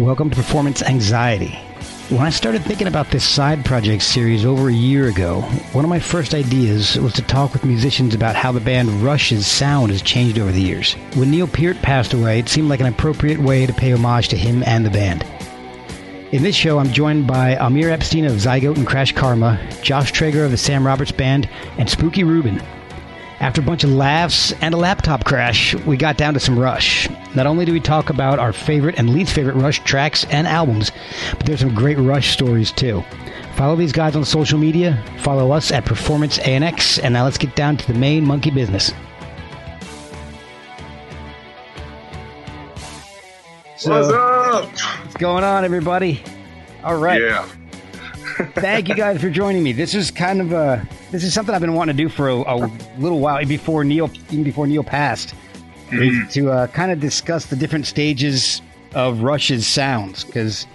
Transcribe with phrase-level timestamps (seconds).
[0.00, 1.50] Welcome to Performance Anxiety.
[2.08, 5.42] When I started thinking about this side project series over a year ago,
[5.72, 9.46] one of my first ideas was to talk with musicians about how the band Rush's
[9.46, 10.94] sound has changed over the years.
[11.16, 14.38] When Neil Peart passed away, it seemed like an appropriate way to pay homage to
[14.38, 15.22] him and the band.
[16.32, 20.46] In this show, I'm joined by Amir Epstein of Zygote and Crash Karma, Josh Traeger
[20.46, 21.46] of the Sam Roberts Band,
[21.76, 22.62] and Spooky Ruben.
[23.40, 27.08] After a bunch of laughs and a laptop crash, we got down to some Rush.
[27.34, 30.92] Not only do we talk about our favorite and least favorite Rush tracks and albums,
[31.38, 33.02] but there's some great Rush stories too.
[33.56, 37.56] Follow these guys on social media, follow us at Performance ANX, and now let's get
[37.56, 38.92] down to the main monkey business.
[43.76, 44.64] So, What's up?
[45.02, 46.22] what's going on, everybody?
[46.84, 47.20] All right.
[47.22, 47.48] Yeah.
[48.54, 49.72] Thank you guys for joining me.
[49.72, 52.36] This is kind of a this is something I've been wanting to do for a,
[52.36, 55.34] a little while before Neil even before Neil passed.
[55.92, 58.62] Is to uh, kind of discuss the different stages
[58.94, 60.66] of Rush's sounds because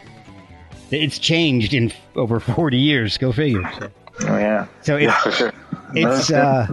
[0.91, 3.17] it's changed in over forty years.
[3.17, 3.63] Go figure.
[3.79, 3.91] So,
[4.27, 5.53] Oh yeah, so it's for sure.
[5.93, 6.67] it's uh,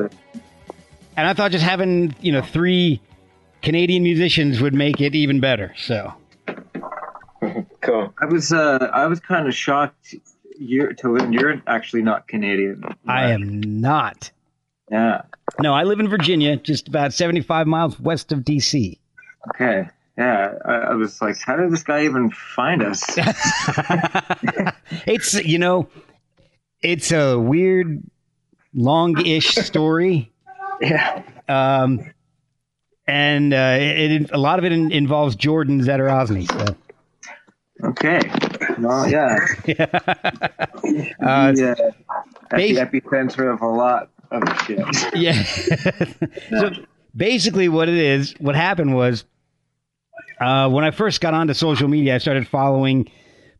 [1.17, 3.01] and I thought just having you know three
[3.63, 5.73] Canadian musicians would make it even better.
[5.77, 6.13] So
[7.81, 8.13] cool.
[8.21, 10.15] I was uh I was kind of shocked
[10.59, 10.93] you're
[11.31, 12.83] you're actually not Canadian.
[13.07, 14.31] I am not.
[14.91, 15.23] Yeah.
[15.61, 18.99] No, I live in Virginia, just about seventy-five miles west of DC.
[19.51, 19.89] Okay.
[20.19, 20.55] Yeah.
[20.65, 23.03] I, I was like, how did this guy even find us?
[25.07, 25.89] it's you know,
[26.83, 28.03] it's a weird,
[28.75, 30.31] long-ish story,
[30.81, 31.23] yeah.
[31.49, 32.01] um,
[33.07, 36.51] and uh, it, it- a lot of it in, involves Jordan Zadorozny.
[36.51, 36.77] So.
[37.85, 38.21] Okay.
[38.79, 39.37] Well, yeah.
[41.21, 41.75] Uh, yeah.
[42.51, 44.79] At bas- the epicenter of a lot of shit.
[45.15, 45.43] yeah.
[46.51, 46.71] so
[47.15, 49.25] basically, what it is, what happened was,
[50.41, 53.11] uh, when I first got onto social media, I started following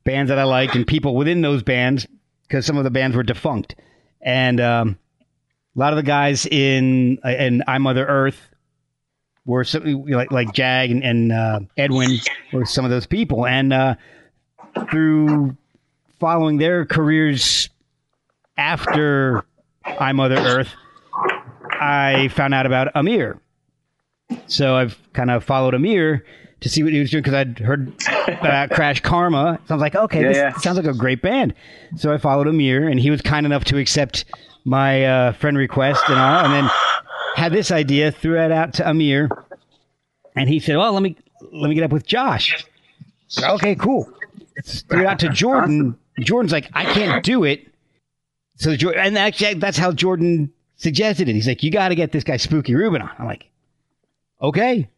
[0.05, 2.07] bands that I liked and people within those bands
[2.43, 3.77] because some of the bands were defunct,
[4.21, 4.99] and um,
[5.77, 8.49] a lot of the guys in in I Mother Earth
[9.45, 12.19] were some, like like Jag and, and uh, Edwin
[12.53, 13.95] were some of those people, and uh,
[14.91, 15.57] through
[16.21, 17.69] following their careers
[18.57, 19.45] after
[19.85, 20.69] I Mother Earth,
[21.81, 23.39] I found out about Amir.
[24.47, 26.25] So I've kind of followed Amir
[26.61, 27.93] to see what he was doing because I'd heard
[28.29, 29.59] about Crash Karma.
[29.67, 30.53] So I was like, okay, Yeah, this yeah.
[30.59, 31.55] sounds like a great band.
[31.97, 34.25] So I followed Amir, and he was kind enough to accept
[34.65, 36.71] my uh, friend request and all, and then
[37.35, 39.29] had this idea, threw it out to Amir,
[40.37, 41.17] and he said, "Well, let me
[41.53, 42.65] let me get up with Josh."
[43.43, 44.09] Okay, cool.
[44.63, 45.99] Threw it out to Jordan.
[46.21, 47.67] Jordan's like, "I can't do it."
[48.57, 51.35] So Jordan, and actually, that's how Jordan suggested it.
[51.35, 53.49] He's like, "You got to get this guy Spooky Ruben on." I'm like,
[54.41, 54.89] "Okay."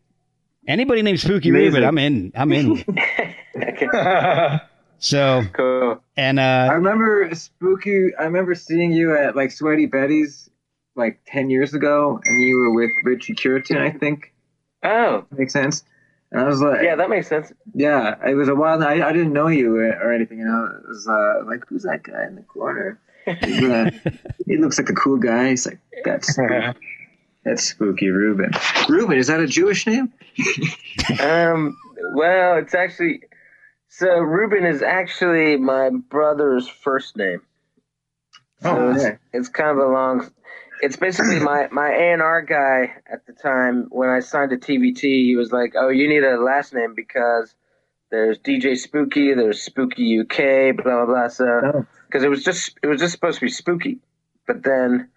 [0.66, 1.74] Anybody named Spooky Amazing.
[1.82, 2.32] Ruben, I'm in.
[2.34, 2.84] I'm in.
[5.04, 6.00] So Cool.
[6.16, 8.14] and I uh, remember spooky.
[8.18, 10.48] I remember seeing you at like Sweaty Betty's
[10.96, 14.32] like ten years ago, and you were with Richie Curitan, I think.
[14.82, 15.84] Oh, Makes sense.
[16.34, 17.52] And I was like, yeah, that makes sense.
[17.74, 18.82] Yeah, it was a while.
[18.82, 20.38] I, I didn't know you or, anything.
[20.38, 22.98] You know, it was uh, like, who's that guy in the corner?
[23.24, 23.90] Uh,
[24.46, 25.50] he looks like a cool guy.
[25.50, 26.36] He's like, that's
[27.44, 28.50] that's spooky Ruben.
[28.88, 30.12] Ruben, is that a Jewish name?
[31.20, 31.76] Um,
[32.14, 33.20] well, it's actually
[33.88, 37.42] so Ruben is actually my brother's first name.
[38.62, 39.18] So Oh, it's, okay.
[39.32, 40.30] it's kind of a long.
[40.84, 44.58] It's basically my my A and R guy at the time when I signed to
[44.58, 45.00] TVT.
[45.00, 47.54] He was like, "Oh, you need a last name because
[48.10, 51.86] there's DJ Spooky, there's Spooky UK, blah blah blah." So Oh.
[52.06, 53.98] because it was just it was just supposed to be Spooky,
[54.46, 55.08] but then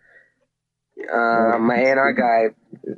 [1.11, 2.55] uh, my A and R guy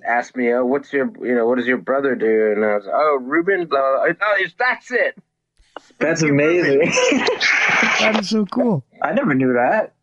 [0.07, 2.87] asked me, "Oh, what's your you know what does your brother do?" And I was,
[2.87, 4.27] "Oh, Ruben, blah blah." blah.
[4.27, 5.17] Oh, yes, that's it.
[5.97, 6.79] That's amazing.
[7.99, 8.85] that is so cool.
[9.01, 9.93] I never knew that.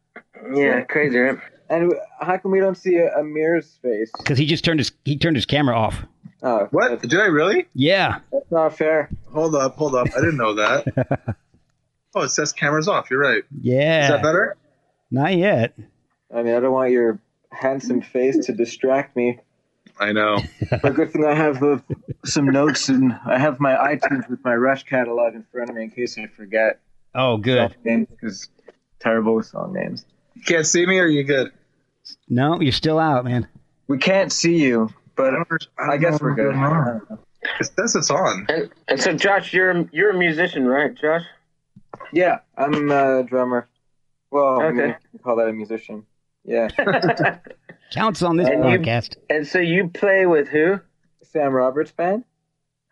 [0.52, 1.38] Yeah, crazy, right?
[1.68, 4.10] And how come we don't see a, Amir's face?
[4.16, 6.02] Because he just turned his he turned his camera off.
[6.42, 6.90] Oh, What?
[6.90, 7.66] That's, Did I really?
[7.74, 8.20] Yeah.
[8.30, 9.10] that's not fair.
[9.32, 10.06] Hold up, hold up.
[10.16, 11.36] I didn't know that.
[12.14, 13.10] oh, it says cameras off.
[13.10, 13.42] You're right.
[13.60, 14.04] Yeah.
[14.04, 14.56] Is that better?
[15.10, 15.76] Not yet.
[16.34, 17.18] I mean, I don't want your
[17.52, 19.38] handsome face to distract me.
[19.98, 20.38] I know.
[20.82, 21.78] But good thing I have uh,
[22.24, 25.84] some notes and I have my iTunes with my Rush catalog in front of me
[25.84, 26.80] in case I forget
[27.14, 27.74] Oh, good.
[27.82, 28.48] names because
[29.00, 30.04] terrible with song names.
[30.36, 31.50] You can't see me, or you good?
[32.28, 33.48] No, you're still out, man.
[33.88, 36.52] We can't see you, but I, don't, I, I don't guess we're good.
[36.54, 37.18] going on.
[37.60, 38.46] It says it's on.
[38.48, 41.22] And, and so, Josh, you're you're a musician, right, Josh?
[42.12, 43.68] Yeah, I'm a drummer.
[44.30, 44.96] Well, I mean, Okay.
[45.12, 46.04] you call that a musician.
[46.44, 46.68] Yeah,
[47.92, 49.16] Counts on this And you- podcast.
[49.30, 50.80] and so you play with who?
[51.22, 52.24] Sam Roberts band.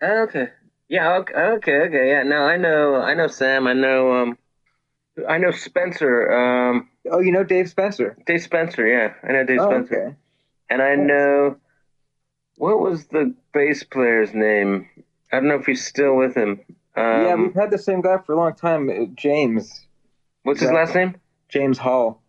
[0.02, 0.48] Oh, okay.
[0.88, 1.14] Yeah.
[1.18, 1.34] Okay.
[1.34, 1.76] Okay.
[1.82, 2.08] Okay.
[2.10, 2.22] Yeah.
[2.24, 2.96] No, I know.
[2.96, 3.66] I know Sam.
[3.66, 4.12] I know.
[4.14, 4.38] Um.
[5.28, 6.30] I know Spencer.
[6.32, 6.88] Um.
[7.10, 8.16] Oh, you know Dave Spencer.
[8.26, 8.86] Dave Spencer.
[8.86, 9.14] Yeah.
[9.22, 10.06] I know Dave Oh, Spencer.
[10.06, 10.16] okay.
[10.70, 11.56] And I know.
[12.56, 14.88] What was the bass player's name?
[15.32, 16.60] I don't know if he's still with him.
[16.96, 19.84] Um, yeah, we've had the same guy for a long time, uh, James.
[20.44, 21.16] what's his last name?
[21.48, 22.22] James Hall.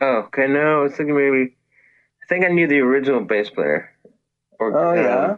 [0.00, 0.46] Oh, okay.
[0.46, 1.56] No, I was thinking maybe.
[2.22, 3.90] I think I knew the original bass player.
[4.60, 5.36] Or, Oh um, yeah.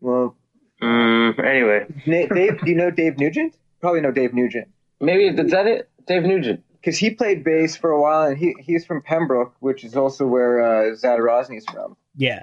[0.00, 0.36] Well,
[0.82, 3.54] Mm, anyway, Dave, do you know Dave Nugent?
[3.80, 4.68] Probably know Dave Nugent
[5.00, 5.88] maybe is that it?
[6.06, 6.62] Dave Nugent.
[6.80, 10.26] because he played bass for a while, and he he's from Pembroke, which is also
[10.26, 11.96] where uh, Zadorozny's from.
[12.16, 12.40] Yeah.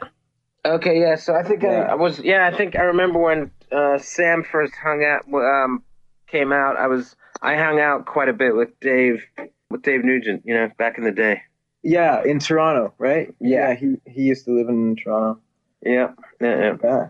[0.65, 1.15] Okay, yeah.
[1.15, 1.69] So I think Yeah.
[1.87, 2.19] I, I was.
[2.19, 5.23] Yeah, I think I remember when uh, Sam first hung out.
[5.33, 5.83] Um,
[6.27, 6.77] came out.
[6.77, 7.15] I was.
[7.41, 9.23] I hung out quite a bit with Dave.
[9.69, 10.43] With Dave Nugent.
[10.45, 11.41] You know, back in the day.
[11.81, 13.33] Yeah, in Toronto, right?
[13.41, 13.75] Yeah.
[13.75, 15.41] he he used to live in Toronto.
[15.85, 16.11] Yeah.
[16.39, 16.57] Yeah.
[16.59, 16.77] yeah.
[16.83, 17.07] Yeah,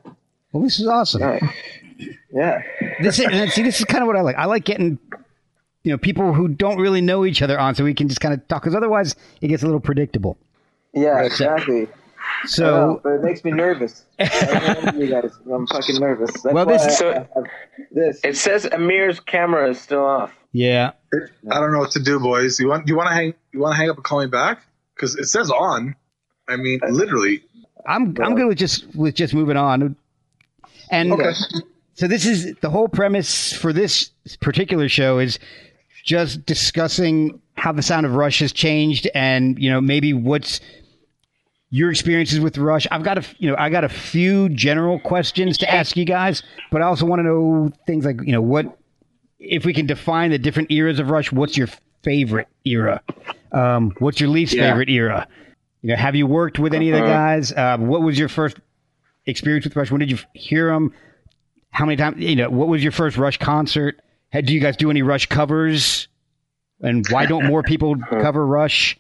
[0.52, 1.22] Well, this is awesome.
[1.22, 1.44] right.
[2.34, 2.62] yeah.
[3.02, 4.36] This is, and see, this is kind of what I like.
[4.36, 4.98] I like getting,
[5.84, 8.34] you know, people who don't really know each other on, so we can just kind
[8.34, 8.62] of talk.
[8.64, 10.38] Because otherwise, it gets a little predictable.
[10.94, 11.82] Yeah, exactly.
[11.82, 11.90] I know,
[12.46, 14.06] So, but it makes me nervous.
[14.20, 14.26] you
[15.10, 16.32] guys, I'm fucking nervous.
[16.42, 17.26] That's Well, why this- I- I
[17.92, 18.22] this.
[18.24, 20.32] It says Amir's camera is still off.
[20.54, 20.92] yeah,
[21.52, 22.60] I don't know what to do, boys.
[22.60, 24.62] You want you want to hang you want to hang up and call me back
[24.96, 25.96] because it says on.
[26.48, 27.44] I mean, uh, literally.
[27.86, 29.96] I'm I'm good with just with just moving on.
[30.92, 31.30] And Okay.
[31.30, 31.34] Uh,
[31.96, 34.10] so this is the whole premise for this
[34.42, 35.40] particular show is
[36.04, 40.60] just discussing how the sound of Rush has changed, and you know maybe what's
[41.70, 42.86] your experiences with Rush.
[42.92, 46.44] I've got a you know I got a few general questions to ask you guys,
[46.72, 48.78] but I also want to know things like you know what
[49.40, 51.32] if we can define the different eras of Rush.
[51.32, 51.68] What's your
[52.04, 53.02] favorite era?
[53.52, 54.70] Um, what's your least Yeah.
[54.72, 55.28] favorite era?
[55.82, 57.52] You know, have you worked with any of the guys?
[57.52, 58.58] Uh, what was your first
[59.26, 59.92] experience with Rush?
[59.92, 60.94] When did you hear them?
[61.72, 62.22] How many times?
[62.24, 64.00] You know, what was your first Rush concert?
[64.34, 66.08] Had, do you guys do any Rush covers?
[66.82, 68.98] And why don't more people cover Rush?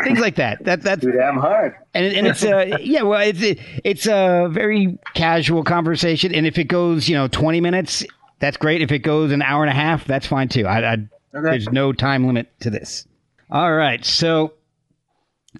[0.05, 0.65] Things like that.
[0.65, 1.75] That that's Too damn hard.
[1.93, 6.57] and, and it's a yeah well it's it, it's a very casual conversation and if
[6.59, 8.05] it goes you know 20 minutes
[8.39, 10.97] that's great if it goes an hour and a half that's fine too I, I
[11.33, 13.07] there's no time limit to this
[13.51, 14.55] all right so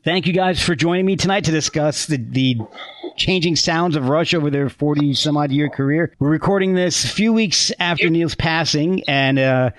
[0.03, 2.57] thank you guys for joining me tonight to discuss the the
[3.17, 7.09] changing sounds of rush over their 40 some odd year career we're recording this a
[7.09, 9.71] few weeks after neil's passing and uh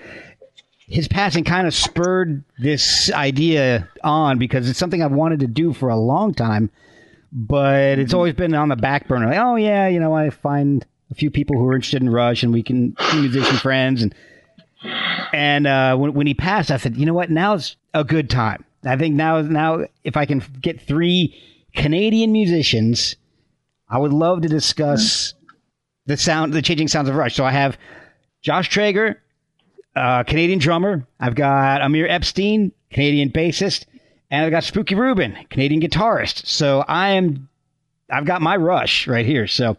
[0.88, 5.74] his passing kind of spurred this idea on because it's something I've wanted to do
[5.74, 6.70] for a long time,
[7.30, 9.26] but it's always been on the back burner.
[9.26, 12.42] Like, oh yeah, you know, I find a few people who are interested in Rush,
[12.42, 14.00] and we can be musician friends.
[14.00, 14.14] And
[15.34, 17.30] and uh, when when he passed, I said, you know what?
[17.30, 18.64] Now's a good time.
[18.82, 21.38] I think now now if I can get three
[21.74, 23.14] Canadian musicians,
[23.90, 25.34] I would love to discuss
[26.06, 27.34] the sound, the changing sounds of Rush.
[27.34, 27.78] So I have
[28.42, 29.22] Josh Traeger,
[29.96, 31.06] uh, Canadian drummer.
[31.20, 33.84] I've got Amir Epstein, Canadian bassist,
[34.30, 36.46] and I've got Spooky Ruben, Canadian guitarist.
[36.46, 37.48] So I am,
[38.10, 39.46] I've got my rush right here.
[39.46, 39.76] So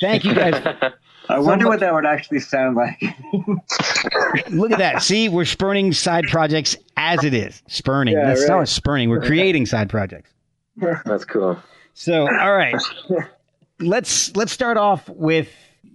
[0.00, 0.54] thank you guys.
[1.28, 3.00] I wonder what that would actually sound like.
[4.50, 5.00] Look at that.
[5.00, 7.62] See, we're spurning side projects as it is.
[7.68, 8.14] Spurning.
[8.14, 8.58] Yeah, That's right.
[8.58, 9.10] not spurning.
[9.10, 10.30] We're creating side projects.
[11.04, 11.56] That's cool.
[11.94, 12.74] So, all right.
[13.80, 15.48] let's let's start off with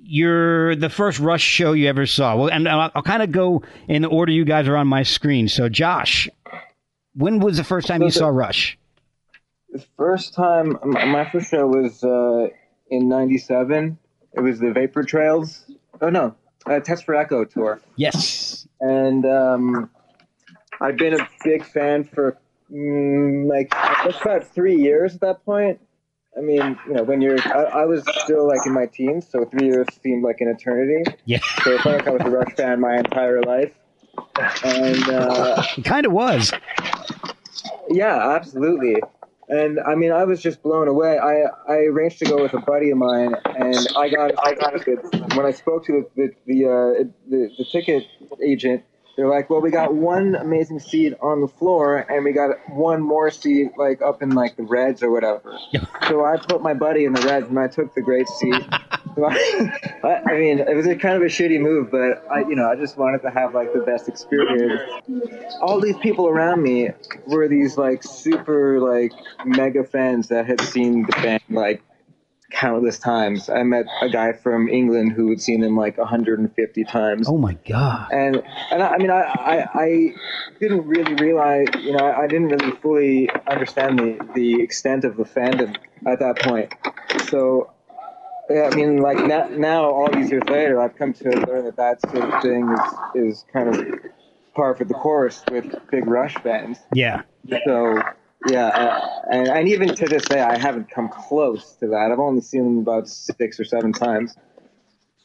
[0.04, 2.36] your the first Rush show you ever saw.
[2.36, 5.04] Well, and I'll, I'll kind of go in the order you guys are on my
[5.04, 5.48] screen.
[5.48, 6.30] So, Josh,
[7.16, 8.78] when was the first time you saw Rush?
[9.76, 12.48] the first time, my first show was uh,
[12.90, 13.98] in '97.
[14.34, 15.66] It was the Vapor Trails.
[16.02, 16.36] Oh no,
[16.66, 17.82] uh, Test for Echo tour.
[17.98, 18.68] Yes.
[18.80, 19.90] and um,
[20.80, 22.38] I've been a big fan for
[22.72, 25.80] mm, like guess about three years at that point.
[26.38, 29.46] I mean, you know, when you're, I, I was still like in my teens, so
[29.46, 31.04] three years seemed like an eternity.
[31.26, 31.40] Yeah.
[31.64, 33.72] So it felt like I was a Rush fan my entire life,
[34.64, 36.52] and uh, It kind of was.
[37.90, 39.02] yeah, absolutely.
[39.48, 41.20] And I mean, I was just blown away.
[41.20, 44.72] I, I arranged to go with a buddy of mine, and I got I got
[44.74, 45.08] tickets.
[45.36, 48.04] When I spoke to the the the, uh, the the ticket
[48.44, 48.84] agent,
[49.16, 53.02] they're like, "Well, we got one amazing seat on the floor, and we got one
[53.02, 55.58] more seat like up in like the Reds or whatever."
[56.08, 58.64] so I put my buddy in the Reds, and I took the great seat.
[59.16, 59.26] So
[60.04, 62.70] I, I mean, it was a kind of a shitty move, but I, you know,
[62.70, 64.82] I just wanted to have like the best experience
[65.62, 66.90] all these people around me
[67.28, 69.12] were these like super like
[69.46, 71.82] mega fans that had seen the band like
[72.56, 73.50] countless times.
[73.50, 77.28] I met a guy from England who had seen them like 150 times.
[77.28, 78.08] Oh my god.
[78.12, 80.14] And and I, I mean I, I I
[80.60, 85.18] didn't really realize you know I, I didn't really fully understand the the extent of
[85.18, 85.76] the fandom
[86.08, 86.74] at that point.
[87.30, 87.72] So
[88.50, 91.78] yeah, I mean, like now, now, all these years later, I've come to learn that
[91.78, 92.76] that sort of thing
[93.16, 93.86] is is kind of
[94.56, 96.80] par for the course with big Rush bands.
[96.94, 97.24] Yeah.
[97.66, 98.02] So
[98.48, 99.00] yeah, uh,
[99.32, 102.10] and, and even to this day, I haven't come close to that.
[102.12, 104.36] I've only seen them about six or seven times.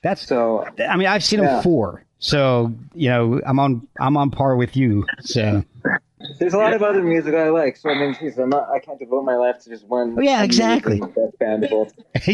[0.03, 1.55] That's So I mean, I've seen Yeah.
[1.55, 2.05] them four.
[2.19, 5.07] So, you know, I'm on I'm on par with you.
[5.21, 5.63] So
[6.39, 7.77] there's a lot of other music I like.
[7.77, 10.17] So I mean, geez, I'm not, I can't devote my life to just one.
[10.19, 11.03] Oh, yeah, exactly.
[11.39, 11.91] Band all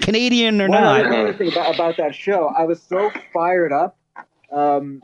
[0.00, 1.06] Canadian or other not.
[1.06, 3.96] other thing about, about that show, I was so fired up.
[4.50, 5.02] Um,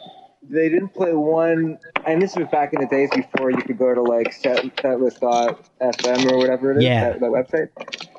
[0.48, 3.94] they didn't play one, and this was back in the days before you could go
[3.94, 7.10] to like set, setlist.fm or whatever it is, Yeah.
[7.10, 7.68] that, that website.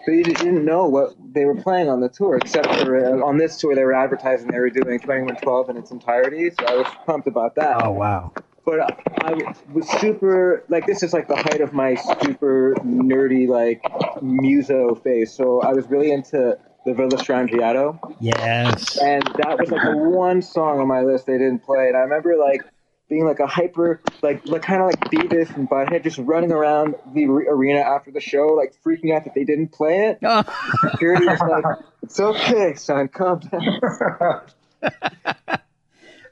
[0.06, 3.38] So you didn't know what they were playing on the tour, except for uh, on
[3.38, 6.50] this tour they were advertising they were doing 2112 in its entirety.
[6.52, 7.84] So I was pumped about that.
[7.84, 8.34] Oh wow.
[8.66, 8.82] But
[9.24, 9.34] I
[9.74, 13.82] was super like this is like the height of my super nerdy like
[14.22, 15.34] muso phase.
[15.34, 18.98] So I was really into the Villa Strangiato, Yes.
[18.98, 21.88] and that was like the one song on my list they didn't play.
[21.88, 22.64] And I remember like
[23.10, 26.96] being like a hyper like like kind of like Beavis and Butthead just running around
[27.14, 30.20] the re- arena after the show, like freaking out that they didn't play it.
[30.24, 30.44] Oh,
[30.92, 31.64] Security was like,
[32.04, 34.42] "It's okay, son, calm down."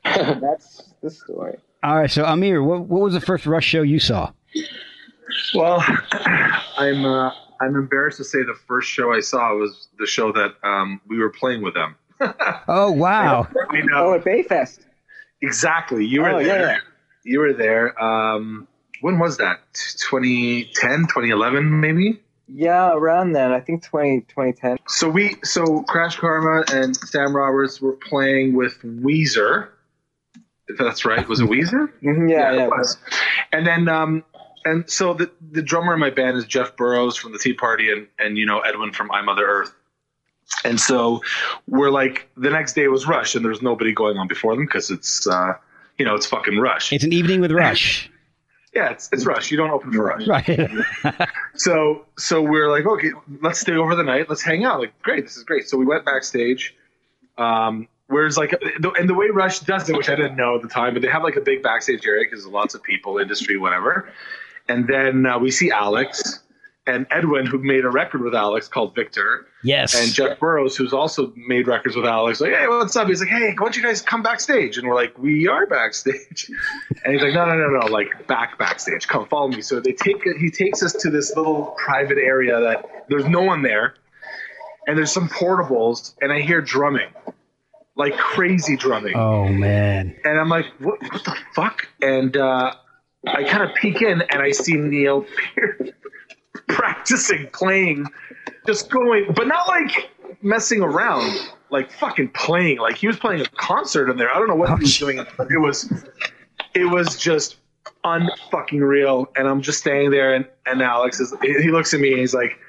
[0.04, 1.58] That's the story.
[1.84, 2.10] all right.
[2.12, 4.32] So Amir, what what was the first Rush show you saw?
[5.54, 5.84] Well,
[6.78, 10.54] I'm uh, I'm embarrassed to say the first show I saw was the show that
[10.64, 11.96] um, we were playing with them.
[12.68, 13.48] Oh wow.
[13.70, 14.80] I Oh, at Bayfest.
[15.42, 16.06] exactly.
[16.06, 16.60] You were Oh, there.
[16.72, 16.78] yeah.
[17.24, 18.02] You were there.
[18.04, 18.68] Um,
[19.02, 19.60] when was that?
[20.10, 22.20] 2010, 2011, maybe.
[22.48, 23.52] Yeah, around then.
[23.52, 24.78] I think 20, 2010.
[24.88, 29.68] So we so Crash Karma and Sam Roberts were playing with Weezer.
[30.70, 31.90] If that's right, was it Weezer?
[32.02, 32.64] Mhm, yeah, yeah.
[32.66, 32.98] it was.
[33.52, 34.24] And then, um,
[34.68, 37.92] and so the the drummer in my band is Jeff Burrows from the Tea Party,
[37.92, 39.74] and and you know Edwin from I Mother Earth.
[40.64, 41.22] And so
[41.68, 44.90] we're like, the next day was Rush, and there's nobody going on before them because
[44.90, 45.54] it's, uh,
[45.98, 46.94] you know, it's fucking Rush.
[46.94, 48.10] It's an evening with Rush.
[48.74, 49.52] yeah, it's, it's Rush.
[49.52, 50.28] You don't open for Rush.
[50.28, 50.70] Right.
[51.56, 53.10] So so we're like, okay,
[53.42, 54.30] let's stay over the night.
[54.30, 54.80] Let's hang out.
[54.80, 55.68] Like, great, this is great.
[55.68, 56.76] So we went backstage.
[57.36, 60.68] Um, whereas like, and the way Rush does it, which I didn't know at the
[60.68, 63.58] time, but they have like a big backstage area because there's lots of people, industry,
[63.58, 64.12] whatever.
[64.70, 66.42] And then uh, we see Alex
[66.88, 69.94] and Edwin, who made a record with Alex called Victor, yes.
[69.94, 72.40] and Jeff Burrows, who's also made records with Alex.
[72.40, 73.10] Like, hey, what's up?
[73.10, 74.78] He's like, hey, why don't you guys come backstage?
[74.78, 76.50] And we're like, we are backstage.
[77.04, 79.08] And he's like, no, no, no, no, like back backstage.
[79.08, 79.62] Come follow me.
[79.62, 83.62] So they take he takes us to this little private area that there's no one
[83.62, 83.94] there,
[84.88, 87.10] and there's some portables, and I hear drumming,
[87.96, 90.18] like crazy drumming, oh man.
[90.26, 91.88] and I'm like, what, what the fuck?
[92.02, 92.74] And uh,
[93.34, 95.26] I kind of peek in, and I see Neil
[96.68, 98.06] practicing playing,
[98.66, 100.10] just going, but not like
[100.42, 102.80] messing around, like fucking playing.
[102.80, 104.34] Like he was playing a concert in there.
[104.34, 105.92] I don't know what he was oh, doing, but it was,
[106.74, 107.58] it was just
[108.04, 109.28] unfucking real.
[109.36, 112.34] And I'm just standing there, and and Alex is, he looks at me, and he's
[112.34, 112.60] like.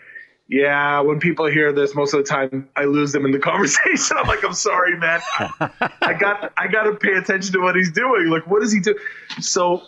[0.50, 4.16] Yeah, when people hear this, most of the time I lose them in the conversation.
[4.18, 5.20] I'm like, I'm sorry, man.
[5.38, 8.28] I, I got I got to pay attention to what he's doing.
[8.28, 8.98] Like, what does he do?
[9.40, 9.82] So,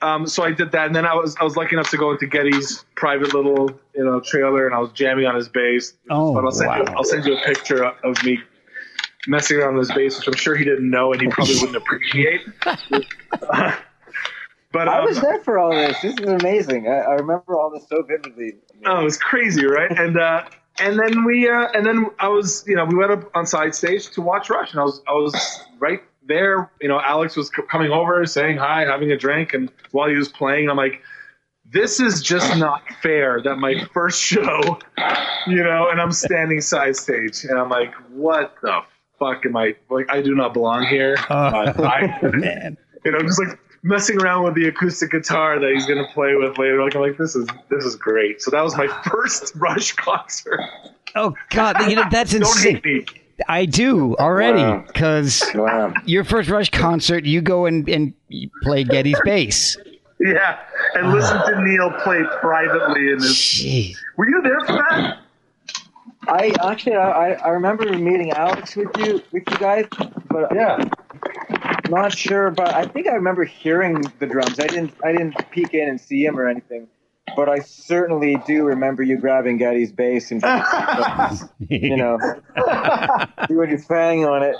[0.00, 2.12] um, so I did that, and then I was I was lucky enough to go
[2.12, 5.94] into Geddy's private little you know trailer, and I was jamming on his bass.
[6.08, 6.94] Oh, but I'll send you wow.
[6.96, 8.38] I'll send you a picture of me
[9.26, 11.76] messing around on his bass, which I'm sure he didn't know, and he probably wouldn't
[11.76, 12.42] appreciate.
[14.72, 16.00] but I um, was there for all this.
[16.00, 16.88] This is amazing.
[16.88, 18.54] I, I remember all this so vividly.
[18.86, 19.90] Oh, it was crazy, right?
[19.90, 20.44] And uh,
[20.78, 23.74] and then we uh, and then I was, you know, we went up on side
[23.74, 26.70] stage to watch Rush, and I was I was right there.
[26.80, 30.14] You know, Alex was c- coming over, saying hi, having a drink, and while he
[30.14, 31.02] was playing, I'm like,
[31.64, 34.78] this is just not fair that my first show,
[35.46, 38.82] you know, and I'm standing side stage, and I'm like, what the
[39.18, 40.06] fuck am I like?
[40.10, 41.16] I do not belong here.
[41.30, 42.76] Uh, I, man.
[43.04, 46.58] you know, just like messing around with the acoustic guitar that he's gonna play with
[46.58, 46.82] later.
[46.82, 48.40] Like I'm like, this is this is great.
[48.42, 50.60] So that was my first Rush concert.
[51.14, 53.06] Oh God, you know that's Don't insane.
[53.38, 53.54] Hate me.
[53.54, 55.92] I do already because Wow.
[56.04, 58.12] your first Rush concert, you go and and
[58.62, 59.76] play Geddy's bass.
[60.20, 60.58] Yeah,
[60.94, 63.96] and listen to Neil play privately in his.
[64.16, 65.18] Were you there for that?
[66.26, 69.86] I actually, I, I remember meeting Alex with you, with you guys,
[70.28, 70.82] but Yeah.
[71.88, 72.50] not sure.
[72.50, 74.58] But I think I remember hearing the drums.
[74.58, 76.88] I didn't, I didn't peek in and see him or anything.
[77.36, 80.42] But I certainly do remember you grabbing Geddy's bass and
[81.68, 82.18] you know
[83.48, 84.56] doing your thing on it.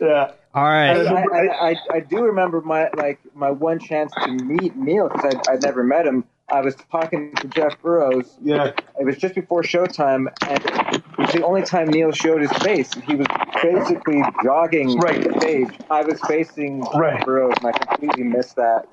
[0.00, 0.32] Yeah.
[0.54, 0.90] All I.
[0.92, 5.48] I, I, I do remember my like my one chance to meet Neil because I'd,
[5.48, 6.24] I'd never met him.
[6.50, 8.36] I was talking to Jeff Burrows.
[8.42, 8.72] Yeah.
[9.00, 10.62] It was just before showtime, and
[10.94, 12.92] it was the only time Neil showed his face.
[13.06, 13.26] He was
[13.62, 15.22] basically jogging Right.
[15.22, 15.68] the stage.
[15.90, 17.16] I was facing Right.
[17.16, 18.86] Jeff Burrows, and I completely missed that.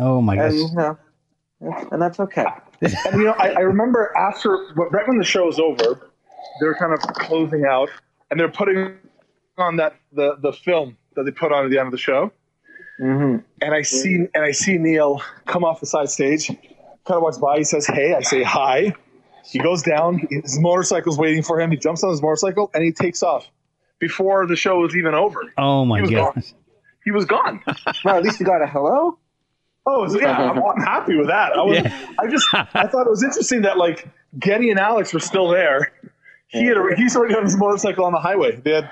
[0.00, 0.58] Oh my And gosh.
[0.58, 0.98] you know,
[1.60, 2.44] and that's okay.
[2.80, 6.10] And you know, I, I remember after right when the show was over,
[6.60, 7.88] they were kind of closing out,
[8.30, 8.96] and they're putting
[9.58, 12.30] on that the the film that they put on at the end of the show.
[12.98, 16.58] hmm And I see and I see Neil come off the side stage, kind
[17.10, 17.58] of walks by.
[17.58, 18.94] He says, "Hey," I say, "Hi."
[19.48, 20.26] He goes down.
[20.28, 21.70] His motorcycle's waiting for him.
[21.70, 23.48] He jumps on his motorcycle and he takes off
[24.00, 25.40] before the show was even over.
[25.56, 26.42] Oh my god.
[27.04, 27.62] He was gone.
[28.04, 29.18] Well, at least you got a hello.
[29.88, 31.52] Oh, so yeah, I'm, I'm happy with that.
[31.52, 32.06] I was, Yeah.
[32.18, 35.92] I just, I thought it was interesting that like Geddy and Alex were still there.
[36.48, 38.56] He had, a, he's already on his motorcycle on the highway.
[38.56, 38.90] They had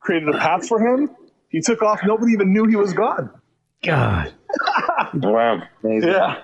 [0.00, 1.10] created a path for him.
[1.48, 2.00] He took off.
[2.04, 3.30] Nobody even knew he was gone.
[3.82, 4.32] God.
[5.14, 5.62] Wow.
[5.82, 6.10] Amazing.
[6.10, 6.42] Yeah,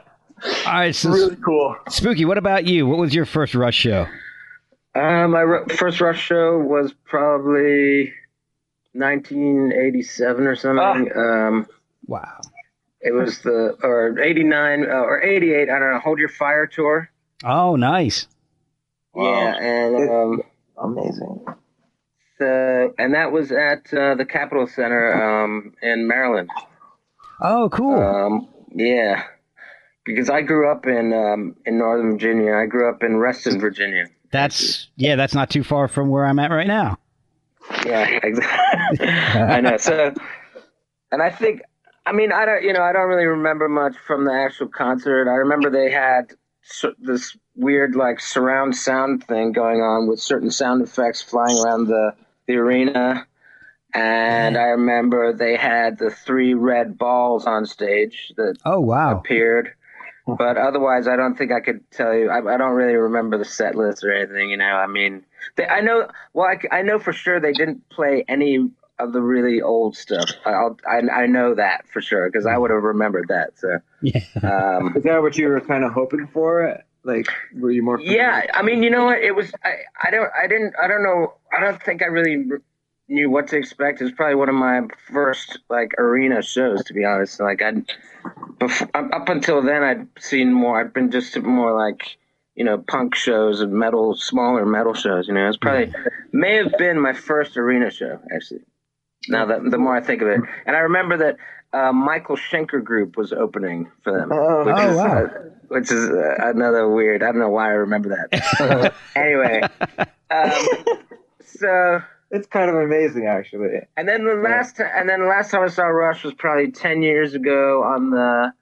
[0.67, 1.77] All right, so really cool.
[1.89, 2.87] Spooky, what about you?
[2.87, 4.07] What was your first Rush show?
[4.95, 8.13] Uh, my ru- first Rush show was probably
[8.93, 11.11] 1987 or something.
[11.17, 11.67] Um,
[12.07, 12.41] Wow.
[13.01, 15.69] It was the or 89 uh, or 88.
[15.71, 16.01] I don't know.
[16.01, 17.11] Hold Your Fire tour.
[17.45, 18.27] Oh, nice.
[19.15, 20.43] Yeah, and um,
[20.77, 21.45] Amazing.
[22.39, 25.13] the and that was at uh, the Capitol Center
[25.45, 26.51] um, in Maryland.
[27.41, 27.99] Oh, cool.
[27.99, 29.23] Um, yeah,
[30.05, 32.55] because I grew up in um, in Northern Virginia.
[32.55, 34.07] I grew up in Reston, Virginia.
[34.31, 36.99] that's yeah, that's not too far from where I'm at right now.
[37.87, 39.09] Yeah, exactly.
[39.09, 39.77] I know.
[39.79, 40.15] So,
[41.11, 41.63] and I think,
[42.09, 45.29] I mean, I don't, you know, I don't really remember much from the actual concert.
[45.29, 46.33] I remember they had
[46.99, 52.13] this weird, like, surround sound thing going on with certain sound effects flying around the
[52.47, 53.27] the arena.
[53.95, 54.65] And mm-hmm.
[54.65, 59.19] I remember they had the three red balls on stage that Oh, wow.
[59.19, 59.75] appeared.
[60.27, 62.29] But otherwise, I don't think I could tell you.
[62.29, 64.51] I, I don't really remember the set list or anything.
[64.51, 65.25] You know, I mean,
[65.57, 66.09] they, I know.
[66.35, 70.31] Well, I, I know for sure they didn't play any of the really old stuff.
[70.45, 73.59] I'll, I I know that for sure because I would have remembered that.
[73.59, 74.21] So, Yeah.
[74.43, 76.83] um, Is that what you were kind of hoping for?
[77.05, 78.01] Like, were you more?
[78.01, 78.47] yeah.
[78.53, 79.19] I mean, you know what?
[79.21, 79.51] It was.
[79.65, 80.29] I, I don't.
[80.41, 80.75] I didn't.
[80.83, 81.35] I don't know.
[81.57, 82.45] I don't think I really
[83.09, 84.01] knew what to expect.
[84.01, 84.83] It was probably one of my
[85.13, 87.41] first like arena shows, to be honest.
[87.41, 87.73] Like I,
[88.59, 90.81] before, up until then, I'd seen more.
[90.81, 92.19] I'd been just more like
[92.57, 95.29] you know punk shows and metal, smaller metal shows.
[95.29, 95.93] You know, it's probably
[96.33, 98.61] may have been my first arena show actually.
[99.29, 101.37] Now that the more I think of it, and I remember that
[101.73, 105.25] uh, Michael Schenker Group was opening for them, Oh, which oh, is wow.
[105.25, 105.29] uh,
[105.69, 107.23] which is uh, another weird.
[107.23, 108.95] I don't know why I remember that.
[109.17, 109.63] anyway,
[110.31, 110.97] um,
[111.45, 113.81] so It's kind of amazing, actually.
[113.97, 116.71] and then the last time, and then the last time I saw Rush was probably
[116.71, 118.53] ten years ago on the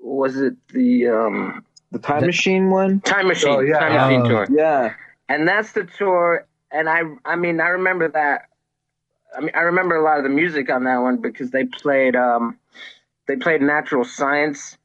[0.00, 3.00] was it the um, The Time Machine one.
[3.02, 3.78] Time Machine Oh, yeah.
[3.78, 4.28] Time Machine Oh.
[4.28, 4.94] tour, Yeah.
[5.28, 6.46] and that's the tour.
[6.72, 8.42] And I I mean I remember that.
[9.36, 12.16] I mean I remember a lot of the music on that one because they played
[12.16, 12.58] um
[13.26, 14.76] they played Natural Science.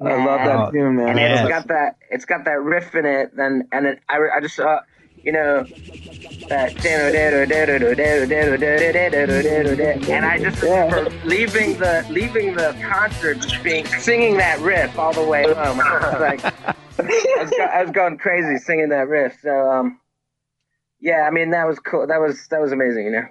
[0.00, 1.10] I love Oh, that tune, man.
[1.10, 1.40] and Yeah.
[1.40, 4.56] it's got that it's got that riff in it then and it, I, I just
[4.56, 4.80] saw
[5.22, 5.66] you know
[6.48, 6.74] that
[10.10, 15.12] and I just remember leaving the leaving the concert just being singing that riff all
[15.12, 16.44] the way home I was like
[16.98, 20.00] I was, go, I was going crazy singing that riff so um
[21.00, 23.26] yeah I mean that was cool that was that was amazing you know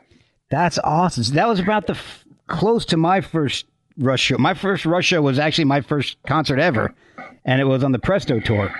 [0.53, 1.23] That's awesome.
[1.23, 3.65] So that was about the f- close to my first
[3.97, 4.37] Rush show.
[4.37, 6.93] My first Rush show was actually my first concert ever,
[7.43, 8.71] and it was on the Presto tour.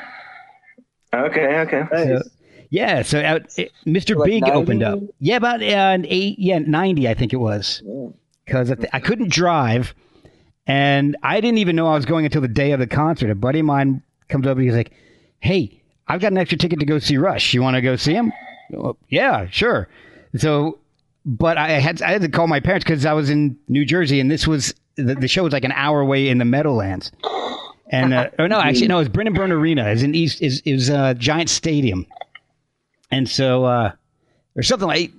[1.14, 2.22] okay okay So,
[2.70, 4.16] yeah, so uh, it, Mr.
[4.16, 4.56] Like Big 90?
[4.56, 5.00] opened up.
[5.20, 7.82] Yeah, about uh, an eight, yeah, ninety, I think it was,
[8.46, 9.94] because I, th- I couldn't drive,
[10.68, 13.30] and I didn't even know I was going until the day of the concert.
[13.32, 14.92] A buddy of mine comes up and he's like,
[15.40, 17.54] "Hey, I've got an extra ticket to go see Rush.
[17.54, 18.32] You want to go see him?"
[18.72, 19.88] Well, yeah, sure.
[20.36, 20.80] So,
[21.26, 24.20] but I had I had to call my parents because I was in New Jersey,
[24.20, 27.12] and this was the, the show was like an hour away in the Meadowlands.
[27.90, 29.88] And uh, or no, actually no, it's Brendan Byrne Arena.
[29.90, 32.06] It's in East is is a giant stadium,
[33.12, 33.92] and so uh,
[34.56, 35.12] or something like.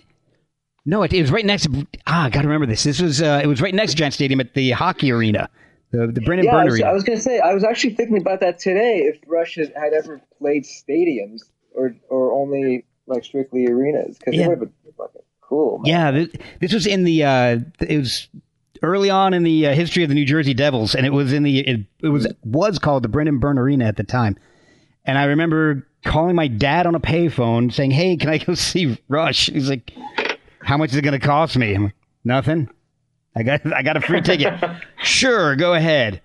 [0.87, 1.87] No, it, it was right next to.
[2.07, 2.83] Ah, I got to remember this.
[2.83, 5.49] This was uh, it was right next to Giant Stadium at the hockey arena,
[5.93, 6.87] the the Brennan Yeah, I was, Arena.
[6.87, 7.41] I was gonna say.
[7.41, 8.99] I was actually thinking about that today.
[8.99, 11.41] If Rush has, had ever played stadiums
[11.75, 14.45] or or only like strictly arenas, because Yeah.
[14.45, 15.23] it would have been fucking
[15.55, 15.79] cool.
[15.79, 15.91] Man.
[15.91, 16.29] Yeah, this,
[16.61, 17.25] this was in the.
[17.25, 18.29] Uh, it was
[18.83, 21.43] early on in the uh, history of the New Jersey Devils, and it was in
[21.43, 21.61] the.
[21.61, 24.37] It, it was was called the Brendan Byrne Arena at the time,
[25.05, 28.99] and I remember calling my dad on a payphone saying, "Hey, can I go see
[29.09, 29.93] Rush?" He's like,
[30.61, 32.69] "How much is it going to cost me?" I'm like, "Nothing.
[33.37, 34.55] I got I got a free ticket.
[35.03, 36.21] sure, go ahead."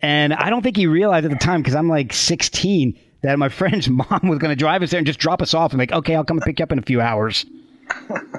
[0.00, 3.48] And I don't think he realized at the time because I'm like 16 that my
[3.48, 5.92] friend's mom was going to drive us there and just drop us off and like,
[5.92, 7.44] okay, I'll come and pick you up in a few hours.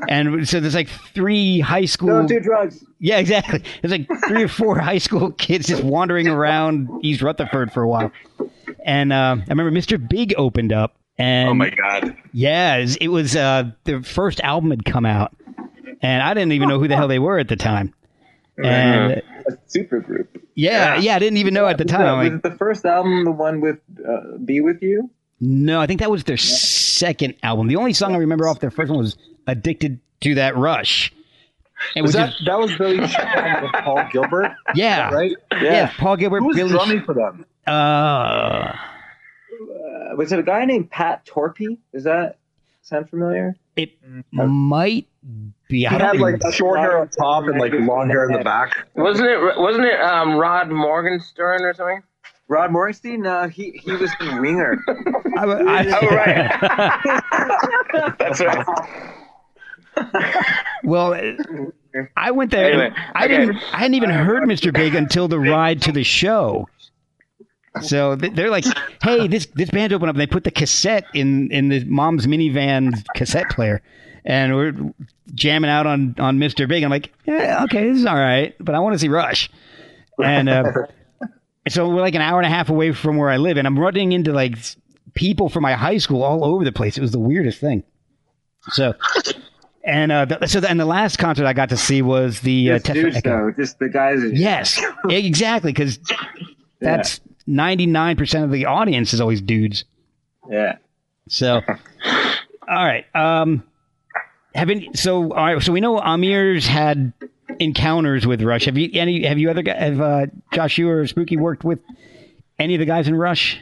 [0.08, 2.10] And so there's like three high school.
[2.10, 2.84] Don't do drugs.
[3.00, 3.64] Yeah, exactly.
[3.82, 7.88] There's like three or four high school kids just wandering around East Rutherford for a
[7.90, 8.12] while.
[8.86, 9.98] And uh, I remember Mr.
[10.10, 10.96] Big opened up.
[11.18, 12.16] And Oh my god.
[12.32, 15.36] yeah, it was, it uh, their first album had come out,
[16.02, 17.94] and I didn't even know who the hell they were at the time.
[18.58, 19.14] And
[19.48, 20.30] A super group.
[20.56, 22.02] yeah, yeah, I didn't even know at the time.
[22.06, 25.10] I'm was like, it the first album the one with uh, "Be with You"?
[25.42, 27.68] no, I think that was their second album.
[27.68, 31.14] The only song I remember off their first one was "Addicted to That Rush."
[31.96, 35.32] It Was was that that was Billy Sheehan with Paul Gilbert, yeah, right?
[35.62, 36.70] yeah, Paul Gilbert, Who was Billy.
[36.72, 37.46] drumming for them?
[37.66, 38.76] uh, Uh,
[40.18, 41.78] was it a guy named Pat Torpey?
[41.94, 42.38] Does that
[42.82, 43.56] sound familiar?
[43.78, 43.92] it
[44.34, 45.08] might
[45.70, 45.78] be.
[45.80, 48.44] He I don't had like short hair on top and like long hair in the
[48.44, 48.76] back.
[48.96, 49.40] Wasn't it?
[49.58, 52.02] Wasn't it um, Rod Morgenstern or something?
[52.50, 53.22] Rod Morgenstein?
[53.22, 54.84] No, he he was in Winger.
[55.38, 56.08] I, I, Oh,
[58.02, 58.16] right.
[58.18, 58.66] That's right.
[60.84, 61.14] Well,
[62.16, 62.72] I went there.
[62.72, 63.38] Anyway, I okay.
[63.38, 63.58] didn't.
[63.74, 64.74] I hadn't even heard Mr.
[64.74, 66.68] Big until the ride to the show.
[67.82, 68.66] So they're like,
[69.02, 72.28] "Hey, this this band's open up." And they put the cassette in in the mom's
[72.28, 73.82] minivan cassette player,
[74.26, 74.74] and we're
[75.34, 76.68] jamming out on on Mr.
[76.68, 76.84] Big.
[76.84, 79.50] I'm like, "Yeah, okay, this is all right, but I want to see Rush."
[80.22, 80.64] And uh,
[81.70, 83.78] so we're like an hour and a half away from where I live, and I'm
[83.78, 84.58] running into like
[85.14, 86.98] people from my high school all over the place.
[86.98, 87.84] It was the weirdest thing.
[88.72, 88.94] So.
[89.84, 92.72] And uh, th- so, the, and the last concert I got to see was the
[92.72, 93.30] uh, Just dudes, Echo.
[93.30, 93.52] though.
[93.52, 94.22] Just the guys.
[94.22, 96.00] that- Yes, exactly, because
[96.82, 99.86] that's ninety nine percent of the audience is always dudes.
[100.50, 100.78] Yeah.
[101.30, 101.62] So,
[102.04, 103.06] all right.
[103.16, 103.64] Um,
[104.56, 105.62] have any, so all right.
[105.62, 107.14] So we know Amir's had
[107.60, 108.66] encounters with Rush.
[108.66, 109.26] Have you any?
[109.26, 109.80] Have you other guys?
[109.80, 111.80] Have uh, Josh you or Spooky worked with
[112.60, 113.60] any of the guys in Rush?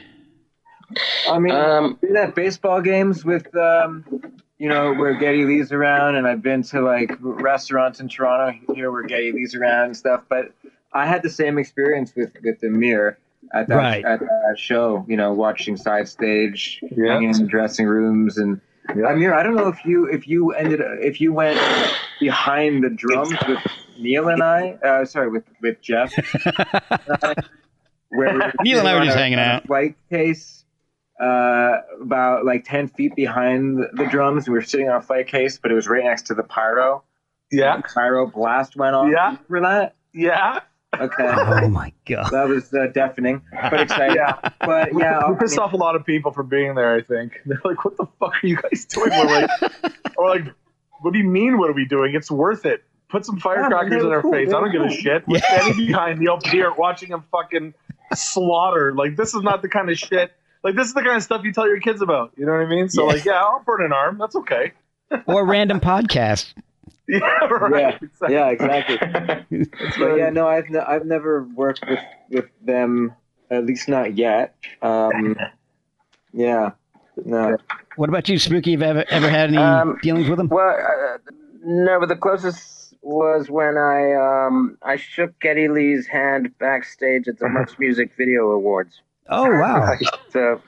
[1.30, 4.04] I mean, Um, I've been at baseball games with, um,
[4.58, 8.90] you know, where Geddy Lee's around, and I've been to like restaurants in Toronto here
[8.90, 10.22] where Geddy Lee's around and stuff.
[10.28, 10.52] But
[10.92, 13.18] I had the same experience with with Amir
[13.54, 14.04] at that Right.
[14.04, 15.04] at that show.
[15.08, 17.12] You know, watching side stage, Yeah.
[17.12, 19.34] hanging in the dressing rooms, and Amir.
[19.34, 21.60] I don't know if you if you ended if you went
[22.20, 23.58] behind the drums with
[23.98, 24.70] Neil and I.
[24.82, 26.12] Uh, sorry, with with Jeff.
[28.10, 29.68] where we Neil and I were just hanging out.
[29.68, 30.57] White case,
[31.20, 34.48] uh, about like ten feet behind the, the drums.
[34.48, 37.02] We were sitting on a flight case, but it was right next to the pyro.
[37.50, 39.08] Yeah, The pyro blast went off.
[39.10, 39.36] Yeah.
[39.48, 39.94] For that.
[40.12, 40.60] yeah.
[40.98, 41.24] Okay.
[41.36, 42.30] Oh my god!
[42.32, 44.16] That was uh, deafening, but exciting.
[44.16, 44.36] Yeah.
[44.60, 46.94] But yeah, We I pissed mean, off a lot of people for being there.
[46.94, 49.50] I think they're like, "What the fuck are you guys doing?" We're like,
[50.16, 50.44] "We're like,
[51.00, 51.58] what do you mean?
[51.58, 52.14] What are we doing?
[52.14, 52.84] It's worth it.
[53.10, 54.32] Put some firecrackers they in our cool.
[54.32, 54.48] face.
[54.48, 55.28] I don't give a shit.
[55.28, 57.74] We're standing behind Neil Peart, watching him fucking
[58.14, 58.94] slaughter.
[58.94, 60.32] Like this is not the kind of shit.
[60.64, 62.32] Like this is the kind of stuff you tell your kids about.
[62.36, 62.88] You know what I mean?
[62.88, 63.12] So Yeah.
[63.12, 64.18] like, yeah, I'll burn an arm.
[64.18, 64.72] That's okay.
[65.26, 66.52] Or random podcast.
[67.10, 67.98] Yeah, right.
[68.20, 68.98] yeah, yeah, exactly.
[69.98, 73.14] But yeah, no, I've ne- I've never worked with with them,
[73.50, 74.54] at least not yet.
[74.82, 75.34] Um,
[76.34, 76.72] yeah,
[77.24, 77.56] no.
[77.96, 78.72] What about you, Spooky?
[78.72, 80.48] Have you ever ever had any Um, dealings with them?
[80.48, 81.16] Well, uh,
[81.64, 87.38] no, but the closest was when I um, I shook Geddy Lee's hand backstage at
[87.38, 89.00] the Much Music Video Awards.
[89.28, 89.92] Oh wow!
[90.30, 90.60] So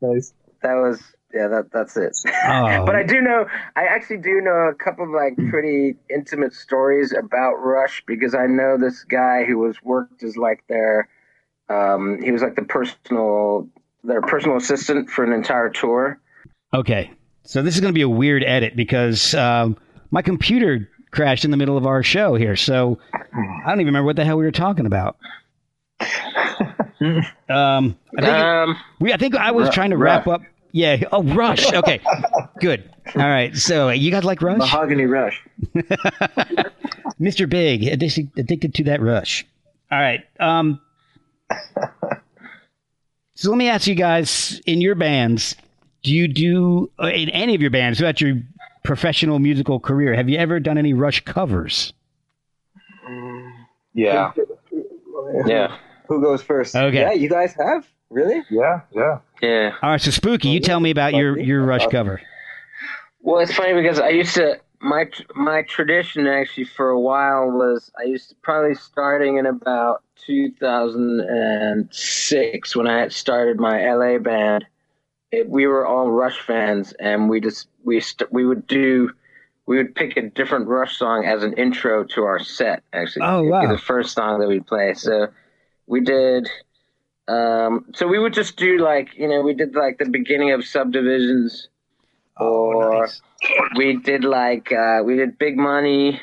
[0.00, 0.32] Nice.
[0.62, 1.02] that was
[1.34, 2.16] yeah, that that's it.
[2.46, 2.82] Oh.
[2.86, 7.12] But I do know, I actually do know a couple of like pretty intimate stories
[7.12, 11.08] about Rush because I know this guy who was worked as like their,
[11.68, 13.68] um, he was like the personal,
[14.04, 16.18] their personal assistant for an entire tour.
[16.72, 17.10] Okay,
[17.44, 19.76] so this is going to be a weird edit because um,
[20.10, 24.06] my computer crashed in the middle of our show here, so I don't even remember
[24.06, 25.16] what the hell we were talking about.
[27.48, 30.42] um, I think Um, we, I think I was trying to wrap up.
[30.72, 31.02] Yeah.
[31.12, 31.72] Oh, Rush.
[31.72, 32.00] Okay.
[32.60, 32.90] Good.
[33.14, 33.56] All right.
[33.56, 35.40] So you guys like Rush, Mahogany Rush.
[37.20, 37.48] Mr.
[37.48, 39.46] Big, addicted, addicted to that Rush.
[39.90, 40.20] All right.
[40.40, 40.80] Um.
[43.34, 45.54] So let me ask you guys: in your bands,
[46.02, 48.36] do you do uh, in any of your bands throughout your
[48.84, 50.14] professional musical career?
[50.14, 51.92] Have you ever done any Rush covers?
[53.94, 54.32] Yeah.
[55.46, 55.76] yeah,
[56.08, 56.74] Who goes first?
[56.74, 57.00] Okay.
[57.00, 58.42] Yeah, you guys have really.
[58.50, 58.80] Yeah.
[58.92, 59.18] Yeah.
[59.42, 59.74] yeah.
[59.82, 60.00] All right.
[60.00, 62.20] So Spooky, you tell me about your your Rush cover.
[63.20, 67.90] Well, it's funny because I used to my my tradition actually for a while was
[67.98, 74.64] I used to probably starting in about 2006 when I had started my LA band.
[75.30, 79.10] It, we were all Rush fans, and we just we st- we would do
[79.66, 82.82] we would pick a different Rush song as an intro to our set.
[82.94, 83.66] Actually, Oh, It'd be wow.
[83.72, 84.94] the first song that we'd play.
[84.94, 85.28] So
[85.88, 86.48] we did
[87.28, 90.64] Um, so we would just do like you know we did like the beginning of
[90.64, 91.68] subdivisions,
[92.38, 93.20] or nice.
[93.76, 96.20] we did like uh, we did big money.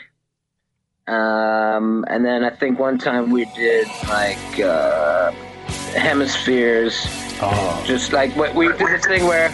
[1.08, 5.32] Um, and then I think one time we did like uh,
[5.93, 7.06] hemispheres.
[7.39, 9.51] Oh, Just like what we did this thing where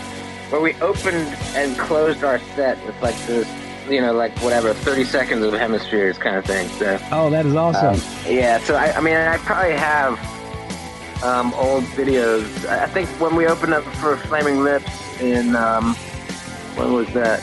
[0.51, 3.47] where we opened and closed our set with like this,
[3.89, 6.67] you know, like whatever, thirty seconds of hemispheres kind of thing.
[6.69, 7.95] So oh, that is awesome.
[7.95, 8.01] um,
[8.33, 10.19] yeah, so I, I mean, I probably have
[11.23, 12.67] um, old videos.
[12.67, 15.95] I I think when we opened up for Flaming Lips in um,
[16.75, 17.41] when was that?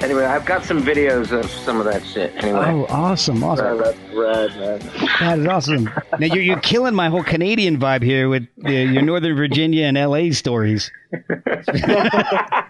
[0.00, 2.34] Anyway, I've got some videos of some of that shit.
[2.36, 3.78] Anyway, oh, awesome, awesome.
[3.78, 5.08] So that's rad, man.
[5.20, 5.84] That is awesome.
[6.18, 9.96] Now you're, you're killing my whole Canadian vibe here with uh, your Northern Virginia and
[9.96, 10.90] LA stories.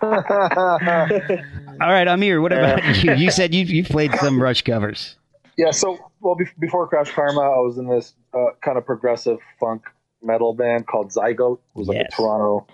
[0.03, 3.15] All right, Amir, what about you?
[3.15, 5.17] You said you you played some Rush covers.
[5.57, 9.39] Yeah, so well be- before Crash Karma, I was in this uh, kind of progressive
[9.59, 9.83] funk
[10.23, 11.59] metal band called Zygote.
[11.59, 12.13] It was like Yes.
[12.13, 12.67] a Toronto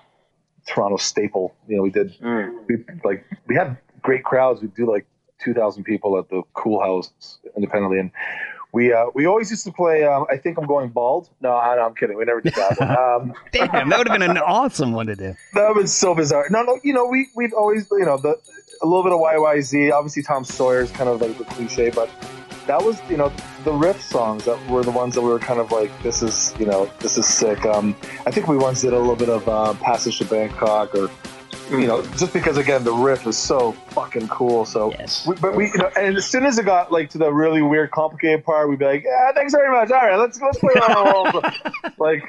[0.67, 1.55] Toronto staple.
[1.67, 2.53] You know, we did Mm.
[2.69, 3.79] we like we had
[4.11, 4.61] great crowds.
[4.61, 5.07] We'd do like
[5.39, 8.11] two thousand people at the Cool House independently, and
[8.73, 10.03] we uh, we always used to play.
[10.03, 11.31] Um, I think I'm going bald.
[11.41, 12.17] No, I, I'm kidding.
[12.17, 12.91] We never did that one.
[12.91, 15.37] Um, Damn, that would have been an awesome one to do.
[15.55, 16.49] that was so bizarre.
[16.51, 18.37] No, no, you know, we we've always, you know, the
[18.83, 19.93] a little bit of YYZ.
[19.93, 22.11] Obviously, Tom Sawyer is kind of like the cliche, but
[22.67, 25.61] that was, you know, the riff songs that were the ones that we were kind
[25.61, 27.65] of like, this is, you know, this is sick.
[27.65, 27.97] Um,
[28.27, 31.11] I think we once did a little bit of uh, Passage to Bangkok, or
[31.71, 34.65] you know, just because again the riff is so fucking cool.
[34.65, 35.27] So, Yes.
[35.27, 37.63] we, but we, you know, and as soon as it got like to the really
[37.63, 39.91] weird, complicated part, we'd be like, yeah, thanks very much.
[39.91, 41.95] All right, let's let's play on the world.
[41.99, 42.23] like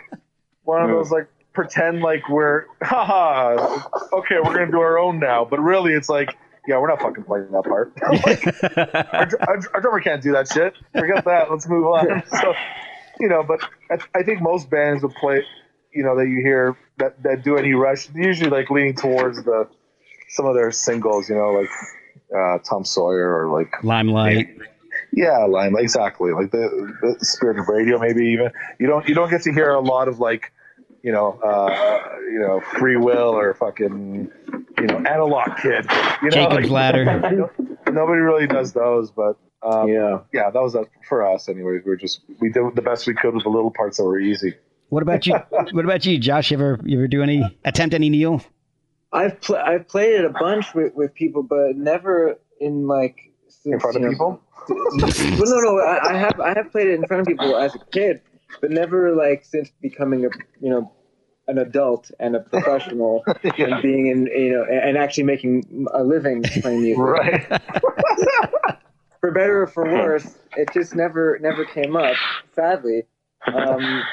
[0.64, 3.82] one of those like pretend like we're haha
[4.14, 7.26] okay we're gonna do our own now but really it's like yeah we're not fucking
[7.26, 7.92] playing that part
[8.26, 8.48] Like,
[9.14, 12.54] our, our, our drummer can't do that shit forget that let's move on so
[13.20, 15.44] you know but I, I think most bands would play
[15.94, 19.68] you know that you hear that, that do any rush usually like leaning towards the
[20.30, 21.70] some of their singles you know like
[22.36, 24.58] uh, Tom Sawyer or like Limelight.
[25.12, 26.32] yeah, Lime, exactly.
[26.32, 29.72] Like the, the spirit of radio, maybe even you don't you don't get to hear
[29.72, 30.52] a lot of like,
[31.04, 32.00] you know, uh,
[32.32, 34.32] you know, free will or fucking,
[34.78, 35.86] you know, analog kid.
[36.22, 37.06] You know, Jacob's like, Ladder.
[37.88, 40.20] Nobody really does those, but um, Yeah.
[40.34, 41.50] yeah, that was uh, for us.
[41.50, 44.06] Anyways, we were just we did the best we could with the little parts that
[44.06, 44.56] were easy.
[44.92, 45.36] What about you?
[45.72, 46.52] What about you, Josh?
[46.52, 48.44] You ever you ever do any attempt any Neil?
[49.14, 53.16] I've pl- I've played it a bunch with, with people, but never in like
[53.64, 55.80] In front of know- people, well, no, no.
[55.80, 58.20] I, I have I have played it in front of people as a kid,
[58.60, 60.92] but never like since becoming a you know
[61.48, 63.24] an adult and a professional
[63.58, 67.02] and being in you know and actually making a living playing music.
[67.02, 67.62] right?
[69.22, 72.16] For better or for worse, it just never never came up.
[72.56, 73.04] Sadly.
[73.48, 74.04] Um,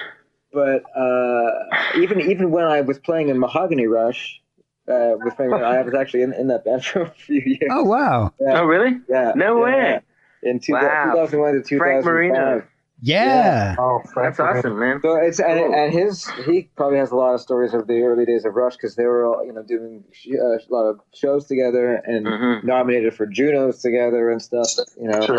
[0.59, 4.41] but uh, even even when I was playing in Mahogany Rush
[4.89, 7.71] uh, with Frank, I was actually in, in that band for a few years.
[7.71, 8.33] Oh wow.
[8.41, 8.99] Oh, really?
[9.09, 9.33] Yeah.
[9.37, 10.01] No yeah, way.
[10.43, 10.51] yeah.
[10.51, 11.13] In two, Wow.
[11.15, 11.79] 2001 to 2005.
[11.79, 12.63] Frank Marino.
[13.01, 13.77] Yeah.
[13.79, 15.01] Oh, Frank That's awesome, man.
[15.03, 18.25] So it's and, and his he probably has a lot of stories of the early
[18.25, 21.01] days of Rush because they were all you know doing sh- uh, a lot of
[21.15, 22.65] shows together and Mhm.
[22.65, 24.69] nominated for Junos together and stuff.
[25.01, 25.39] You know, Sure.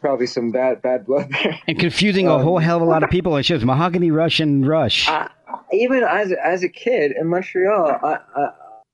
[0.00, 1.58] probably some bad bad blood there.
[1.66, 3.36] And confusing a whole hell of a lot of people.
[3.36, 5.08] It shows Mahogany Rush and Rush.
[5.08, 5.30] I,
[5.72, 8.48] even as as a kid in Montreal, I I,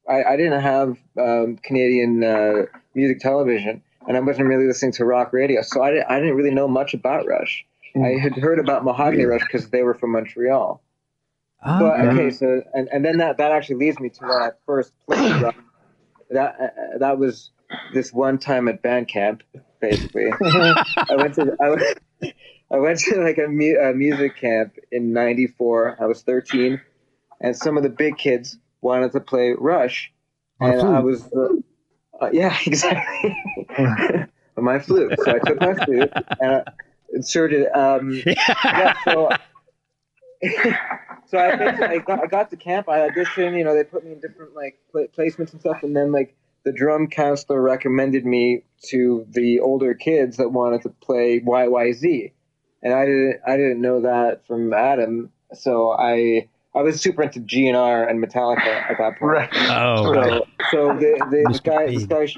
[0.09, 5.05] I, I didn't have um, Canadian uh, music television, and I wasn't really listening to
[5.05, 7.67] rock radio, so I didn't, I didn't really know much about Rush.
[8.05, 10.83] I had heard about Mahogany Rush because they were from Montreal.
[11.65, 12.09] Oh, But okay.
[12.09, 15.37] okay, so and, and then that, that actually leads me to when I first played
[15.43, 15.57] rock.
[16.31, 17.51] That uh, that was
[17.95, 19.43] this one time at band camp,
[19.81, 20.31] basically.
[21.11, 21.83] I went to I went,
[22.71, 25.99] I went to like a, mu- a music camp in '94.
[26.01, 26.81] I was 13,
[27.41, 30.13] and some of the big kids wanted to play Rush,
[30.61, 30.81] and.
[30.81, 33.37] I was uh, uh, yeah exactly
[34.57, 35.19] my flute.
[35.21, 36.63] So I took my flute and I
[37.13, 39.31] inserted um, yeah, so
[41.27, 42.89] so I I got, I got to camp.
[42.89, 43.57] I auditioned.
[43.57, 46.37] You know, they put me in different like pla placements and stuff, and then like
[46.65, 52.33] the drum counselor recommended me to the older kids that wanted to play YYZ,
[52.83, 55.31] and I didn't I didn't know that from Adam.
[55.55, 59.23] So I I was super into GNR and Metallica at that point.
[59.23, 59.49] Right.
[59.71, 60.43] Oh, right.
[60.71, 62.29] So, so the, the, this guy, this guy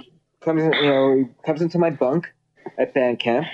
[0.41, 2.33] comes in, you know, comes into my bunk
[2.79, 3.47] at band camp.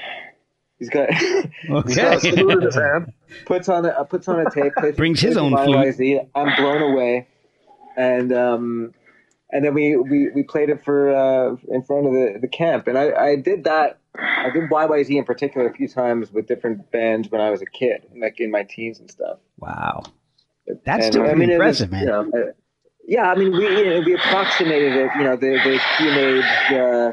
[0.79, 2.75] He's got He's got a Okay.
[2.75, 3.13] hand.
[3.47, 6.21] puts on a uh, puts on a tape, plays, Brings his own flute.
[6.35, 7.29] I'm blown away,
[7.97, 8.93] and um,
[9.51, 12.89] and then we, we, we played it for uh, in front of the, the camp,
[12.89, 14.01] and I, I did that.
[14.17, 17.67] I did YYZ in particular a few times with different bands when I was a
[17.67, 19.39] kid, like in my teens and stuff.
[19.59, 20.03] Wow.
[20.85, 22.01] That's And, still I mean, it was, impressive, man.
[22.03, 22.53] you know,
[23.07, 25.11] yeah, I mean, we you know, we approximated it.
[25.17, 27.13] You know, the the teenage, uh,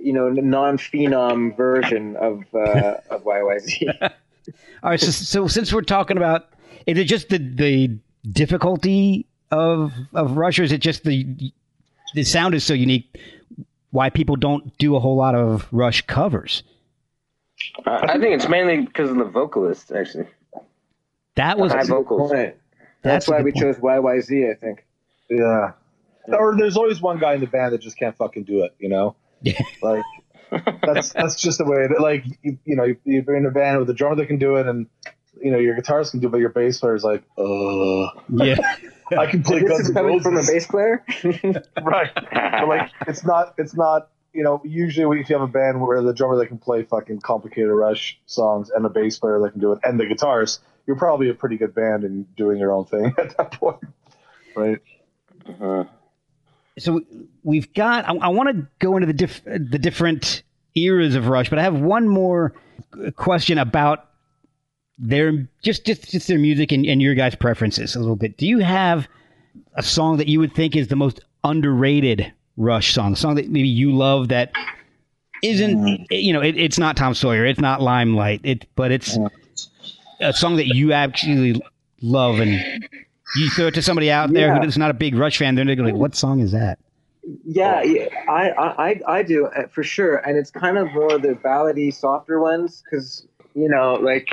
[0.00, 3.92] you know, non phenom version of uh, of YYZ.
[4.82, 6.48] All right, so, so since we're talking about,
[6.86, 7.98] is it just the the
[8.30, 11.52] difficulty of of Rush, or is it just the
[12.14, 13.18] the sound is so unique?
[13.90, 16.62] Why people don't do a whole lot of Rush covers?
[17.86, 20.26] I I think it's mainly because of the vocalist, actually.
[21.34, 22.30] That was High vocals.
[22.30, 22.54] Point.
[23.02, 23.62] That's That's, why we point.
[23.62, 24.50] chose YYZ.
[24.50, 24.84] I think.
[25.28, 25.72] Yeah.
[26.28, 28.88] Or there's always one guy in the band that just can't fucking do it, you
[28.88, 29.16] know?
[29.42, 29.60] Yeah.
[29.82, 30.04] Like
[30.84, 33.78] that's that's just the way that like you, you know, you- you're in a band
[33.78, 34.88] with a drummer that can do it and
[35.40, 38.56] you know, your guitarist can do it, but your bass player is like, uh yeah.
[39.18, 41.04] I can play This Guns is coming from a bass player.
[41.82, 42.10] right.
[42.14, 46.00] But like it's not it's not you know, usually if you have a band where
[46.02, 49.60] the drummer that can play fucking complicated rush songs and the bass player that can
[49.60, 52.84] do it and the guitarist, you're probably a pretty good band and doing your own
[52.84, 53.80] thing at that point.
[54.54, 54.78] Right.
[55.60, 55.84] Uh,
[56.78, 57.00] so
[57.42, 58.08] we've got.
[58.08, 60.42] I, I want to go into the diff, the different
[60.74, 62.54] eras of Rush, but I have one more
[63.16, 64.06] question about
[64.98, 68.36] their just just, just their music and, and your guys' preferences a little bit.
[68.36, 69.08] Do you have
[69.74, 73.14] a song that you would think is the most underrated Rush song?
[73.14, 74.52] A song that maybe you love that
[75.42, 76.04] isn't mm-hmm.
[76.10, 79.18] you know it, it's not Tom Sawyer, it's not Limelight, it but it's
[80.20, 81.60] a song that you actually
[82.02, 82.88] love and
[83.36, 84.60] you throw it to somebody out there Yeah.
[84.62, 86.78] who's not a big Rush fan, they're going, to go, like, "What song is that?"
[87.44, 91.18] Yeah, yeah, I, I, I- I do uh, for sure, and it's kind of more
[91.18, 94.28] the ballady, softer ones because you know, like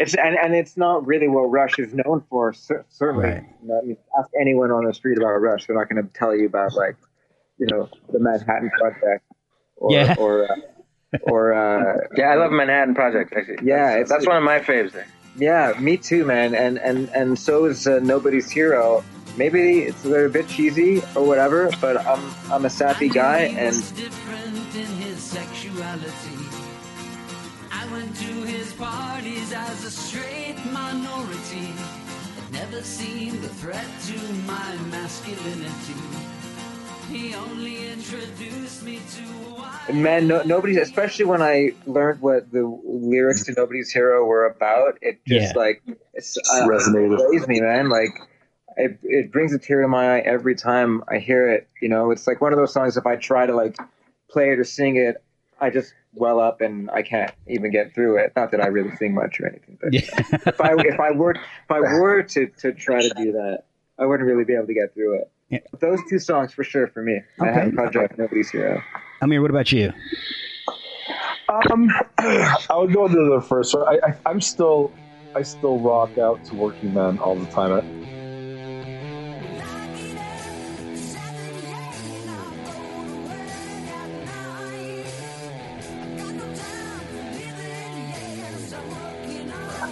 [0.00, 2.52] it's and, and it's not really what Rush is known for.
[2.52, 3.44] Certainly, Right.
[3.62, 6.12] You know, I mean, ask anyone on the street about Rush; they're not going to
[6.12, 6.96] tell you about like,
[7.58, 9.24] you know, the Manhattan Project
[9.76, 10.14] or Yeah.
[10.18, 10.56] or uh,
[11.22, 13.58] or uh, yeah, I love Manhattan Project, actually.
[13.62, 15.06] Yeah, That's, that's one of my faves there.
[15.38, 16.54] Yeah, me too, man.
[16.54, 19.04] And and and so is uh, Nobody's Hero.
[19.36, 23.74] Maybe it's they're a bit cheesy or whatever, but I'm I'm a sappy guy, and
[23.96, 26.38] different in his sexuality.
[27.70, 31.74] I went to his parties as a straight minority.
[32.38, 36.00] It never seemed a threat to my masculinity.
[37.10, 39.45] He only introduced me to
[39.92, 44.98] man, no, nobody's especially when I learned what the lyrics to Nobody's Hero were about.
[45.02, 45.60] It just Yeah.
[45.60, 45.82] like
[46.14, 47.18] it's, uh, Resonated.
[47.34, 47.88] It me, man.
[47.88, 48.10] Like
[48.76, 51.68] it, it brings a tear to my eye every time I hear it.
[51.80, 52.96] You know, it's like one of those songs.
[52.96, 53.76] If I try to like
[54.30, 55.22] play it or sing it,
[55.60, 58.32] I just well up and I can't even get through it.
[58.36, 60.00] Not that I really sing much or anything, but Yeah.
[60.46, 63.64] if I if I were if I were to to try to do that,
[63.98, 65.30] I wouldn't really be able to get through it.
[65.48, 65.60] Yeah.
[65.78, 67.20] Those two songs for sure for me.
[67.38, 68.82] Manhattan Project, Nobody's Hero.
[69.22, 69.92] Amir, what about you?
[71.48, 73.88] Um, I would go to the first one.
[73.88, 74.92] I, I, I'm still,
[75.34, 77.72] I still rock out to Working Man all the time.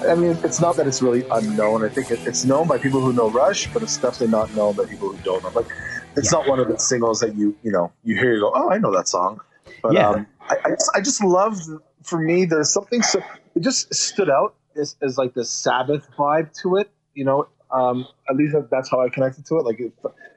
[0.07, 1.83] I mean, it's not that it's really unknown.
[1.83, 4.75] I think it, it's known by people who know Rush, but it's definitely not known
[4.75, 5.49] by people who don't know.
[5.49, 5.67] Like,
[6.17, 8.71] it's not one of the singles that you you know you hear you go, oh,
[8.71, 9.41] I know that song.
[9.83, 10.11] But Yeah.
[10.11, 11.59] um, I, I, just, I just love.
[12.03, 13.21] For me, there's something so
[13.55, 16.91] it just stood out as, as like the Sabbath vibe to it.
[17.15, 19.65] You know, um, at least that's how I connected to it.
[19.65, 19.93] Like it,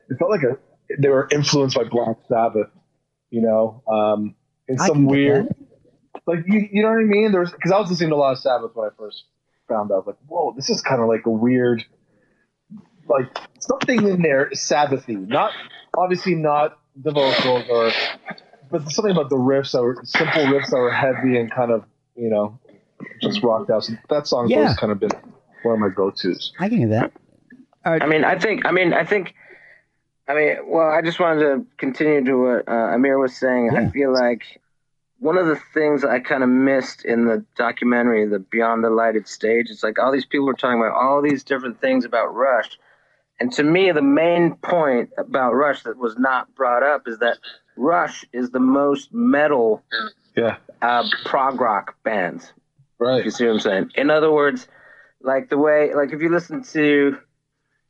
[0.09, 0.57] it felt like a
[0.97, 2.69] they were influenced by Black Sabbath.
[3.29, 4.35] You know, um,
[4.69, 5.53] in some weird
[6.27, 7.31] like you, you know what I mean?
[7.31, 9.25] There's because I was listening to a lot of Sabbath when I first
[9.67, 10.05] found out.
[10.05, 11.83] Like, whoa, this is kind of like a weird,
[13.09, 15.27] like something in there Sabbathy.
[15.27, 15.51] Not
[15.95, 17.91] obviously not the vocals or,
[18.71, 21.83] but something about the riffs that were simple riffs that were heavy and kind of
[22.15, 22.59] you know
[23.21, 23.83] just rocked out.
[23.83, 24.57] So that song's Yeah.
[24.57, 25.11] always kind of been
[25.63, 26.53] one of my go tos.
[26.59, 27.11] I can hear that.
[27.85, 29.33] I mean, I think, I mean, I think,
[30.27, 33.69] I mean, well, I just wanted to continue to what uh, Amir was saying.
[33.71, 33.79] Yeah.
[33.79, 34.59] I feel like
[35.19, 39.25] one of the things I kind of missed in the documentary, the Beyond the Lighted
[39.27, 42.77] Stage, it's like all these people were talking about all these different things about Rush.
[43.39, 47.37] And to me, the main point about Rush that was not brought up is that
[47.75, 49.83] Rush is the most metal
[50.35, 52.49] Yeah, uh, prog rock band.
[52.99, 53.23] right.
[53.23, 53.91] You see what I'm saying?
[53.95, 54.67] In other words,
[55.21, 57.17] like the way, like if you listen to,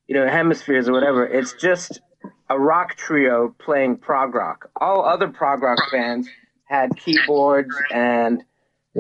[0.08, 2.02] you know, Hemispheres or whatever, it's just
[2.50, 4.70] a rock trio playing prog rock.
[4.80, 6.28] All other prog rock bands
[6.66, 8.44] had keyboards and,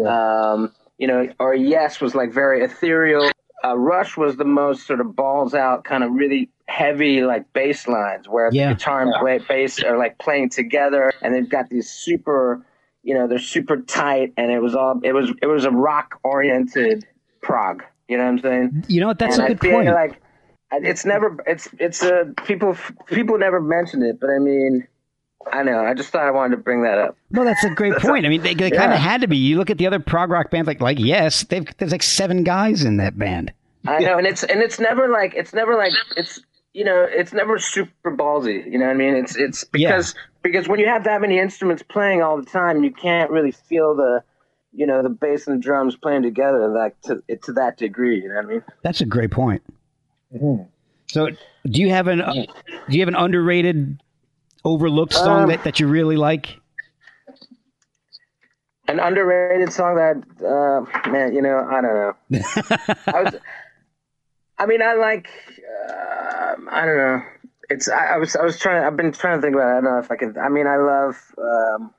[0.05, 3.31] um, you know, or Yes was like very ethereal.
[3.63, 7.87] Uh, Rush was the most sort of balls out, kind of really heavy like bass
[7.87, 8.69] lines where Yeah.
[8.69, 12.61] the guitar and play, bass are like playing together, and they've got these super,
[13.03, 16.19] you know, they're super tight, and it was all it was it was a rock
[16.23, 17.05] oriented
[17.41, 17.83] prog.
[18.07, 18.85] You know what I'm saying?
[18.87, 19.19] You know what?
[19.19, 19.89] That's and a I good feel point.
[19.89, 20.21] like
[20.71, 22.77] it's never it's it's a people
[23.07, 24.87] people never mention it, but I mean,
[25.51, 25.79] I know.
[25.79, 27.17] I just thought I wanted to bring that up.
[27.31, 28.25] No, that's a great point.
[28.25, 29.37] I mean, they, they kind of had to be.
[29.37, 32.43] You look at the other prog rock bands, like like Yes, they've there's like seven
[32.43, 33.53] guys in that band.
[33.85, 36.41] I know, and it's and it's never like it's never like it's
[36.73, 38.69] you know it's never super ballsy.
[38.69, 39.15] You know what I mean?
[39.15, 42.91] It's it's because because when you have that many instruments playing all the time, you
[42.91, 44.23] can't really feel the
[44.73, 48.21] you know the bass and the drums playing together like to to that degree.
[48.21, 48.63] You know what I mean?
[48.81, 49.61] That's a great point.
[51.07, 51.29] So,
[51.65, 52.33] do you have an uh,
[52.89, 54.01] do you have an underrated,
[54.67, 56.59] overlooked song Um, that, that you really like?
[58.89, 62.13] An underrated song that uh, man, you know, I don't know.
[63.07, 63.35] I was,
[64.57, 65.29] I mean, I like,
[65.89, 67.21] uh, I don't know.
[67.69, 68.83] It's I, I was I was trying.
[68.85, 69.67] I've been trying to think about.
[69.67, 69.71] it.
[69.71, 70.37] I don't know if I can.
[70.37, 71.93] I mean, I love um,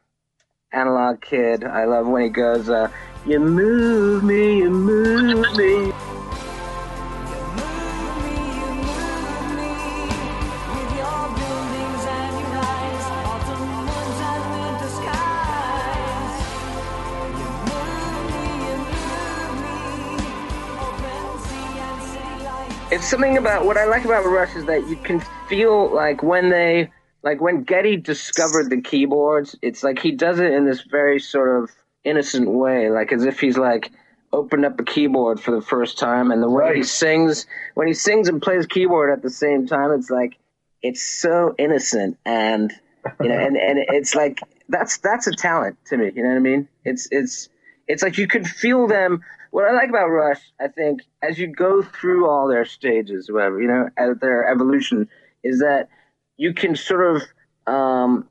[0.72, 1.62] Analog Kid.
[1.64, 2.88] I love when he goes, uh,
[3.26, 5.92] "You move me, you move me."
[22.98, 26.50] It's something about what I like about Rush is that you can feel like when
[26.50, 26.90] they
[27.22, 31.62] like when Geddy discovered the keyboards, it's like he does it in this very sort
[31.62, 31.70] of
[32.02, 33.92] innocent way, like as if he's like
[34.32, 37.94] opened up a keyboard for the first time and the way he sings when he
[37.94, 40.36] sings and plays keyboard at the same time, it's like
[40.82, 42.72] it's so innocent and
[43.22, 46.36] you know and, and it's like that's that's a talent to me, you know what
[46.36, 46.66] I mean?
[46.84, 47.48] It's it's
[47.86, 49.22] it's like you can feel them.
[49.50, 53.60] What I like about Rush, I think, as you go through all their stages, whatever
[53.60, 55.08] you know, as their evolution,
[55.42, 55.88] is that
[56.36, 57.22] you can sort of,
[57.72, 58.28] um,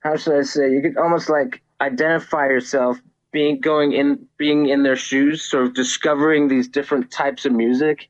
[0.00, 3.00] how should I say, you could almost like identify yourself
[3.32, 8.08] being going in, being in their shoes, sort of discovering these different types of music,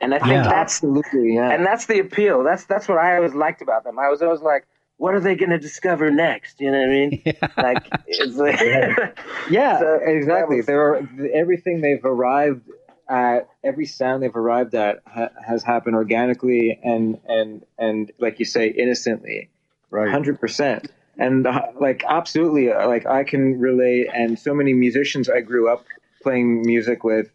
[0.00, 0.42] and I think Yeah.
[0.44, 1.50] that's Absolutely, yeah.
[1.50, 2.44] and that's the appeal.
[2.44, 3.98] That's that's what I always liked about them.
[3.98, 4.66] I was always like,
[4.98, 6.60] what are they going to discover next?
[6.60, 7.22] You know what I mean?
[7.56, 8.60] Like, it's like
[9.50, 10.56] Yeah, So, exactly.
[10.58, 12.68] was- There are everything they've arrived
[13.08, 18.44] at, every sound they've arrived at ha- has happened organically and and and like you
[18.44, 19.48] say, innocently,
[19.90, 20.10] Right.
[20.10, 20.90] hundred percent.
[21.16, 24.08] And uh, like absolutely, uh, like I can relate.
[24.14, 25.84] And so many musicians I grew up
[26.22, 27.30] playing music with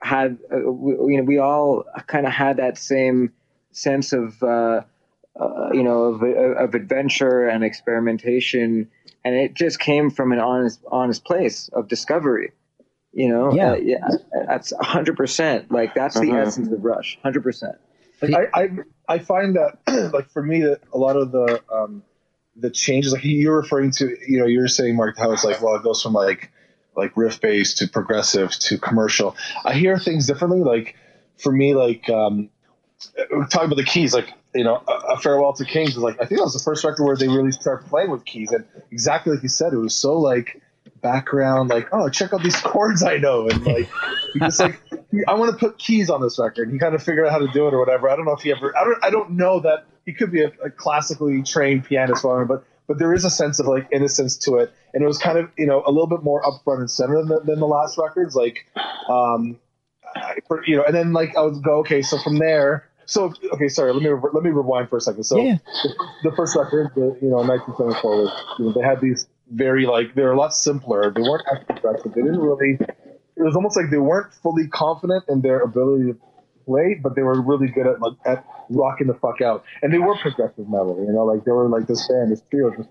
[0.00, 3.32] had, uh, we, you know, we all kind of had that same
[3.72, 4.42] sense of.
[4.42, 4.82] Uh,
[5.38, 8.88] uh, you know, of, of adventure and experimentation,
[9.24, 12.52] and it just came from an honest, honest place of discovery.
[13.12, 13.72] You know, Yeah.
[13.72, 14.08] Uh, yeah,
[14.46, 15.70] that's hundred percent.
[15.72, 16.46] Like that's the Mhm.
[16.46, 17.76] essence of Rush, hundred percent.
[18.20, 18.68] Like, I, I
[19.08, 22.02] I find that like for me that a lot of the um
[22.56, 25.74] the changes like you're referring to you know you're saying Mark how it's like well
[25.76, 26.50] it goes from like
[26.96, 29.36] like riff based to progressive to commercial.
[29.64, 30.60] I hear things differently.
[30.60, 30.94] Like
[31.38, 32.50] for me like um
[33.48, 36.38] talking about the keys like you know a, farewell to Kings is like I think
[36.40, 39.42] that was the first record where they really started playing with keys and exactly like
[39.42, 40.60] you said it was so like
[41.00, 43.88] background like oh check out these chords I know and like
[44.36, 44.80] just like
[45.26, 46.70] I want to put keys on this record.
[46.70, 48.10] He kind of figured out how to do it or whatever.
[48.10, 48.76] I don't know if he ever.
[48.76, 49.04] I don't.
[49.04, 52.98] I don't know that he could be a, a classically trained pianist, whatever, but but
[52.98, 55.66] there is a sense of like innocence to it, and it was kind of you
[55.66, 58.34] know a little bit more upfront and center than, than the last records.
[58.34, 58.66] Like,
[59.08, 59.58] um,
[60.66, 62.02] you know, and then like I would go okay.
[62.02, 63.92] So from there, so okay, sorry.
[63.94, 65.24] Let me let me rewind for a second.
[65.24, 65.56] So Yeah.
[65.82, 69.86] the, the first record, the you know 1974 was you know they had these very
[69.86, 71.10] like they're a lot simpler.
[71.10, 72.12] They weren't as progressive.
[72.12, 72.78] They didn't really.
[73.36, 76.18] It was almost like they weren't fully confident in their ability to
[76.66, 79.64] play, but they were really good at like at rocking the fuck out.
[79.80, 82.76] And they were progressive metal, you know, like they were like this band, this trio,
[82.76, 82.90] just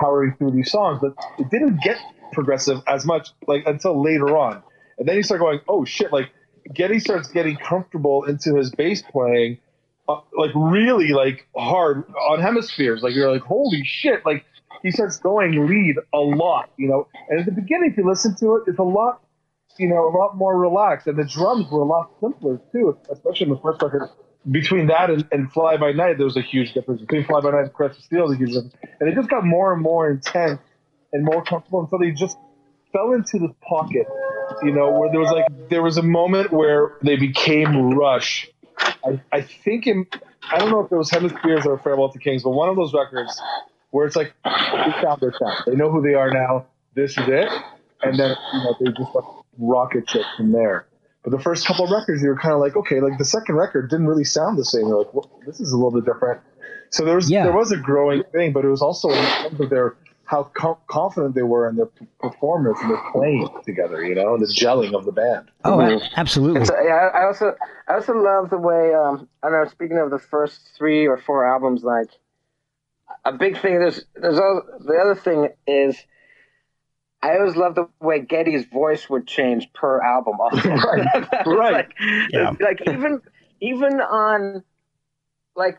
[0.00, 0.98] powering through these songs.
[1.00, 1.96] But it didn't get
[2.32, 4.64] progressive as much like until later on.
[4.98, 6.12] And then you start going, oh shit!
[6.12, 6.30] Like
[6.72, 9.58] Geddy starts getting comfortable into his bass playing,
[10.08, 13.02] uh, like really like hard on hemispheres.
[13.02, 14.24] Like you're like, holy shit!
[14.26, 14.44] Like
[14.82, 17.08] he starts going lead a lot, you know.
[17.28, 19.22] And at the beginning, if you listen to it, it's a lot,
[19.78, 23.46] you know, a lot more relaxed, and the drums were a lot simpler too, especially
[23.46, 24.08] in the first record.
[24.50, 27.00] Between that and, and Fly by Night, there was a huge difference.
[27.00, 28.74] Between Fly by Night and Caress of Steel, there's a huge difference.
[29.00, 30.60] And it just got more and more intense
[31.12, 32.38] and more comfortable until they just
[32.92, 34.06] fell into this pocket,
[34.62, 38.48] you know, where there was like there was a moment where they became Rush.
[38.78, 40.06] I, I think in
[40.50, 42.94] I don't know if it was Hemispheres or Farewell to Kings, but one of those
[42.94, 43.40] records
[43.90, 45.58] where it's like they found their sound.
[45.66, 46.66] They know who they are now.
[46.94, 47.48] This is it,
[48.02, 49.24] and then you know they just like
[49.58, 50.86] rocket ship from there.
[51.24, 53.56] But the first couple of records, you were kind of like, okay, like the second
[53.56, 54.86] record didn't really sound the same.
[54.86, 56.40] You're like, well, this is a little bit different.
[56.90, 57.44] So there was Yeah.
[57.44, 59.96] there was a growing thing, but it was also in terms of their
[60.28, 64.34] how co- confident they were in their p- performance and their playing together, you know,
[64.34, 65.50] and the gelling of the band.
[65.64, 66.66] Oh, a- absolutely.
[66.66, 67.54] So, yeah, I I also
[67.88, 69.70] I also love the way um, I don't know.
[69.70, 72.10] Speaking of the first three or four albums, like
[73.24, 73.78] a big thing.
[73.78, 75.96] There's there's all, the other thing is
[77.22, 80.34] I always love the way Geddy's voice would change per album.
[80.40, 80.68] Also,
[81.46, 81.94] right, like,
[82.30, 82.52] Yeah.
[82.60, 83.22] like even
[83.60, 84.62] even on
[85.56, 85.78] like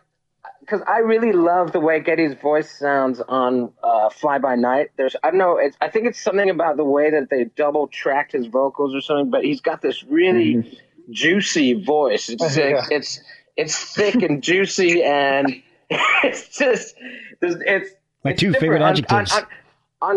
[0.59, 4.89] because I really love the way Geddy's voice sounds on uh, Fly By Night.
[4.97, 5.57] There's I don't know.
[5.57, 9.01] It's I think it's something about the way that they double tracked his vocals or
[9.01, 9.29] something.
[9.29, 10.79] But he's got this really
[11.11, 12.29] juicy voice.
[12.29, 12.85] It's Yeah.
[12.91, 13.19] it's
[13.57, 16.95] it's thick and juicy, and it's just
[17.41, 17.89] it's it's
[18.23, 18.61] My it's two different.
[18.61, 19.31] favorite On- adjectives.
[19.33, 19.47] On, on,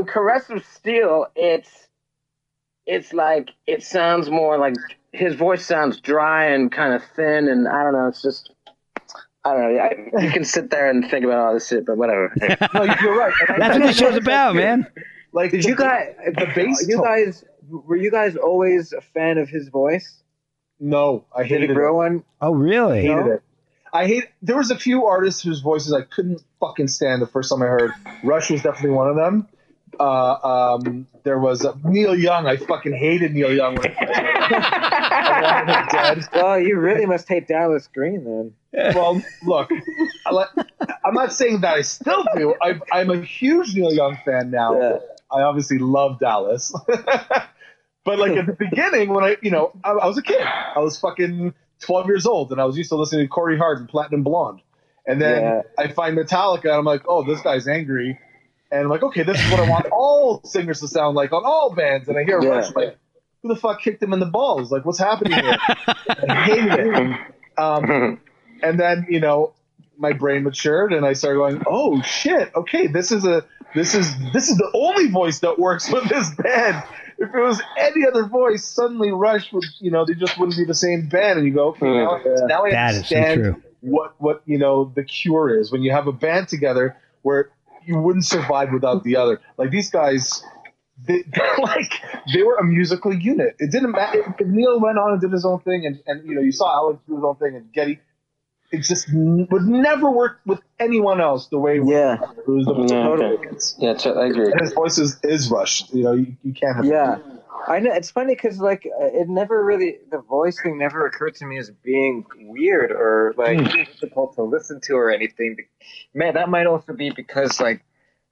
[0.00, 1.88] on Caress of Steel, it's
[2.86, 4.74] it's like it sounds more like
[5.12, 8.06] his voice sounds dry and kind of thin, and I don't know.
[8.08, 8.51] It's just
[9.44, 9.80] I don't know.
[9.80, 12.32] I, you can sit there and think about all this shit, but whatever.
[12.74, 13.32] No, you're right.
[13.58, 14.86] That's what the show's about, man.
[15.32, 16.14] Like, Did you guys?
[16.24, 20.22] the bass You guys were you guys always a fan of his voice?
[20.78, 21.74] No, I hated it it.
[21.74, 22.22] grow on?
[22.40, 23.02] Oh, really?
[23.02, 23.32] hated No?
[23.32, 23.42] it.
[23.92, 24.24] I hate.
[24.42, 27.66] There was a few artists whose voices I couldn't fucking stand the first time I
[27.66, 27.92] heard.
[28.24, 29.48] Rush was definitely one of them.
[29.98, 32.46] Uh, um, there was uh, Neil Young.
[32.46, 33.76] I fucking hated Neil Young.
[33.76, 36.28] When I dead.
[36.34, 38.54] Well, you really must hate Dallas Green then.
[38.94, 39.70] Well, look,
[40.26, 40.48] I let,
[41.04, 42.54] I'm not saying that I still do.
[42.60, 44.78] I, I'm a huge Neil Young fan now.
[44.80, 44.98] Yeah.
[45.30, 46.74] I obviously love Dallas.
[46.86, 50.42] but like at the beginning, when I, you know, I, I was a kid.
[50.42, 53.78] I was fucking 12 years old, and I was used to listening to Corey Hart
[53.78, 54.60] and Platinum Blonde.
[55.06, 55.62] And then Yeah.
[55.78, 58.18] I find Metallica, and I'm like, oh, this guy's angry.
[58.72, 61.42] And I'm like, okay, this is what I want all singers to sound like on
[61.44, 62.08] all bands.
[62.08, 62.48] And I hear Yeah.
[62.48, 62.98] Rush like,
[63.42, 64.72] who the fuck kicked him in the balls?
[64.72, 65.56] Like, what's happening here?
[66.28, 67.20] I hated it.
[67.58, 68.18] Um,
[68.62, 69.52] and then you know
[69.98, 73.44] my brain matured and i started going oh shit okay this is a
[73.74, 76.82] this is this is the only voice that works with this band
[77.18, 80.64] if it was any other voice suddenly rush would you know they just wouldn't be
[80.64, 83.62] the same band and you go okay now, now i That is so understand true.
[83.80, 87.50] what what you know the cure is when you have a band together where
[87.86, 90.42] you wouldn't survive without the other like these guys
[91.04, 91.24] they,
[91.58, 91.92] like
[92.32, 93.56] they were a musical unit.
[93.58, 96.34] It didn't matter if Neil went on and did his own thing, and, and you
[96.36, 97.98] know you saw Alex do his own thing, and Geddy.
[98.70, 102.14] It just n- would never work with anyone else the way Yeah.
[102.22, 103.56] it was the Yeah, total okay.
[103.78, 104.50] yeah, t- I agree.
[104.50, 105.90] And his voice is, is Rush.
[105.92, 107.18] You know you, you can't have Yeah,
[107.66, 107.92] I know.
[107.92, 111.58] It's funny because like uh, it never really the voice thing never occurred to me
[111.58, 115.56] as being weird or like difficult to listen to or anything.
[116.14, 117.84] Man, that might also be because like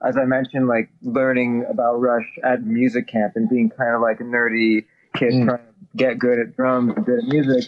[0.02, 4.20] as I mentioned, like learning about Rush at music camp and being kind of like
[4.20, 5.44] a nerdy kid Mm.
[5.46, 5.64] trying to
[5.96, 7.64] get good at drums and good at music.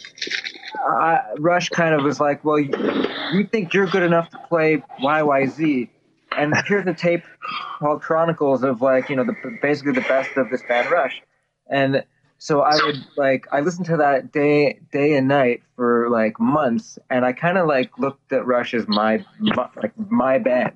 [0.88, 2.72] I, Rush kind of was like, well, you,
[3.32, 5.88] you think you're good enough to play YYZ,
[6.36, 7.24] and here's a tape
[7.78, 11.20] called Chronicles of like you know the basically the best of this band Rush,
[11.72, 12.04] and
[12.38, 16.98] so I would like I listened to that day day and night for like months,
[17.08, 20.72] and I kind of like looked at Rush as my, my like my band.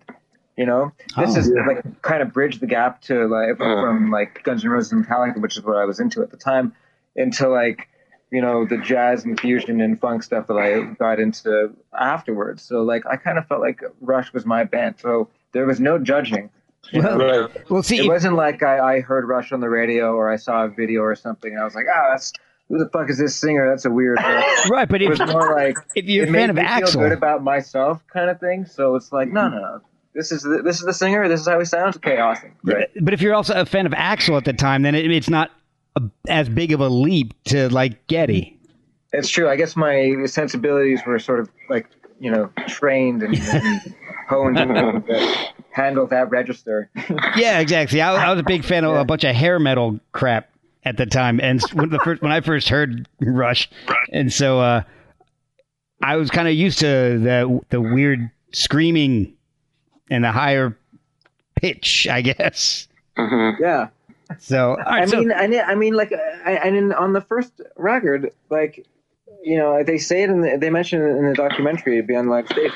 [0.57, 1.41] You know, this Oh.
[1.41, 3.83] is like kind of bridged the gap to like uh-huh.
[3.83, 6.37] from like Guns N' Roses and Metallica, which is what I was into at the
[6.39, 6.73] time,
[7.15, 7.89] into like
[8.31, 12.63] you know the jazz and fusion and funk stuff that I got into afterwards.
[12.63, 14.95] So like I kind of felt like Rush was my band.
[14.99, 16.49] So there was no judging.
[16.93, 17.17] You know?
[17.19, 20.37] Well, well, see, It wasn't like I, I heard Rush on the radio or I
[20.37, 22.33] saw a video or something and I was like, ah, that's
[22.69, 23.69] who the fuck is this singer?
[23.69, 24.19] That's a weird.
[24.69, 26.71] Right, but if, was more like if you're it a made fan of me feel
[26.71, 28.65] Axl, good about myself, kind of thing.
[28.65, 29.81] So it's like, no, no, no.
[30.15, 31.29] This is the, this is the singer.
[31.29, 31.97] This is how he sounds.
[31.97, 32.89] Okay, awesome, great.
[33.03, 35.51] but if you're also a fan of Axl at the time, then it, it's not
[35.95, 38.59] a, as big of a leap to like Geddy.
[39.13, 39.49] It's true.
[39.49, 41.87] I guess my sensibilities were sort of like
[42.19, 43.95] you know trained and, and
[44.29, 46.91] honed to handle that register.
[47.37, 48.01] Yeah, exactly.
[48.01, 50.49] I, I was a big fan of a bunch of hair metal crap
[50.85, 53.69] at the time, and when the first when I first heard Rush,
[54.11, 54.83] and so uh,
[56.03, 59.35] I was kind of used to the the weird screaming
[60.11, 60.79] and the higher
[61.57, 62.89] pitch, I guess.
[63.19, 63.89] Yeah.
[64.39, 66.13] So, all right, I so mean, I, ne- I mean, like,
[66.45, 68.85] I, and in, on the first record, like,
[69.43, 72.49] you know, they say it and the, they mention it in the documentary, Beyond Live
[72.49, 72.73] Stage.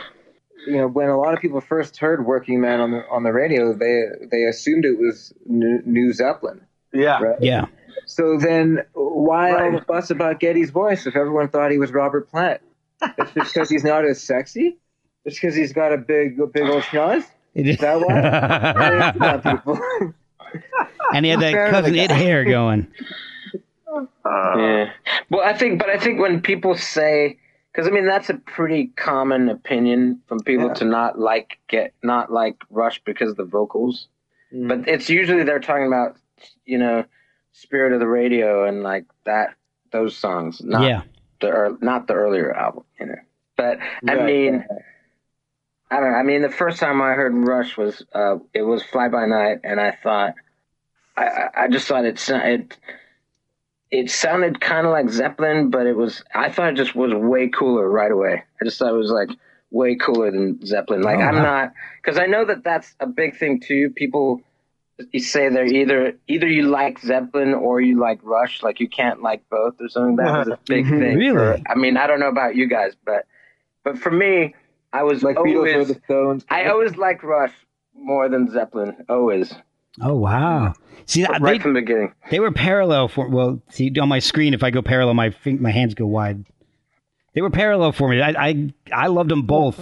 [0.66, 3.32] You know, when a lot of people first heard "Working Man" on the on the
[3.32, 6.60] radio, they they assumed it was New, New Zeppelin,
[6.92, 7.22] Yeah.
[7.22, 7.38] right?
[7.40, 7.64] yeah,
[8.06, 12.28] So then, why all the fuss about Geddy's voice if everyone thought he was Robert
[12.30, 12.60] Plant?
[13.18, 14.76] It's just because he's not as sexy.
[15.24, 17.24] It's because he's got a big, a big old schnoz.
[17.54, 19.40] Is that why?
[19.42, 20.14] Come
[21.14, 22.86] and he had that Fair cousin it hair going.
[24.24, 24.92] Yeah.
[25.30, 27.38] Well, I think, but I think when people say,
[27.80, 30.74] because I mean that's a pretty common opinion from people Yeah.
[30.74, 34.08] to not like get not like Rush because of the vocals.
[34.52, 36.16] But it's usually they're talking about,
[36.66, 37.04] you know,
[37.52, 39.54] Spirit of the Radio and like that
[39.92, 41.02] those songs, not yeah.
[41.40, 43.14] the ear- not the earlier album, you know.
[43.56, 43.78] But
[44.08, 44.82] I Right, mean, right, right.
[45.90, 46.18] I don't know.
[46.18, 49.60] I mean, the first time I heard Rush was uh, it was Fly By Night,
[49.64, 50.34] and I thought,
[51.16, 52.76] I, I- I just thought it sou- it
[53.90, 57.48] it sounded kind of like Zeppelin, but it was I thought it just was way
[57.48, 58.42] cooler right away.
[58.60, 59.30] I just thought it was like
[59.70, 61.02] way cooler than Zeppelin.
[61.02, 61.42] Like Oh, I'm wow.
[61.42, 61.72] not
[62.02, 63.90] because I know that that's a big thing too.
[63.90, 64.42] People
[65.12, 68.62] you say they're either either you like Zeppelin or you like Rush.
[68.62, 70.16] Like you can't like both or something.
[70.16, 70.98] That was a big Mhm.
[71.00, 71.16] thing.
[71.18, 71.36] Really?
[71.36, 73.24] for- I mean, I don't know about you guys, but
[73.82, 74.54] but for me,
[74.92, 76.44] I was Like Beatles or the Stones.
[76.50, 77.52] I always liked Rush
[77.94, 79.04] more than Zeppelin.
[79.08, 79.54] Always,
[80.00, 80.74] Oh wow.
[81.06, 82.14] See, right they, from the beginning.
[82.30, 83.28] they were parallel for.
[83.28, 86.44] Well, see on my screen, if I go parallel, my my hands go wide.
[87.34, 88.20] They were parallel for me.
[88.20, 89.78] I I, I loved them both.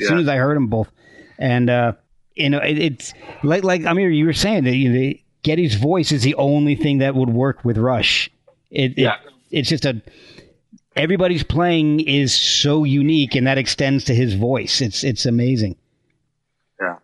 [0.00, 0.90] As soon as I heard them both,
[1.38, 1.92] and uh,
[2.34, 3.12] you know, it, it's
[3.42, 6.34] like like I mean, you were saying that you know, the- Geddy's voice is the
[6.34, 8.30] only thing that would work with Rush.
[8.70, 9.16] It, it Yeah.
[9.50, 10.02] it's just a
[10.96, 14.80] everybody's playing is so unique, and that extends to his voice.
[14.80, 15.76] It's it's amazing.
[16.80, 16.96] Yeah.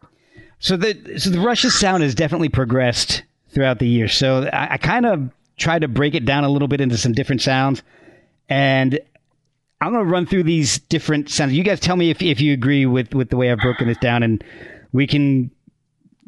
[0.59, 4.15] So the so the Rush's sound has definitely progressed throughout the years.
[4.15, 7.13] So I, I kind of tried to break it down a little bit into some
[7.13, 7.83] different sounds,
[8.49, 8.99] and
[9.81, 11.53] I'm going to run through these different sounds.
[11.53, 13.99] You guys tell me if if you agree with with the way I've broken this
[13.99, 14.43] down, and
[14.93, 15.51] we can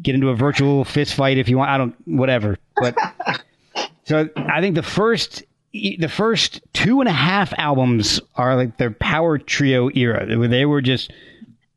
[0.03, 1.71] get into a virtual fist fight if you want.
[1.71, 2.95] I don't whatever, but
[4.05, 8.91] so I think the first the first two and a half albums are like their
[8.91, 11.13] power trio era where they were just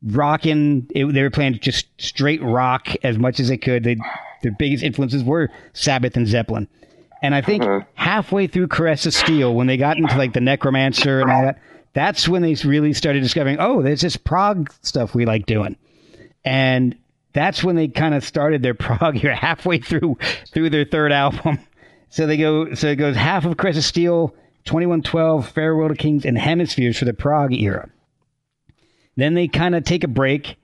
[0.04, 0.86] rocking.
[0.94, 3.84] It, they were playing just straight rock as much as they could.
[3.84, 3.96] They
[4.42, 6.68] their biggest influences were sabbath and zeppelin.
[7.22, 7.88] And i think mm-hmm.
[7.94, 11.60] halfway through caress of steel when they got into like the necromancer and all that
[11.92, 15.76] that's when they really started discovering oh there's this prog stuff we like doing.
[16.44, 16.96] And
[17.32, 20.18] that's when they kind of started their prog era halfway through
[20.52, 21.58] through their third album.
[22.08, 24.34] So they go so it goes half of caress of steel
[24.64, 27.88] 2112 farewell to kings and hemispheres for the prog era
[29.16, 30.56] then they kind of take a break.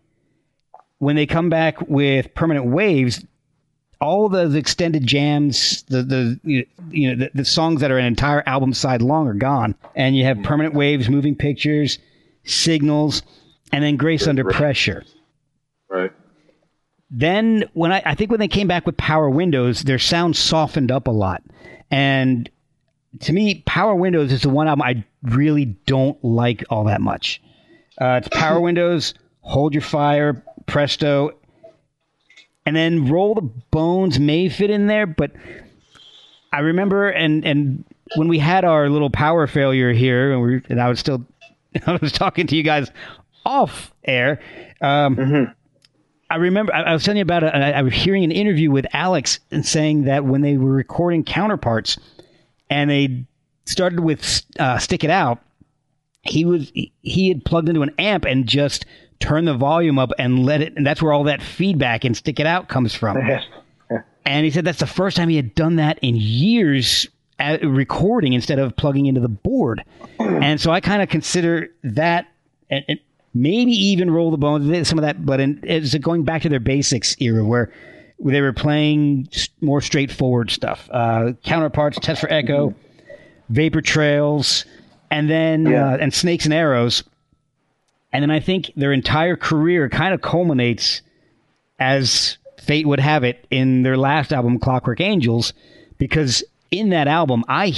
[0.98, 3.24] When they come back with permanent waves,
[4.00, 8.42] all those extended jams, the the you know the, the songs that are an entire
[8.46, 11.98] album side long are gone, and you have permanent waves, moving pictures,
[12.44, 13.22] signals,
[13.72, 15.04] and then Grace Under Pressure.
[15.88, 16.12] Right.
[17.10, 20.90] Then when I, I think when they came back with Power Windows, their sound softened
[20.92, 21.42] up a lot,
[21.90, 22.48] and
[23.20, 27.40] to me, Power Windows is the one album I really don't like all that much.
[28.00, 31.32] Uh, it's Power Windows, Hold Your Fire, Presto,
[32.64, 35.32] and then Roll the Bones may fit in there, but
[36.52, 37.84] I remember and and
[38.16, 41.24] when we had our little power failure here, and, we, and I was still
[41.86, 42.90] I was talking to you guys
[43.44, 44.40] off air.
[44.80, 45.54] Um,
[46.30, 47.54] I remember I, I was telling you about it.
[47.54, 51.24] I, I was hearing an interview with Alex and saying that when they were recording
[51.24, 51.98] counterparts
[52.70, 53.24] and they
[53.64, 55.40] started with uh, "Stick It Out,"
[56.28, 56.70] he was
[57.02, 58.86] he- had plugged into an amp and just
[59.20, 62.38] turned the volume up and let it, and that's where all that feedback and "Stick
[62.40, 63.16] It Out" comes from.
[64.24, 67.08] And he said that's the first time he had done that in years
[67.38, 69.82] at recording instead of plugging into the board.
[70.20, 72.26] And so I kind of consider that,
[72.68, 73.00] and, and
[73.32, 76.60] maybe even roll the bones, some of that, but in, it's going back to their
[76.60, 77.72] basics era where
[78.22, 79.28] they were playing
[79.60, 80.88] more straightforward stuff.
[80.92, 82.74] Uh, counterparts, Test for Echo,
[83.48, 84.64] Vapor Trails,
[85.10, 85.92] and then Yeah.
[85.92, 87.04] uh, and Snakes and Arrows.
[88.12, 91.02] And then I think their entire career kind of culminates
[91.78, 95.52] as fate would have it in their last album clockwork angels
[95.96, 97.72] because in that album i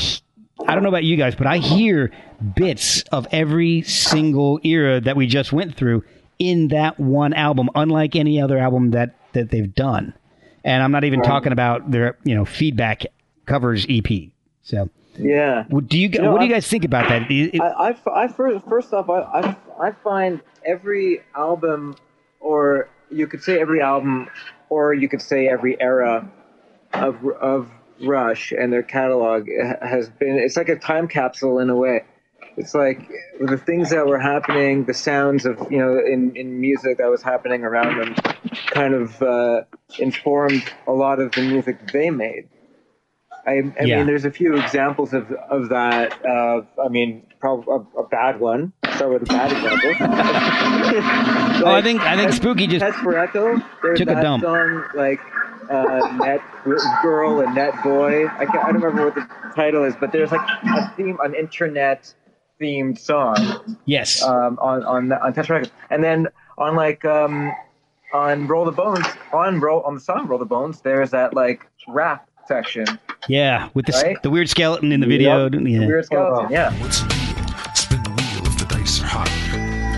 [0.66, 2.10] i don't know about you guys but i hear
[2.56, 6.02] bits of every single era that we just went through
[6.40, 10.12] in that one album unlike any other album that that they've done
[10.64, 13.04] and i'm not even talking about their you know feedback
[13.46, 14.08] covers ep
[14.62, 14.88] so
[15.18, 15.64] Yeah.
[15.68, 17.60] what do you, gu- know, what do you I- guys think about that It- it-
[17.60, 19.56] I, I, I first, first off, I, I,
[19.88, 21.96] I find every album,
[22.40, 24.28] or you could say every album,
[24.68, 26.30] or you could say every era
[26.94, 27.68] of of
[28.02, 29.46] Rush and their catalog
[29.82, 30.38] has been.
[30.38, 32.04] It's like a time capsule in a way.
[32.56, 33.08] It's like
[33.40, 37.22] the things that were happening, the sounds of you know in, in music that was
[37.22, 38.14] happening around them,
[38.68, 39.62] kind of uh,
[39.98, 42.48] informed a lot of the music they made.
[43.46, 43.96] I, I Yeah.
[43.98, 46.12] mean, there's a few examples of of that.
[46.24, 48.72] Uh, I mean, probably a, a bad one.
[48.96, 49.90] Start with a bad example.
[51.66, 53.60] oh i think i think spooky just Test for Echo.
[53.82, 54.42] There's Took a dump.
[54.44, 55.20] song like
[55.70, 56.40] uh, Net
[57.02, 58.26] Girl and Net Boy.
[58.26, 61.34] I, can't, I don't remember what the title is, but there's like a theme, an
[61.34, 62.12] internet
[62.60, 63.36] themed song
[63.86, 66.26] yes um, on on on Test for Echo, and then
[66.58, 67.52] on like um,
[68.12, 71.66] on Roll the Bones, on roll on the song Roll the Bones, there's that like
[71.88, 72.84] rap section,
[73.28, 74.22] Yeah, with the Right?
[74.22, 75.48] the weird skeleton in the video.
[75.48, 75.60] Yep.
[75.66, 75.86] Yeah.
[75.86, 76.50] weird skeleton.
[76.50, 76.72] Yeah.
[76.80, 77.18] What's the deal?
[77.74, 79.28] Spin the wheel if the dice are hot.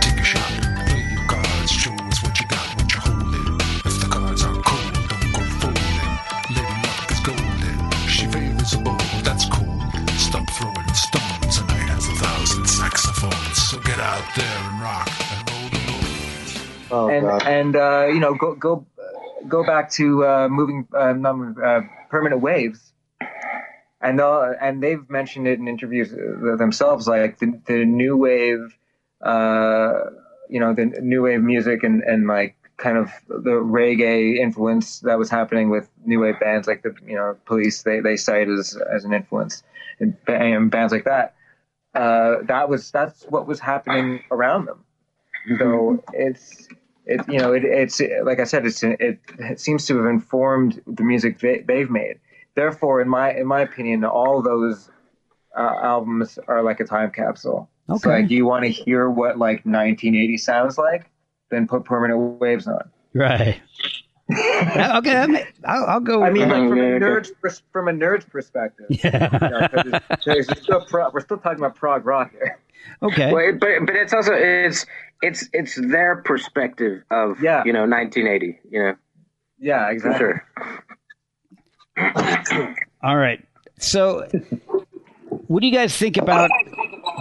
[0.03, 0.43] Take a shot,
[0.89, 3.61] play your cards, show us what you got, what you're holding.
[3.87, 6.09] If the cards are cold, don't go folding.
[6.51, 8.09] Lady Luck is golden.
[8.09, 9.81] She favors a bold, that's cool.
[10.18, 13.57] Stop throwing stones, a night has a thousand saxophones.
[13.70, 16.51] So get out there and rock and roll the bones.
[16.91, 17.43] Oh and god.
[17.47, 18.85] and uh, you know go go
[19.49, 22.91] go back to uh, moving uh, not moving, uh, permanent waves,
[24.03, 28.76] and and they've mentioned it in interviews themselves, like the, the new wave,
[29.24, 29.92] uh,
[30.48, 35.18] you know, the new wave music and and like kind of the reggae influence that
[35.18, 38.76] was happening with new wave bands like the you know police they they cite as
[38.92, 39.62] as an influence
[40.00, 41.34] and, and bands like that.
[41.94, 44.84] Uh, that was that's what was happening around them.
[45.59, 46.68] So it's
[47.07, 50.80] it you know it, it's like I said it's it, it seems to have informed
[50.86, 52.18] the music they, they've made.
[52.55, 54.90] Therefore, in my in my opinion, all those
[55.57, 57.68] uh, albums are like a time capsule.
[57.88, 58.22] It's Okay.
[58.22, 61.11] like you want to hear what like 1980 sounds like,
[61.50, 62.90] then put Permanent Waves on.
[63.14, 63.61] Right.
[64.30, 65.36] Okay, I'm-
[65.66, 66.22] I'll, I'll go.
[66.22, 67.05] I mean, like from a Okay.
[67.05, 68.86] nerd's pers- from a nerd's perspective.
[68.88, 69.28] yeah.
[69.32, 72.59] You know, 'cause it's- 'cause it's still pro- we're still talking about prog rock here.
[73.03, 73.30] okay.
[73.32, 74.86] Well, it, but but it's also it's
[75.20, 77.62] it's it's their perspective of Yeah.
[77.66, 78.59] you know 1980.
[78.70, 78.94] You know,
[79.59, 80.18] Yeah, for exactly.
[80.18, 80.44] sure.
[83.03, 83.45] All right.
[83.78, 84.26] So,
[85.49, 86.51] what do you guys think about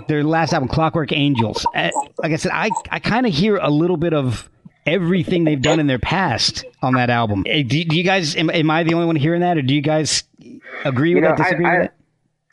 [0.08, 1.66] their last album, Clockwork Angels?
[1.76, 4.50] Uh, Like I said, I, I kind of hear a little bit of
[4.86, 7.44] everything they've done in their past on that album.
[7.44, 9.82] Do, do you guys, am, am I the only one hearing that, or do you
[9.82, 10.24] guys
[10.86, 11.96] agree with You know, that, disagree I- with that?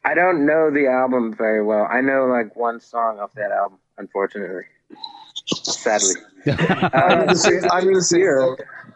[0.05, 1.87] I don't know the album very well.
[1.91, 4.63] I know like one song off that album, unfortunately.
[5.47, 6.15] Sadly.
[6.47, 8.23] I'm gonna say, I'm gonna say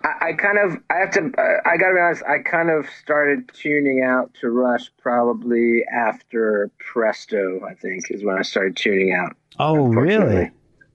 [0.05, 2.87] I, I kind of, I have to, uh, I gotta be honest, I kind of
[3.03, 9.15] started tuning out to Rush probably after Presto, I think, is when I started tuning
[9.15, 9.37] out.
[9.59, 10.51] Oh, really?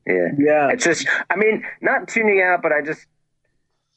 [0.05, 0.29] Yeah.
[0.37, 3.05] Yeah, It's just, I mean, not tuning out, but I just,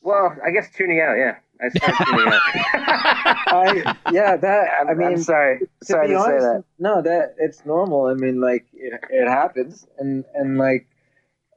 [0.03, 1.37] well, I guess tuning out, yeah.
[1.63, 2.41] I started tuning out.
[3.53, 5.59] I yeah that I'm, mean I'm sorry.
[5.59, 6.65] to Sorry be to say that.
[6.79, 8.07] No, that it's normal.
[8.07, 10.87] I mean, like it, it happens, and and like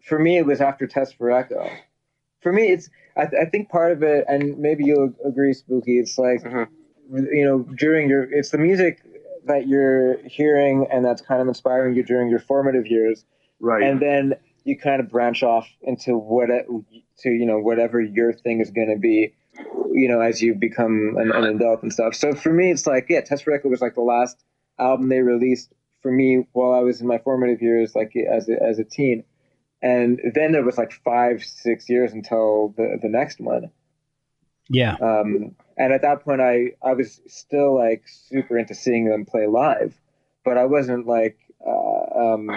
[0.03, 1.69] for me, it was after Test for Echo.
[2.43, 5.99] For me, it's I, I think part of it, and maybe you'll agree, Spooky.
[5.99, 6.67] It's like Mhm.
[7.31, 9.01] you know during your it's the music
[9.45, 13.25] that you're hearing, and that's kind of inspiring you during your formative years,
[13.59, 13.83] right.
[13.83, 18.61] and then you kind of branch off into what to you know whatever your thing
[18.61, 19.33] is going to be
[19.91, 23.05] you know as you become an, an adult and stuff so for me it's like
[23.09, 24.43] yeah test for echo was like the last
[24.79, 25.71] album they released
[26.01, 29.23] for me while i was in my formative years like as a, as a teen
[29.83, 33.69] and then there was like five six years until the, the next one
[34.69, 34.95] Yeah.
[35.01, 39.45] um, and at that point i i was still like super into seeing them play
[39.47, 39.93] live
[40.45, 42.49] but i wasn't like uh, um,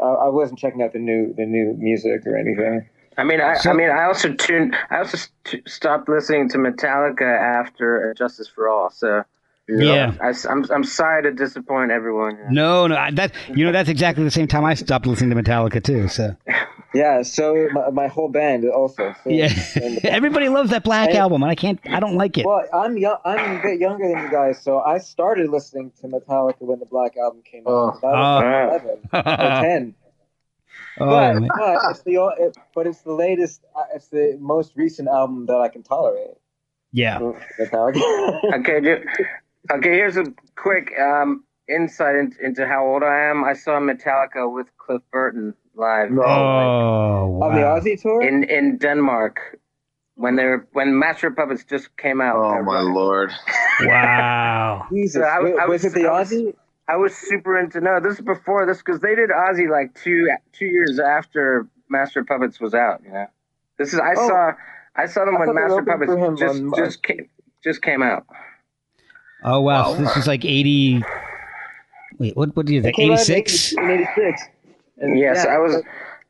[0.00, 3.56] I, I wasn't checking out the new the new music or anything I mean, I,
[3.58, 4.74] So- I mean, I also tuned.
[4.88, 7.30] I also st- stopped listening to Metallica
[7.60, 8.88] after Justice for All.
[8.88, 9.22] So,
[9.78, 10.14] Yeah.
[10.20, 12.38] I, am I'm sorry to disappoint everyone.
[12.50, 15.42] No, no, I- that you know that's exactly the same time I stopped listening to
[15.42, 16.08] Metallica too.
[16.08, 16.36] So
[16.94, 19.50] yeah so my, my whole band also so- yeah,
[20.04, 21.18] everybody loves that Black Hey.
[21.18, 22.44] album, and I can't, I don't like it.
[22.46, 23.16] Well, I'm young.
[23.24, 26.86] I'm a bit younger than you guys, so I started listening to Metallica when the
[26.86, 27.98] Black Album came out.
[28.02, 28.08] Oh.
[28.08, 28.88] I was Oh.
[28.88, 29.94] 11 or 10.
[31.00, 33.62] oh, but, but it's the it, but it's the latest.
[33.76, 36.36] uh, It's the most recent album that I can tolerate.
[36.92, 37.18] yeah,
[37.58, 38.54] Metallica.
[38.60, 39.04] Okay, ju-
[39.70, 39.90] okay.
[39.90, 40.24] Here's a
[40.56, 43.44] quick um, insight in, into how old I am.
[43.44, 46.22] I saw Metallica with Cliff Burton live No.
[46.22, 47.78] oh, On the wow.
[47.78, 48.22] Ozzy tour.
[48.22, 49.58] in in Denmark
[50.16, 52.36] when they were when Master of Puppets just came out.
[52.36, 53.32] Oh my lord.
[53.80, 54.86] wow.
[54.92, 56.54] Jesus, So I was- I was, was- it the I was- Ozzy?
[56.88, 58.00] I was super into no.
[58.00, 62.26] This is before this because they did Ozzy like two two years after Master of
[62.26, 63.00] Puppets was out.
[63.04, 63.26] You know,
[63.78, 64.28] this is I Oh.
[64.28, 64.52] saw
[64.96, 67.28] I saw them I when Master of opened for him Puppets just just came,
[67.64, 68.26] just came out.
[69.44, 71.02] Oh wow, this was like eighty.
[72.18, 72.54] Wait, what?
[72.56, 72.94] What do you think?
[72.98, 73.72] It came out Eighty in six.
[73.72, 74.42] 80 in '86.
[75.16, 75.82] Yes, yeah, I was.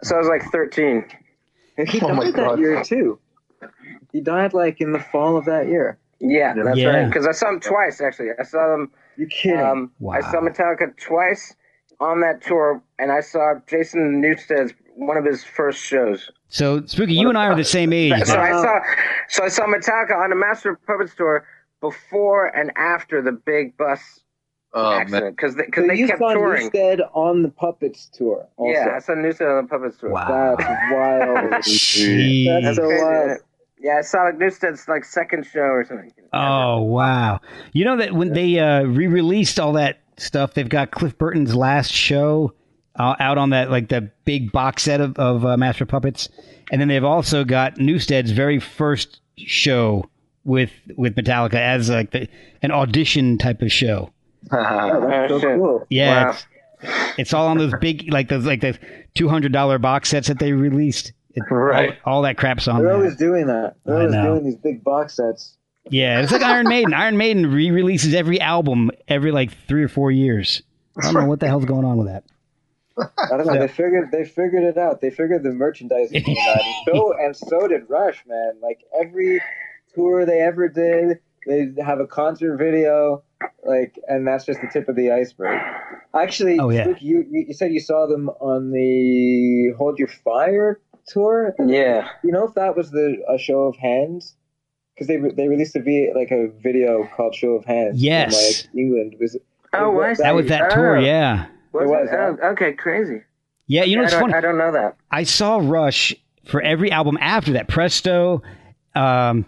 [0.02, 1.04] So I was like thirteen.
[1.76, 2.58] and He Oh died my that God.
[2.58, 3.18] year too.
[4.12, 5.98] He died like in the fall of that year.
[6.20, 6.88] Yeah, that's Yeah.
[6.88, 7.06] right.
[7.06, 8.28] Because I saw him twice actually.
[8.38, 8.90] I saw them.
[9.16, 9.60] You kidding?
[9.60, 10.14] Um, Wow.
[10.14, 11.54] I saw Metallica twice
[12.00, 16.30] on that tour, and I saw Jason Newsted's one of his first shows.
[16.48, 18.12] So Spooky, you and I are the same age.
[18.24, 18.78] So I saw,
[19.28, 21.46] so I saw Metallica on the Master of Puppets tour
[21.82, 24.00] before and after the big bus
[24.74, 25.00] Oh man.
[25.02, 26.70] accident because they, 'cause So they you kept saw touring.
[26.70, 28.48] Newsted on the Puppets tour.
[28.56, 28.72] Also.
[28.72, 30.08] Yeah, I saw Newsted on the Puppets tour.
[30.08, 30.56] Wow.
[30.58, 31.50] That's wild.
[31.50, 32.48] That's so crazy,
[33.04, 33.38] wild.
[33.78, 36.10] Yeah, I saw like Newsted's like second show or something.
[36.32, 37.40] Oh wow!
[37.72, 41.92] You know that when they uh, re-released all that stuff, they've got Cliff Burton's last
[41.92, 42.54] show
[42.96, 46.28] uh, out on that like the big box set of, of uh, Master Puppets,
[46.70, 50.08] and then they've also got Newsted's very first show
[50.44, 52.28] with with Metallica as like the,
[52.62, 54.10] an audition type of show.
[54.52, 55.86] Oh, that's so Oh, cool.
[55.88, 56.30] Yeah, Wow.
[56.30, 56.46] it's,
[57.18, 58.76] it's all on those big like those like the
[59.14, 61.12] two hundred dollar box sets that they released.
[61.34, 61.96] It, Right.
[62.04, 62.96] all, all that crap's on They're there.
[62.96, 63.76] always doing that.
[63.84, 64.24] They're I always know.
[64.34, 65.56] doing these big box sets.
[65.90, 66.92] Yeah, it's like Iron Maiden.
[66.94, 70.62] Iron Maiden re-releases every album every like three or four years.
[70.98, 72.24] I don't know what the hell's going on with that.
[72.98, 73.58] I don't know.
[73.58, 75.00] They figured they figured it out.
[75.00, 76.60] They figured the merchandising out.
[76.60, 78.52] And so and so did Rush, man.
[78.60, 79.40] Like every
[79.94, 83.22] tour they ever did, they have a concert video,
[83.64, 85.60] like, and that's just the tip of the iceberg.
[86.14, 86.84] Actually, Oh, yeah.
[86.84, 91.54] Spooky, you you said you saw them on the Hold Your Fire tour.
[91.64, 92.08] Yeah.
[92.22, 94.36] You know if that was the a show of hands?
[94.94, 97.92] Because they they released a v, like a video called Show of Hands.
[97.92, 98.66] from, Yes.
[98.66, 99.36] like England was.
[99.72, 100.08] Oh, It why?
[100.10, 101.00] was- That that was that tour, Oh.
[101.00, 102.40] yeah, Was It was, it?
[102.42, 103.22] Oh, okay, crazy.
[103.66, 103.84] yeah.
[103.84, 104.34] You know, I it's funny.
[104.34, 104.96] I don't know that.
[105.10, 106.14] I saw Rush
[106.44, 107.68] for every album after that.
[107.68, 108.42] Presto.
[108.94, 109.46] Um,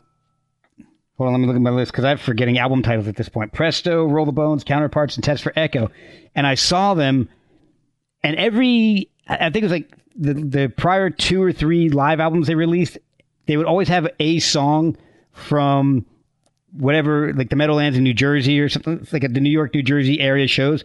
[1.16, 3.28] hold on, let me look at my list because I'm forgetting album titles at this
[3.28, 3.52] point.
[3.52, 5.90] Presto, Roll the Bones, Counterparts, and Test for Echo.
[6.34, 7.28] And I saw them,
[8.22, 12.46] and every I think it was like the the prior two or three live albums
[12.46, 12.98] they released,
[13.46, 14.96] they would always have a song
[15.32, 16.04] from
[16.72, 19.82] whatever, like the Meadowlands in New Jersey or something, it's like the New York, New
[19.82, 20.84] Jersey area shows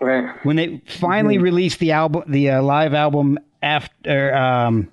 [0.00, 0.34] Right.
[0.44, 4.88] when they finally released the album, the uh, live album after um,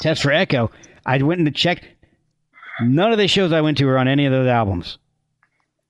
[0.00, 0.70] Test for Echo,
[1.04, 1.86] I went and checked.
[2.80, 4.98] None of the shows I went to were on any of those albums.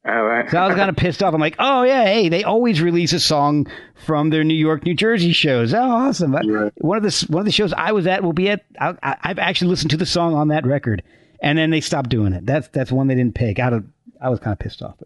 [0.04, 0.50] All right.
[0.50, 1.32] So I was kind of pissed off.
[1.32, 3.68] I'm like, oh yeah, hey, they always release a song
[4.04, 5.72] from their New York, New Jersey shows.
[5.72, 6.34] Oh, awesome!
[6.34, 6.72] Right.
[6.78, 8.64] One of the one of the shows I was at will be at.
[8.80, 11.04] I, I, I've actually listened to the song on that record,
[11.40, 12.44] and then they stopped doing it.
[12.44, 13.60] That's that's one they didn't pick.
[13.60, 13.84] Out of
[14.20, 14.96] I was kind of pissed off.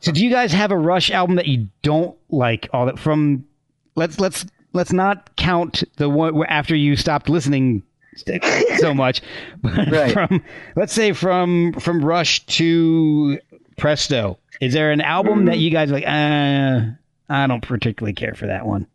[0.00, 2.68] So, do you guys have a Rush album that you don't like?
[2.74, 3.46] All that from
[3.94, 4.44] let's let's
[4.74, 7.82] let's not count the one after you stopped listening
[8.78, 9.22] so much,
[9.62, 10.12] but Right.
[10.12, 10.42] from
[10.76, 13.38] let's say from from Rush to
[13.78, 14.38] Presto.
[14.60, 16.06] Is there an album that you guys are like?
[16.06, 16.92] Uh,
[17.28, 18.86] I don't particularly care for that one.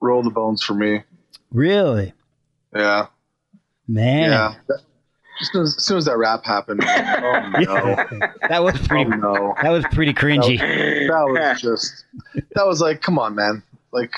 [0.00, 1.02] Roll the bones for me.
[1.52, 2.12] Really,
[2.74, 3.06] Yeah.
[3.88, 4.54] man, Yeah.
[4.68, 4.80] That-
[5.40, 8.06] As soon as, as soon as that rap happened, oh no,
[8.48, 9.10] that was oh pretty.
[9.10, 10.58] no, That was pretty cringy.
[10.58, 12.04] that was just
[12.54, 13.62] that was like, come on, man.
[13.92, 14.12] Like,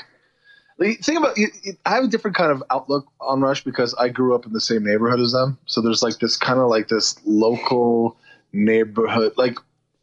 [0.79, 1.37] like, think about.
[1.37, 4.47] You, you- I have a different kind of outlook on Rush because I grew up
[4.47, 5.59] in the same neighborhood as them.
[5.67, 8.17] So there's like this kind of like this local
[8.53, 9.33] neighborhood.
[9.37, 9.59] Like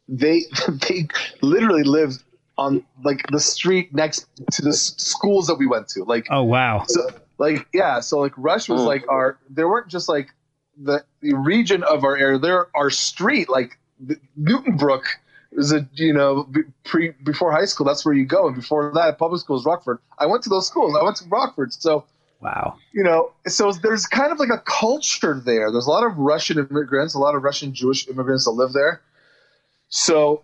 [0.08, 0.42] they
[0.88, 1.08] they
[1.42, 2.22] literally lived
[2.58, 6.04] on like the street next to the s- schools that we went to.
[6.04, 7.08] Like Oh wow, so
[7.38, 8.86] like yeah so like rush was Mm.
[8.86, 10.28] like our there weren't just like
[10.78, 15.04] the, the region of our area there our street like the, newton brook
[15.56, 16.48] is a you know
[16.84, 18.46] pre before high school that's where you go.
[18.46, 19.98] And before that public schools rockford.
[20.18, 20.96] I went to those schools.
[20.98, 21.72] I went to rockford.
[21.72, 22.04] So
[22.40, 22.76] wow.
[22.92, 25.72] you know so there's kind of like a culture there.
[25.72, 29.00] There's a lot of russian immigrants a lot of russian jewish immigrants that live there.
[29.88, 30.42] So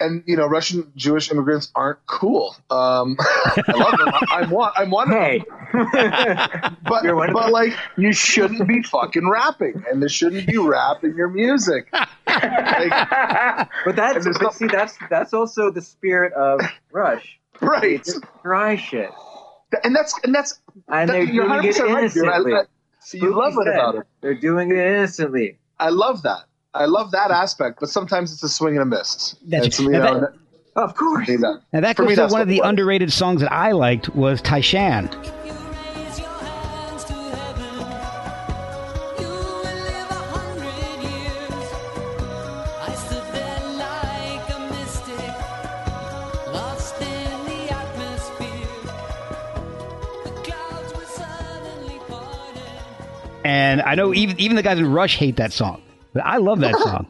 [0.00, 4.72] and you know russian jewish immigrants aren't cool um i love them I, i'm one
[4.76, 5.44] i'm one of them Hey.
[6.88, 11.04] but, You're one but like you shouldn't be fucking rapping and there shouldn't be rap
[11.04, 12.08] in your music like,
[13.84, 16.60] But that's but no- see that's that's also the spirit of
[16.92, 17.38] Rush.
[17.60, 18.06] right
[18.42, 19.10] dry shit,
[19.84, 21.90] and that's and that's and that, they're doing it 100% right.
[21.94, 22.54] I, innocently.
[22.54, 22.62] I,
[23.00, 25.58] see you love it about it They're doing it innocently.
[25.78, 26.44] i love that
[26.74, 29.82] i love that aspect but sometimes it's a swing and a miss That's- and so,
[29.84, 30.32] you know, that-
[30.76, 31.26] Of course.
[31.28, 31.60] need that.
[31.72, 33.72] Now that For goes me, to that's one of the it underrated songs that I
[33.72, 35.06] liked was Tai Shan.
[35.06, 37.74] If you raise your hands to heaven,
[39.18, 41.66] you will live a hundred years.
[42.86, 45.34] I stood there like a mystic,
[46.54, 48.76] lost in the atmosphere.
[50.24, 53.42] The clouds were suddenly parted.
[53.44, 55.89] And I know even even the guys in Rush hate that song, but
[56.22, 57.06] I love that song.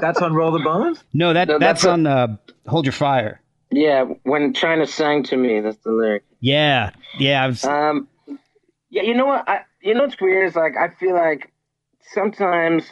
[0.00, 1.02] That's on Roll the Bones.
[1.12, 3.40] No, that No, that's, that's a- on uh, Hold Your Fire.
[3.70, 6.24] yeah, when China sang to me, that's the lyric.
[6.40, 7.44] Yeah, yeah.
[7.44, 8.08] I was, Um,
[8.90, 9.48] yeah, you know what?
[9.48, 11.52] I you know what's weird is like I feel like
[12.12, 12.84] sometimes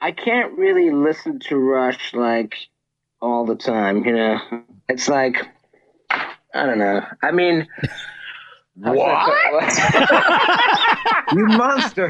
[0.00, 2.54] I can't really listen to Rush like
[3.20, 4.04] all the time.
[4.04, 4.38] You know,
[4.88, 5.46] it's like
[6.54, 7.04] I don't know.
[7.22, 7.66] I mean,
[8.80, 9.76] what?
[11.32, 12.08] You monster.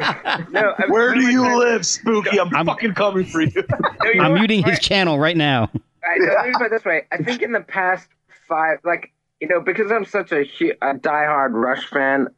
[0.50, 2.40] no, I- Where do you live, Spooky?
[2.40, 3.52] I'm, I'm- fucking coming for you.
[4.04, 4.80] No, you I'm muting his Alright.
[4.82, 5.70] channel right now.
[6.02, 7.02] I, let me put it this way.
[7.12, 8.08] I think in the past
[8.48, 12.28] five, like you know, because I'm such a, a diehard Rush fan,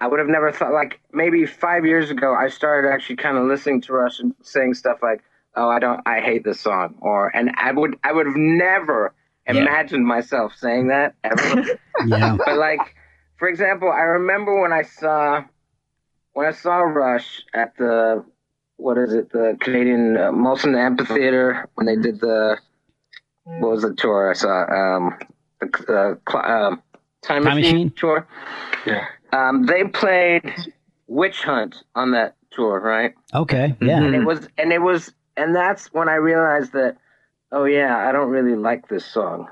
[0.00, 0.72] I would have never thought.
[0.72, 4.72] Like maybe five years ago, I started actually kind of listening to Rush and saying
[4.74, 5.22] stuff like,
[5.54, 9.12] "Oh, I don't, I hate this song," or, and I would, I would have never
[9.46, 9.56] Yeah.
[9.60, 11.64] imagined myself saying that ever.
[12.06, 12.36] Yeah.
[12.44, 12.94] but like,
[13.42, 15.42] for example, I remember when I saw
[16.32, 18.24] when I saw Rush at the
[18.76, 22.56] what is it, the Canadian uh, Molson Amphitheater when they did the
[23.42, 25.18] what was the tour I saw um
[25.60, 26.82] the uh, cl- um,
[27.22, 27.90] Time, Time Machine, Machine?
[27.96, 28.28] tour.
[28.86, 29.06] Yeah.
[29.32, 30.54] Um, they played
[31.08, 33.12] Witch Hunt on that tour, right?
[33.34, 33.74] Okay.
[33.82, 34.04] Yeah.
[34.04, 36.96] And it was and it was and that's when I realized that
[37.50, 39.48] oh yeah, I don't really like this song.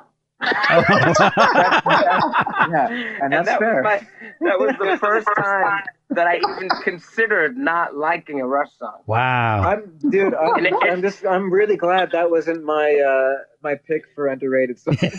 [2.71, 2.89] Yeah,
[3.23, 3.83] and that's that fair.
[3.83, 4.07] Was my,
[4.49, 9.01] that was the first time that I even considered not liking a Rush song.
[9.07, 9.63] wow.
[9.63, 10.35] I'm, dude.
[10.35, 11.27] I'm, I'm just.
[11.27, 15.01] I'm really glad that wasn't my uh, my pick for underrated songs.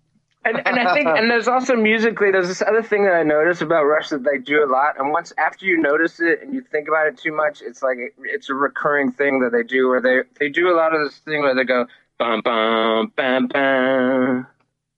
[0.44, 3.62] And and I think and there's also musically there's this other thing that I notice
[3.62, 5.00] about Rush that they do a lot.
[5.00, 7.98] And once after you notice it and you think about it too much, it's like
[8.24, 11.20] it's a recurring thing that they do where they they do a lot of this
[11.20, 11.86] thing where they go
[12.18, 14.48] bum bum bam bam.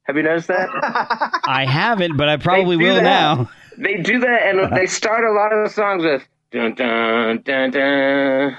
[0.04, 0.70] Have you noticed that?
[1.46, 3.04] I haven't, but I probably will that.
[3.04, 3.50] now.
[3.78, 7.72] They do that, and they start a lot of the songs with dun dun dun
[7.72, 8.58] dun.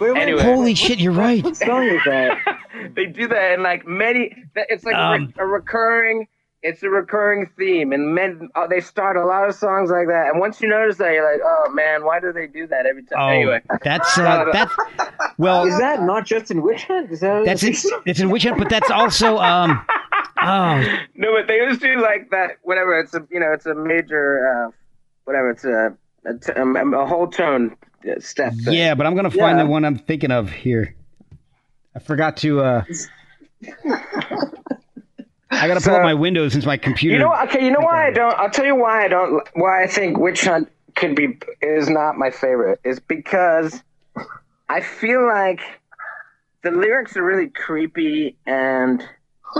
[0.00, 0.42] Wait, wait, Anyway.
[0.42, 1.42] Holy shit, you're right.
[1.42, 2.38] What song is that?
[2.94, 4.34] they do that in like many.
[4.54, 6.28] It's like a, Um, re- a recurring.
[6.62, 10.30] It's a recurring theme, and men oh, they start a lot of songs like that.
[10.30, 13.04] And once you notice that, you're like, oh man, why do they do that every
[13.04, 13.18] time?
[13.20, 14.74] Oh, Anyway, that's uh, that's
[15.38, 17.12] well, Is that not just in Witch Hunt?
[17.12, 17.74] Is that that's in,
[18.06, 19.80] it's in Witch Hunt, but that's also um,
[20.42, 22.52] oh, no, but they always do like that.
[22.62, 24.70] Whatever, it's a you know, it's a major, uh,
[25.24, 27.76] whatever, it's a a, t- um, a whole tone
[28.20, 28.52] step.
[28.54, 28.74] Thing.
[28.74, 29.64] yeah, but I'm gonna find Yeah.
[29.64, 30.94] the one I'm thinking of here.
[31.94, 32.60] I forgot to.
[32.60, 32.84] uh
[35.50, 37.14] I gotta pull up my windows since my computer.
[37.16, 37.64] You know, okay.
[37.64, 38.36] You know why I don't?
[38.38, 39.46] I'll tell you why I don't.
[39.54, 43.82] Why I think Witch Hunt could be is not my favorite is because
[44.68, 45.60] I feel like
[46.62, 49.02] the lyrics are really creepy and.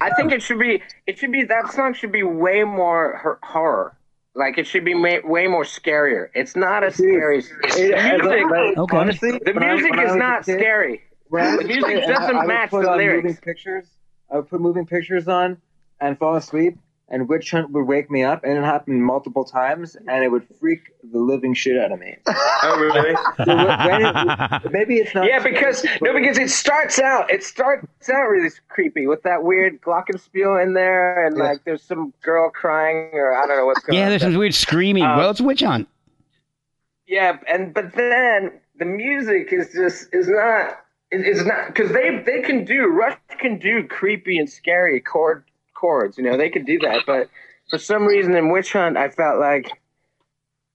[0.00, 0.82] I think it should be.
[1.06, 3.94] It should be that song should be way more horror.
[4.34, 6.28] Like it should be ma- way more scarier.
[6.34, 7.38] It's not a scary.
[7.38, 8.96] It- The music, like, Okay.
[8.96, 11.02] Honestly, the music I, is not kid- scary.
[11.28, 13.24] when The a music kid, doesn't I would match put the lyrics.
[13.24, 13.88] Moving pictures.
[14.30, 15.58] I would put moving pictures on
[16.00, 16.78] and fall asleep,
[17.12, 20.44] and Witch Hunt would wake me up, and it happened multiple times, and it would
[20.58, 20.80] freak
[21.12, 22.16] the living shit out of me.
[22.64, 23.14] Oh really?
[23.44, 25.26] So it, maybe it's not.
[25.26, 29.80] Yeah, because no, because it starts out it starts out really creepy with that weird
[29.80, 31.42] glockenspiel in there, and Yeah.
[31.44, 34.10] like there's some girl crying, or I don't know what's going yeah, on.
[34.10, 35.02] there's some weird screaming.
[35.02, 35.88] Um, well, it's Witch Hunt.
[37.06, 40.78] Yeah, and but then the music is just is not
[41.10, 45.44] it- it's not because they they can do Rush can do creepy and scary chord
[45.82, 47.28] chords, you know they could do that, but
[47.68, 49.68] for some reason in Witch Hunt I felt like.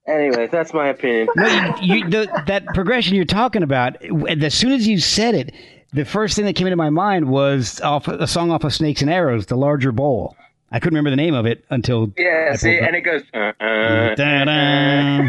[0.06, 1.28] Anyway, that's my opinion.
[1.36, 3.96] No, you, you, the, that progression you're talking about.
[4.42, 5.52] As soon as you said it,
[5.92, 9.02] the first thing that came into my mind was off a song off of Snakes
[9.02, 10.34] and Arrows, "The Larger Bowl."
[10.72, 12.10] I couldn't remember the name of it until.
[12.16, 13.22] Yeah, I see, and it goes.
[13.34, 15.28] Uh, uh, Da-da.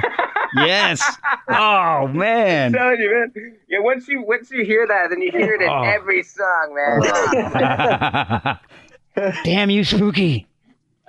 [0.65, 1.17] yes.
[1.49, 2.71] Oh man.
[2.71, 3.57] telling you, man.
[3.67, 5.83] Yeah, once you once you hear that, then you hear it in Oh.
[5.83, 7.01] every song, man.
[9.43, 10.47] Damn you, spooky.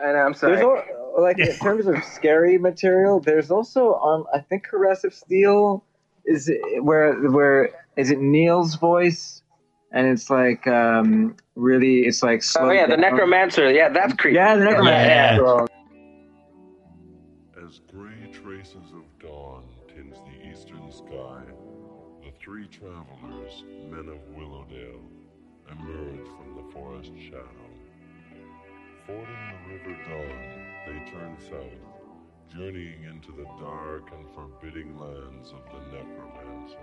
[0.02, 0.56] I know, I'm sorry.
[0.56, 3.20] There's al- like in terms of scary material.
[3.20, 5.84] There's also on I think Caress of Steel
[6.24, 9.42] is it- where where is it Neil's voice,
[9.92, 13.70] and it's like um really it's like slow oh yeah, the necromancer.
[13.70, 14.36] Yeah, that's creepy.
[14.36, 15.42] Yeah, the necromancer.
[15.42, 15.66] Yeah.
[17.66, 21.42] As gray traces of dawn tinge the eastern sky,
[22.24, 25.02] the three travelers, men of Willowdale,
[25.70, 27.59] emerge from the forest shadow.
[29.10, 30.38] Fording the River Dawn,
[30.86, 36.78] they turn south, journeying into the dark and forbidding lands of the Necromancer.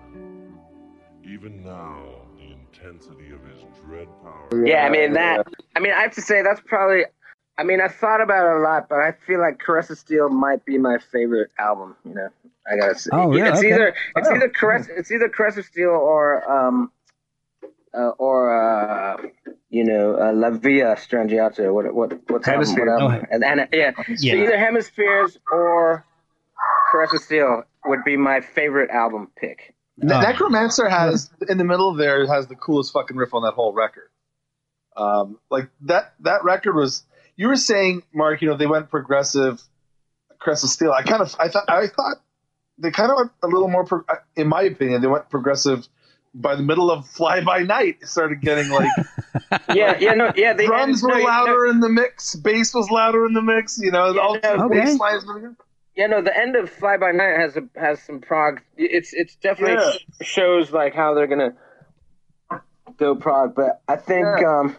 [1.23, 2.03] Even now,
[2.37, 4.65] the intensity of his dread power.
[4.67, 5.47] Yeah, I mean that.
[5.75, 7.05] I mean, I have to say that's probably.
[7.57, 10.27] I mean, I thought about it a lot, but I feel like Caress of Steel
[10.29, 11.95] might be my favorite album.
[12.03, 12.29] You know,
[12.69, 13.09] I gotta say.
[13.13, 13.69] Oh, yeah, It's okay.
[13.73, 14.35] either it's Oh.
[14.35, 16.91] either Caress it's either Caress of Steel or um
[17.93, 19.17] uh, or uh
[19.69, 21.73] you know uh, La Villa Strangiato.
[21.73, 22.89] What what what's Hemisphere.
[22.89, 23.27] Album, what album?
[23.29, 23.91] Oh, and, and yeah.
[24.07, 24.33] Yeah.
[24.33, 26.05] So either Hemispheres or
[26.91, 29.75] Caress of Steel would be my favorite album pick.
[29.97, 30.19] Ne-.
[30.19, 34.09] Necromancer has in the middle there has the coolest fucking riff on that whole record.
[34.95, 37.03] Um, like that that record was.
[37.39, 38.41] You were saying, Mark.
[38.41, 39.61] You know they went progressive.
[40.39, 40.91] Caress of Steel.
[40.91, 42.17] I kind of I thought I thought
[42.77, 43.85] they kind of went a little more.
[43.85, 44.01] Pro,
[44.35, 45.87] in my opinion, they went progressive.
[46.39, 48.89] By the middle of Fly By Night, it started getting like
[49.69, 50.53] Yeah, yeah, no, yeah.
[50.53, 53.79] They, drums no, were no, louder in the mix, bass was louder in the mix.
[53.79, 54.79] You know, all no, the okay.
[54.81, 55.25] bass lines.
[55.95, 56.21] Yeah, no.
[56.21, 58.61] The end of Fly By Night has a, has some prog.
[58.77, 60.25] It's it's definitely Yeah.
[60.25, 61.53] shows like how they're gonna
[62.97, 63.55] go prog.
[63.55, 64.59] But I think, Yeah.
[64.59, 64.77] um,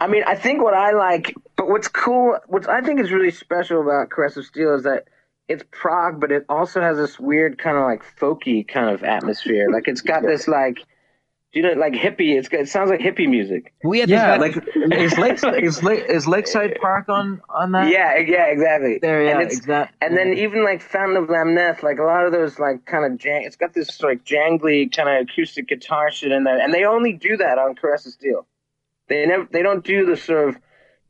[0.00, 3.30] I mean, I think what I like, but what's cool, what I think is really
[3.30, 5.04] special about Caress of Steel is that
[5.48, 9.70] it's prog, but it also has this weird kind of like folky kind of atmosphere.
[9.70, 10.78] Like it's got this like,
[11.52, 12.36] you know, like hippie.
[12.38, 13.72] It's got, it sounds like hippie music.
[13.82, 17.88] We had Yeah, like is Lakeside is, Lake, is Lakeside Park on on that?
[17.90, 18.98] Yeah, yeah, exactly.
[19.00, 19.96] there, yeah, and it's, exactly.
[20.02, 23.18] And then even like Fountain of Lamneth, like a lot of those like kind of
[23.18, 26.84] jang- it's got this like jangly kind of acoustic guitar shit in there, and they
[26.84, 28.46] only do that on Caress of Steel.
[29.08, 30.56] They never they don't do the sort of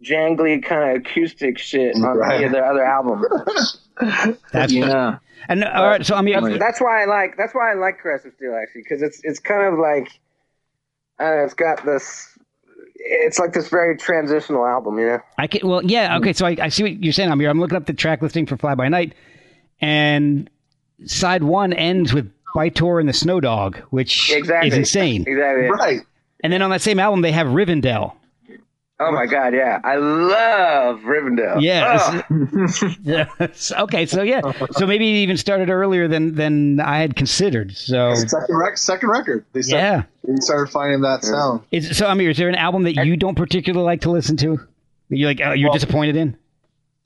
[0.01, 2.36] jangly kind of acoustic shit on Right.
[2.36, 3.26] any of their other albums.
[4.53, 5.19] that's yeah.
[5.49, 6.05] and uh, all right.
[6.05, 8.55] So I mean, That's, that's why I like that's why I like Caress of Steel
[8.61, 10.09] actually because it's it's kind of like
[11.19, 12.39] I don't know, it's got this.
[13.01, 15.21] It's like this very transitional album, you know.
[15.39, 15.69] I can.
[15.69, 16.17] Well, yeah.
[16.19, 16.33] Okay.
[16.33, 17.31] So I, I see what you're saying.
[17.31, 17.49] I'm here.
[17.49, 19.15] I'm looking up the track listing for Fly By Night,
[19.81, 20.51] and
[21.05, 24.69] side one ends with Bytor and the Snow Dog, which Exactly.
[24.69, 25.25] is insane.
[25.27, 25.71] Exactly.
[25.71, 26.01] Right.
[26.43, 28.15] And then on that same album, they have Rivendell.
[29.01, 31.61] Oh my god, yeah, I love Rivendell.
[31.63, 32.23] Yeah.
[32.29, 32.95] Oh.
[33.03, 33.73] Yes.
[33.73, 34.07] okay.
[34.07, 34.41] So yeah.
[34.73, 37.77] So maybe it even started earlier than than I had considered.
[37.77, 39.45] So Second, rec- second record.
[39.53, 40.03] They started, yeah.
[40.25, 41.63] they started finding that sound.
[41.71, 44.59] Is, so Amir, is there an album that you don't particularly like to listen to?
[45.11, 46.37] You're like, oh, you're Well- disappointed in?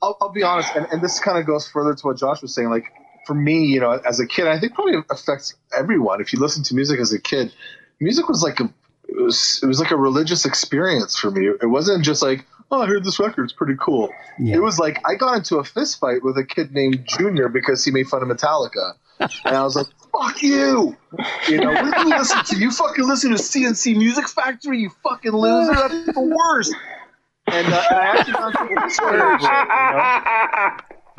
[0.01, 2.53] I'll, I'll be honest, and, and this kind of goes further to what Josh was
[2.53, 2.69] saying.
[2.69, 2.91] Like
[3.25, 6.19] for me, you know, as a kid, I think probably affects everyone.
[6.19, 7.53] If you listen to music as a kid,
[8.01, 8.69] music was like a
[9.17, 11.47] it was it was like a religious experience for me.
[11.61, 14.09] It wasn't just like oh, I heard this record, it's pretty cool.
[14.39, 14.55] Yeah.
[14.55, 17.85] It was like I got into a fist fight with a kid named Junior because
[17.85, 20.97] he made fun of Metallica, and I was like, "Fuck you!"
[21.47, 22.57] You know, you listen to?
[22.57, 25.73] You fucking listen to C+C Music Factory, you fucking loser.
[25.73, 26.73] That's the worst.
[27.45, 29.37] And, uh, and I actually got it, you know?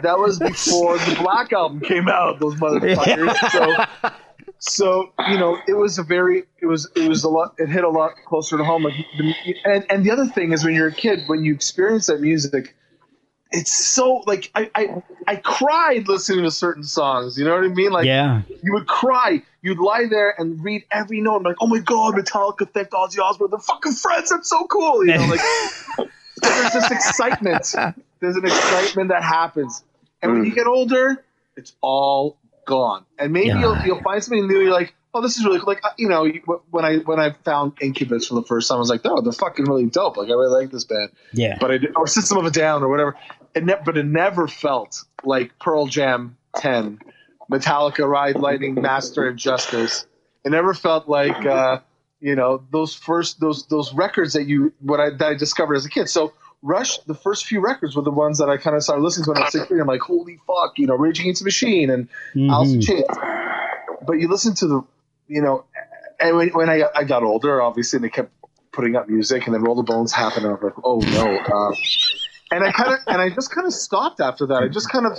[0.03, 2.41] that was before the Black album came out.
[2.41, 3.35] Those motherfuckers.
[3.53, 4.11] So,
[4.67, 7.55] so you know, it was a very, it was, it was a lot.
[7.59, 8.85] It hit a lot closer to home.
[8.85, 9.35] Like, the,
[9.65, 12.75] and and the other thing is, when you're a kid, when you experience that music,
[13.51, 17.39] it's so like I I, I cried listening to certain songs.
[17.39, 17.93] You know what I mean?
[17.93, 18.41] Like yeah.
[18.63, 19.43] you would cry.
[19.61, 21.37] You'd lie there and read every note.
[21.37, 23.49] I'm like, oh my god, Metallica thanked Ozzy Osbourne.
[23.51, 24.31] They're fucking friends.
[24.31, 25.05] That's so cool.
[25.07, 25.41] You know, like
[26.41, 27.75] there's this excitement.
[28.21, 29.85] There's an excitement that happens,
[30.23, 30.55] and when you mm.
[30.55, 31.23] get older,
[31.55, 33.05] it's all gone.
[33.19, 33.61] And maybe Yeah.
[33.61, 34.61] you'll you'll find something new.
[34.61, 35.69] You're like, oh, this is really cool.
[35.69, 36.27] Like you know,
[36.71, 39.33] when I when I found Incubus for the first time, I was like, oh, they're
[39.33, 40.17] fucking really dope.
[40.17, 41.57] Like I really like this band Yeah.
[41.61, 43.17] but I did, or System of a Down or whatever.
[43.55, 46.99] It ne- but it never felt like Pearl Jam 10,
[47.51, 50.07] Metallica Ride Lightning, Master and Justice.
[50.45, 51.79] It never felt like uh,
[52.21, 55.85] you know those first those those records that you what I that I discovered as
[55.87, 56.09] a kid.
[56.09, 56.33] So
[56.65, 59.31] Rush, the first few records were the ones that I kind of started listening to
[59.33, 59.79] when I was 16.
[59.79, 62.09] I'm like, holy fuck, you know, Rage Against the Machine and
[62.51, 62.81] Alice in.
[62.81, 63.05] Chains.
[64.07, 64.83] But you listen to the,
[65.29, 65.67] you know,
[66.19, 68.33] and when, when I, got, I got older, obviously, and they kept
[68.73, 71.37] putting up music, and then Roll the Bones happened, and I was like, oh no.
[71.37, 71.75] Uh,
[72.51, 74.63] and I kind of, and I just kind of stopped after that.
[74.63, 75.19] I just kind of,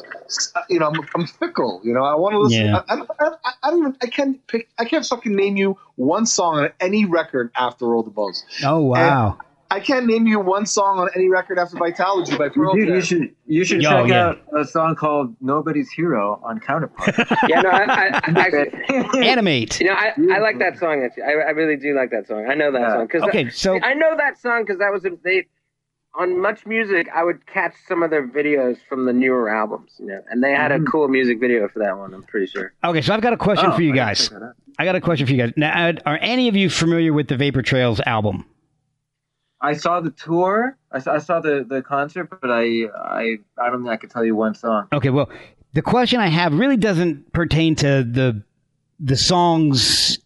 [0.69, 1.81] you know, I'm, I'm fickle.
[1.83, 2.65] You know, I want to listen.
[2.67, 2.81] Yeah.
[2.87, 3.97] I, I, I, I don't even.
[4.01, 4.69] I can't pick.
[4.79, 8.43] I can't fucking name you one song on any record after Roll the Bones.
[8.63, 9.37] Oh wow.
[9.71, 12.95] I can't name you one song on any record after Vitalogy by Pearl Dude, Jam.
[12.95, 14.27] you should you should Yo, check yeah.
[14.27, 17.15] out a song called "Nobody's Hero" on Counterpart.
[17.47, 19.79] Yeah, no, I, I, I actually, Animate.
[19.79, 21.03] you know, I, I like that song.
[21.03, 22.45] Actually, I, I really do like that song.
[22.49, 22.93] I know that Yeah.
[22.93, 25.47] song because Okay, so I know that song because that was a, they
[26.17, 27.07] on Much Music.
[27.13, 30.51] I would catch some of their videos from the newer albums, you know, and they
[30.51, 30.85] had a mm.
[30.89, 32.13] cool music video for that one.
[32.13, 32.71] I'm pretty sure.
[32.83, 34.29] okay, so I've got a question Oh, for you I guys.
[34.29, 34.53] check that out.
[34.77, 35.53] I got a question for you guys.
[35.57, 38.45] Now, are any of you familiar with the Vapor Trails album?
[39.65, 40.77] I saw the tour.
[40.91, 44.11] I saw, I saw the, the concert, but I I I don't think I could
[44.11, 44.87] tell you one song.
[44.93, 45.29] Okay, well,
[45.73, 48.43] the question I have really doesn't pertain to the
[48.99, 50.19] the songs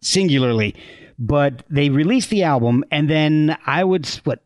[0.00, 0.76] singularly,
[1.18, 4.42] but they released the album, and then I would what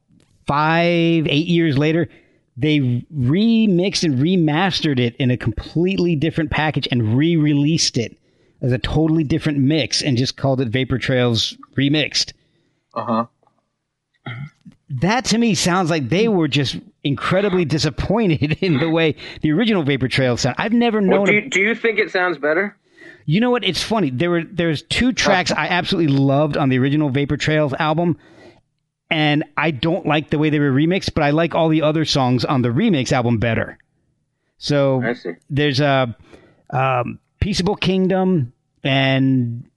[0.46, 2.08] five, eight years later,
[2.56, 2.80] they
[3.14, 8.16] remixed and remastered it in a completely different package and re-released it
[8.62, 12.32] as a totally different mix, and just called it Vapor Trails Remixed.
[12.94, 13.26] Uh huh.
[14.90, 19.82] That to me sounds like they were just incredibly disappointed in the way the original
[19.82, 20.56] Vapor Trail sound.
[20.58, 21.26] I've never Well, known.
[21.26, 22.76] do, a- you, do you think it sounds better?
[23.26, 23.64] You know what?
[23.64, 24.10] It's funny.
[24.10, 28.18] There were there's two tracks I absolutely loved on the original Vapor Trails album,
[29.10, 32.04] and I don't like the way they were remixed, but I like all the other
[32.04, 33.78] songs on the remix album better.
[34.58, 35.14] So
[35.48, 36.16] there's a
[36.70, 38.52] um, Peaceable Kingdom
[38.82, 39.69] and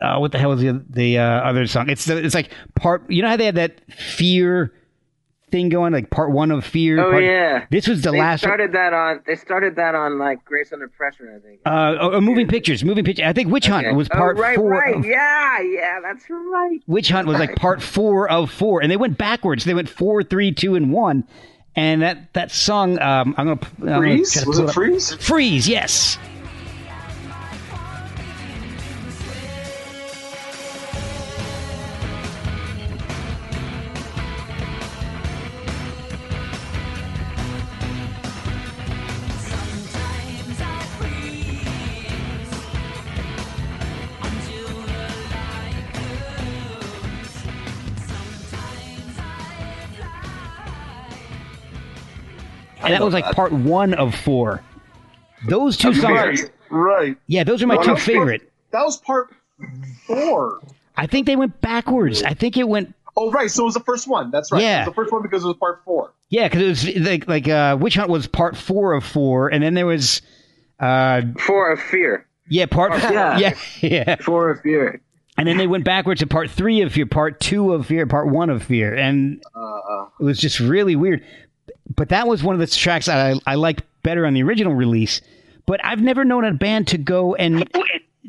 [0.00, 1.88] uh, what the hell was the the uh, other song?
[1.90, 3.08] It's the, it's like part.
[3.10, 4.72] You know how they had that fear
[5.52, 6.98] thing going, like part one of fear.
[7.00, 7.66] Oh part- yeah.
[7.70, 8.40] This was the they last.
[8.40, 9.22] started that on.
[9.26, 11.60] They started that on like Grace Under Pressure, I think.
[11.64, 13.24] Uh, oh, oh, moving pictures, moving pictures.
[13.26, 13.96] I think Witch Hunt Okay.
[13.96, 14.70] was Oh, part right, four.
[14.70, 16.80] Right, of- yeah, yeah, that's right.
[16.86, 19.64] Witch Hunt was like part four of four, and they went backwards.
[19.64, 21.24] They went four, three, two, and one.
[21.78, 24.32] And that that song, um, I'm gonna I'm gonna Freeze?
[24.32, 24.70] try to Was it.
[24.72, 25.14] Freeze?
[25.14, 26.18] Freeze, yes.
[52.86, 54.62] And that was like part one of four.
[55.48, 57.16] Those two songs, Right, right.
[57.26, 58.52] yeah, those are my Well, two that was part- favorite.
[58.72, 59.34] That was part
[60.06, 60.60] four.
[60.96, 62.22] I think they went backwards.
[62.22, 63.50] I think it went Oh, right.
[63.50, 64.30] So it was the first one.
[64.30, 64.60] That's right.
[64.60, 64.76] Yeah.
[64.76, 66.12] It was the first one because it was part four.
[66.28, 69.62] yeah, because it was like like uh, Witch Hunt was part four of four, and
[69.62, 70.20] then there was
[70.80, 72.26] uh, Four of Fear.
[72.48, 73.38] yeah part Yeah.
[73.38, 75.00] yeah yeah, Four of Fear.
[75.38, 78.28] and then they went backwards to part three of fear, part two of fear, part
[78.28, 79.42] one of fear, and
[80.20, 81.24] it was just really weird.
[81.94, 85.20] But that was one of the tracks I, I liked better on the original release.
[85.66, 87.68] But I've never known a band to go and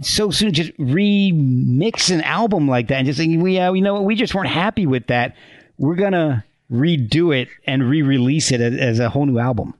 [0.01, 4.05] so soon just remix an album like that and just think we you know what,
[4.05, 5.35] we just weren't happy with that.
[5.77, 9.73] We're gonna redo it and re-release it as, as a whole new album.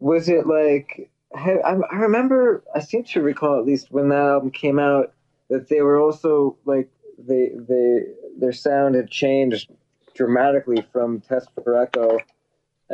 [0.00, 1.58] was it like I,
[1.90, 5.12] I remember I seem to recall at least when that album came out
[5.50, 6.88] that they were also like
[7.18, 8.00] they they
[8.38, 9.70] their sound had changed
[10.14, 12.18] dramatically from Test for Echo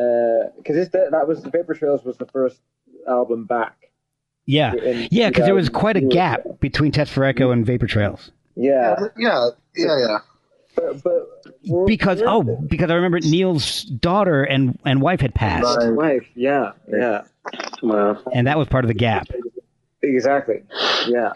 [0.01, 2.60] Uh, because that that was the Vapor Trails was the first
[3.09, 3.90] album back.
[4.47, 7.86] Yeah, in yeah, because there was quite a gap between Test for Echo and Vapor
[7.86, 8.32] Trails.
[8.56, 9.51] Yeah, Yeah.
[9.77, 9.98] Yeah.
[9.98, 10.18] Yeah.
[10.77, 15.78] but, but Because we're- oh, because I remember Neil's daughter and and wife had passed,
[15.81, 17.22] my wife, yeah, yeah,
[17.82, 19.27] Well, and that was part of the gap.
[20.02, 20.62] exactly,
[21.09, 21.32] yeah.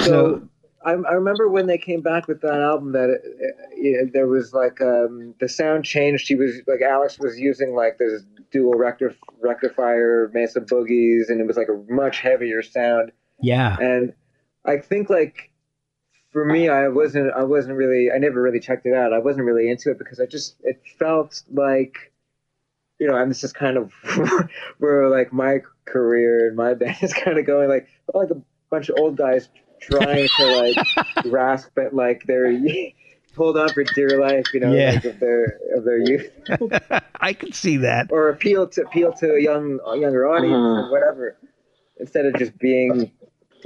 [0.00, 0.42] So
[0.84, 4.52] I, I remember when they came back with that album that it, it, there was
[4.52, 6.28] like um, the sound changed.
[6.28, 11.46] He was like Alex was using like this dual rectif- rectifier Mesa boogies, and it
[11.46, 13.12] was like a much heavier sound.
[13.40, 14.12] Yeah, And
[14.64, 15.50] I think like
[16.30, 19.12] for me, I wasn't I wasn't really I never really checked it out.
[19.12, 22.12] I wasn't really into it because I just it felt like
[22.98, 23.92] you know, and this is kind of
[24.78, 28.40] where like my career and my band is kind of going like like a
[28.70, 29.48] bunch of old guys
[29.82, 30.76] trying to like
[31.22, 32.52] grasp at like their
[33.36, 34.92] hold on for dear life, you know, Yeah.
[34.92, 36.30] like of their of their youth
[37.20, 38.08] I can see that.
[38.10, 41.36] or appeal to appeal to a young a younger audience or whatever,
[41.98, 43.10] instead of just being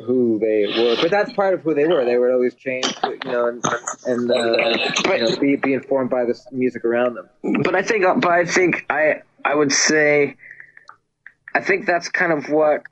[0.04, 0.94] who they were.
[1.00, 2.04] But that's part of who they were.
[2.04, 3.64] They would always change, you know, and
[4.04, 7.28] and uh, you know, be be informed by the music around them.
[7.64, 10.36] but I think, but I think I, I would say,
[11.54, 12.82] I think that's kind of what,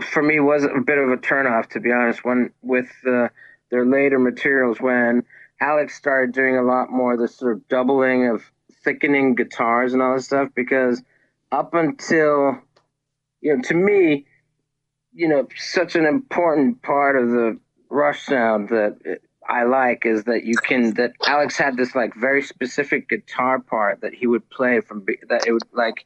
[0.00, 2.24] for me, was a bit of a turnoff, to be honest.
[2.24, 3.28] When with uh,
[3.70, 5.24] their later materials, when
[5.60, 8.42] Alex started doing a lot more the sort of doubling of
[8.84, 11.02] thickening guitars and all this stuff, because
[11.50, 12.58] up until,
[13.40, 14.26] you know, to me,
[15.12, 17.58] you know, such an important part of the
[17.90, 22.42] Rush sound that I like is that you can that Alex had this like very
[22.42, 26.04] specific guitar part that he would play from that it would like,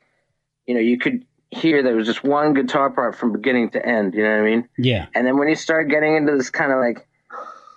[0.67, 4.15] you know, you could hear there was just one guitar part from beginning to end.
[4.15, 4.69] You know what I mean?
[4.79, 7.07] Yeah, And then when you start getting into this kind of like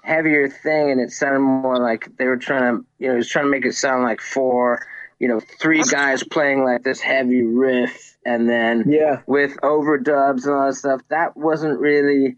[0.04, 3.30] heavier thing, and it sounded more like they were trying to, you know, he was
[3.30, 4.86] trying to make it sound like four,
[5.20, 10.54] you know, three guys playing like this heavy riff, and then Yeah, with overdubs and
[10.56, 11.02] all that stuff.
[11.10, 12.38] That wasn't really.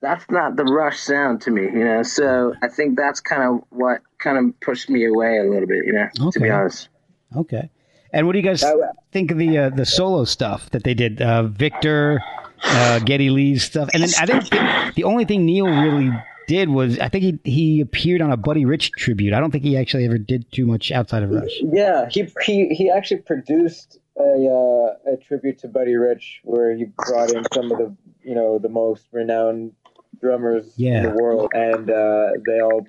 [0.00, 2.04] That's not the Rush sound to me, you know.
[2.04, 5.86] So I think that's kind of what kind of pushed me away a little bit,
[5.86, 6.08] you know.
[6.30, 6.88] To be honest.
[7.34, 7.68] okay.
[8.12, 8.64] And what do you guys
[9.12, 11.20] think of the uh, the solo stuff that they did?
[11.20, 12.22] Uh, Victor,
[12.64, 16.10] uh, Geddy Lee's stuff, and then I think the, the only thing Neil really
[16.46, 19.34] did was I think he he appeared on a Buddy Rich tribute.
[19.34, 21.60] I don't think he actually ever did too much outside of Rush.
[21.62, 22.08] yeah.
[22.10, 27.30] He he he actually produced a uh, a tribute to Buddy Rich where he brought
[27.30, 29.72] in some of the you know the most renowned
[30.20, 30.98] drummers Yeah.
[30.98, 32.86] in the world, and uh, they all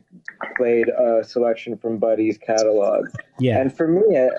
[0.58, 3.06] played a selection from Buddy's catalog.
[3.40, 4.30] Yeah, And for me, uh,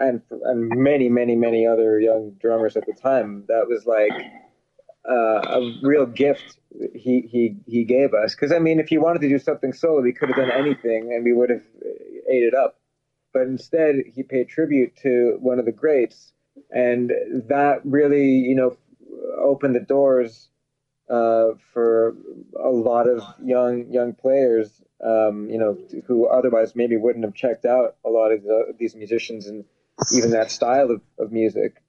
[0.00, 4.12] and and many, many, many other young drummers at the time, that was like
[5.08, 6.58] uh, a real gift
[6.94, 8.34] he he he gave us.
[8.34, 11.12] Because I mean, if he wanted to do something solo, he could have done anything,
[11.12, 11.62] and we would have
[12.28, 12.78] ate it up.
[13.32, 16.32] But instead, he paid tribute to one of the greats,
[16.70, 17.12] and
[17.48, 18.76] that really, you know,
[19.38, 20.48] opened the doors
[21.10, 22.14] uh, for
[22.62, 24.82] a lot of young young players.
[25.04, 25.76] Um, you know,
[26.06, 29.64] who otherwise maybe wouldn't have checked out a lot of the, these musicians and
[30.10, 31.82] even that style of, of music.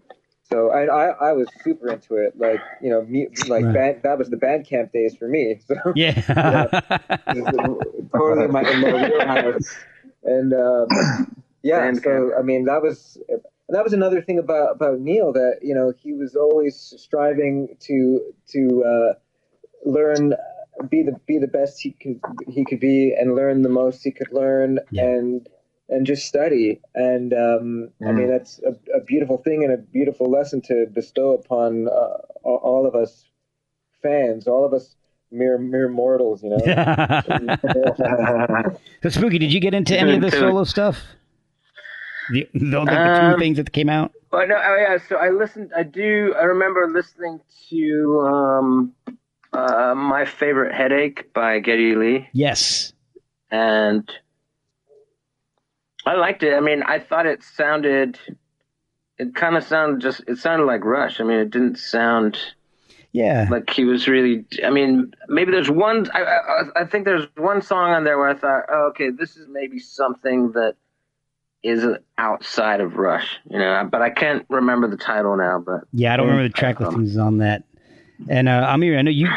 [0.44, 2.38] So I, I I was super into it.
[2.38, 3.74] Like you know, me, like Right.
[3.74, 5.60] band, that was the band camp days for me.
[5.68, 6.68] So Yeah.
[8.12, 9.78] totally in my, my wheelhouse.
[10.24, 10.88] And um,
[11.64, 13.18] yeah, Band so I mean that was
[13.70, 18.22] that was another thing about about Neil that you know he was always striving to
[18.50, 19.14] to uh,
[19.90, 20.34] learn
[20.90, 24.12] be the be the best he could he could be and learn the most he
[24.12, 25.06] could learn Yeah.
[25.06, 25.48] and
[25.88, 30.30] and just study and um, I mean that's a, a beautiful thing and a beautiful
[30.30, 33.26] lesson to bestow upon uh, all all of us
[34.02, 34.96] fans all of us
[35.32, 36.58] mere mere mortals you know
[39.04, 39.40] so spooky.
[39.40, 40.98] Did you get into any of the solo stuff?
[42.32, 44.12] The, the, like the two Um, things that came out.
[44.32, 44.98] But no, oh yeah.
[45.08, 45.72] So I listened.
[45.76, 46.34] I do.
[46.40, 47.40] I remember listening
[47.70, 48.94] to um,
[49.54, 52.94] uh, my favorite headache by Geddy Lee, Yes.
[53.52, 54.10] and
[56.06, 56.54] I liked it.
[56.54, 58.20] I mean, I thought it sounded.
[59.18, 60.22] It kind of sounded just.
[60.28, 61.20] It sounded like Rush.
[61.20, 62.38] I mean, it didn't sound
[63.14, 63.48] Yeah.
[63.50, 64.46] like he was really.
[64.64, 66.10] I mean, maybe there's one.
[66.14, 69.38] I, I, I think there's one song on there where I thought, oh, okay, this
[69.38, 70.76] is maybe something that
[71.66, 71.84] is
[72.18, 73.88] outside of Rush, you know.
[73.92, 75.60] But I can't remember the title now.
[75.66, 77.64] But Yeah, I don't remember the track Um, listings on that.
[78.30, 79.28] And uh, Amir, I know you,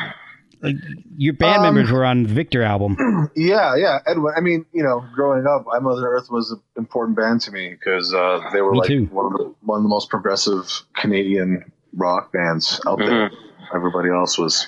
[0.62, 0.76] like,
[1.16, 2.96] your band Um, members were on Victor album.
[3.36, 4.32] Yeah, yeah, Edwin.
[4.36, 7.70] I mean, you know, growing up, I Mother Earth was an important band to me
[7.70, 9.04] because uh, they were Me like too.
[9.12, 13.30] one of the one of the most progressive Canadian rock bands out there.
[13.74, 14.66] Everybody else was,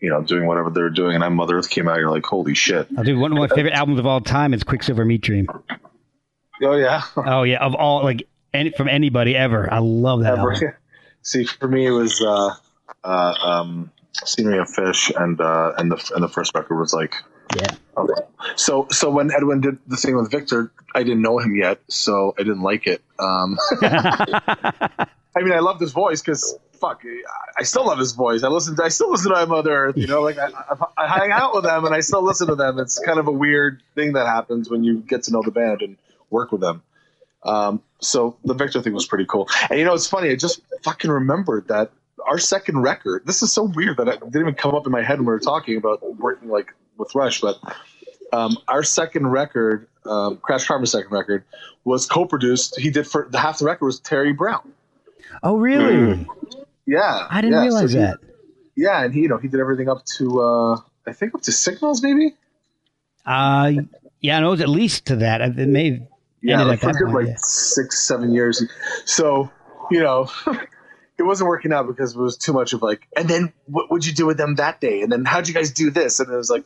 [0.00, 1.98] you know, doing whatever they're doing, and I Mother Earth came out.
[1.98, 2.88] You're like, holy shit!
[2.96, 5.46] I'll do one of my favorite albums of all time is Quicksilver Meat Dream.
[6.62, 9.72] Oh yeah, Oh yeah, of all like any from anybody ever.
[9.72, 10.54] I love that album.
[10.54, 10.78] Ever.
[11.22, 12.54] See, for me, it was uh,
[13.02, 17.16] uh, um, Scenery of Fish, and uh, and the and the first record was like
[17.56, 17.66] Yeah.
[17.96, 18.22] Okay.
[18.56, 22.34] So so when Edwin did the thing with Victor, I didn't know him yet, so
[22.38, 23.02] I didn't like it.
[23.18, 27.02] Um, I mean, I love his voice because fuck,
[27.58, 28.42] I still love his voice.
[28.42, 29.96] I listen, to, I still listen to I Mother Earth.
[29.96, 32.54] You know, like I, I, I hang out with them and I still listen to
[32.54, 32.78] them.
[32.78, 35.82] It's kind of a weird thing that happens when you get to know the band
[35.82, 35.96] and
[36.34, 36.82] work with them.
[37.44, 39.48] Um, so the Victor thing was pretty cool.
[39.70, 40.30] And you know, it's funny.
[40.30, 41.90] I just fucking remembered that
[42.26, 43.26] our second record.
[43.26, 45.32] This is so weird that it didn't even come up in my head when we
[45.32, 47.56] were talking about working like with Rush, but
[48.32, 51.44] um, our second record, um, Crash Karma's second record,
[51.84, 52.78] was co-produced.
[52.78, 54.72] He did for the half the record was Terry Brown.
[55.42, 56.26] Oh really?
[56.86, 58.18] Yeah, I didn't yeah, so realize he- that.
[58.76, 61.52] Yeah, and he, you know, he did everything up to uh, I think up to
[61.52, 62.34] Signals, maybe.
[63.24, 63.72] Uh,
[64.20, 65.40] yeah, no, it was at least to that.
[65.40, 66.00] It may have
[66.44, 68.62] Yeah, ended like for like six, seven years.
[69.06, 69.50] So,
[69.90, 70.28] you know,
[71.18, 73.08] it wasn't working out because it was too much of like.
[73.16, 75.00] And then what would you do with them that day?
[75.02, 76.20] And then how'd you guys do this?
[76.20, 76.64] And it was like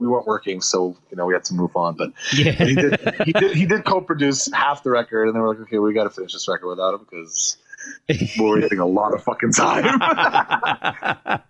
[0.00, 1.94] we weren't working, so you know we had to move on.
[1.94, 2.52] But Yeah.
[2.52, 5.78] he did, he did, he did co-produce half the record, and then we're like, okay,
[5.78, 7.56] we got to finish this record without him because
[8.38, 9.84] we're wasting a lot of fucking time.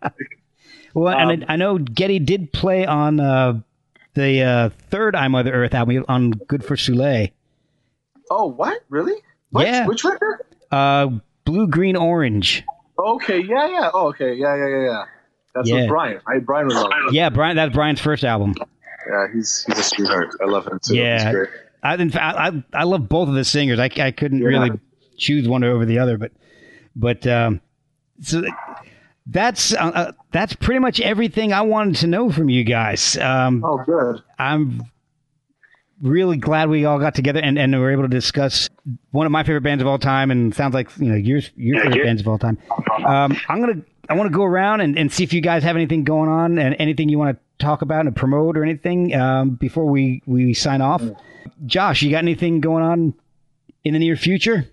[0.94, 3.61] well, Um, and I, I know Geddy did play on uh,
[4.15, 7.28] the uh, third I Mother Earth" album on "Good for Soleil."
[8.31, 8.82] Oh, what?
[8.89, 9.15] Really?
[9.51, 9.66] What?
[9.66, 9.86] Yeah.
[9.86, 10.44] Which record?
[10.70, 11.09] Uh,
[11.44, 12.65] Blue, green, orange.
[12.98, 13.90] Okay, yeah, yeah.
[13.93, 15.05] Oh, okay, yeah, yeah, yeah, yeah.
[15.55, 15.77] That's Yeah.
[15.81, 16.20] with Brian.
[16.28, 16.90] I, Brian was on.
[17.12, 17.57] Yeah, Brian.
[17.57, 18.55] That's Brian's first album.
[19.11, 20.28] Yeah, he's he's a sweetheart.
[20.40, 20.94] I love him too.
[20.97, 21.24] Yeah.
[21.24, 21.48] He's great.
[21.82, 23.78] I, I I love both of the singers.
[23.78, 24.48] I, I couldn't Yeah.
[24.48, 24.70] really
[25.16, 26.31] choose one over the other, but
[26.94, 27.61] but um,
[28.20, 28.43] so
[29.27, 33.16] that's uh, uh, that's pretty much everything I wanted to know from you guys.
[33.16, 34.23] Um, Oh, good.
[34.39, 34.82] I'm
[36.01, 38.68] really glad we all got together and, and were able to discuss
[39.10, 41.82] one of my favorite bands of all time, and sounds like you know your your
[41.82, 42.59] favorite bands of all time.
[43.06, 45.77] Um, I'm gonna I want to go around and, and see if you guys have
[45.77, 49.51] anything going on and anything you want to talk about and promote or anything um,
[49.51, 51.02] before we we sign off.
[51.66, 53.14] Josh, you got anything going on
[53.85, 54.66] in the near future?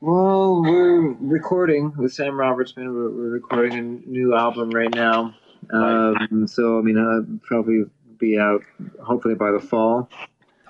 [0.00, 2.94] Well, we're recording with Sam Roberts Band.
[2.94, 3.74] We're, we're recording
[4.06, 5.34] a new album right now.
[5.72, 7.84] Um, so, I mean, I'll probably
[8.16, 8.62] be out
[9.02, 10.08] hopefully by the fall.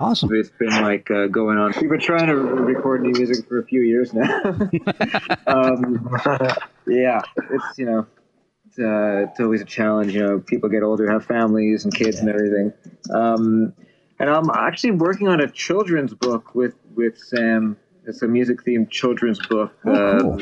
[0.01, 0.33] Awesome.
[0.33, 1.73] It's been like uh, going on.
[1.81, 4.41] We've been trying to record new music for a few years now.
[5.47, 6.09] um,
[6.87, 7.21] yeah,
[7.51, 8.07] it's, you know,
[8.67, 10.15] it's, uh, it's always a challenge.
[10.15, 12.73] You know, people get older, have families and kids and everything.
[13.13, 13.73] Um,
[14.21, 17.77] and I'm actually working on a children's book with, with Sam.
[18.07, 19.73] It's a music themed children's book.
[19.85, 20.39] Oh,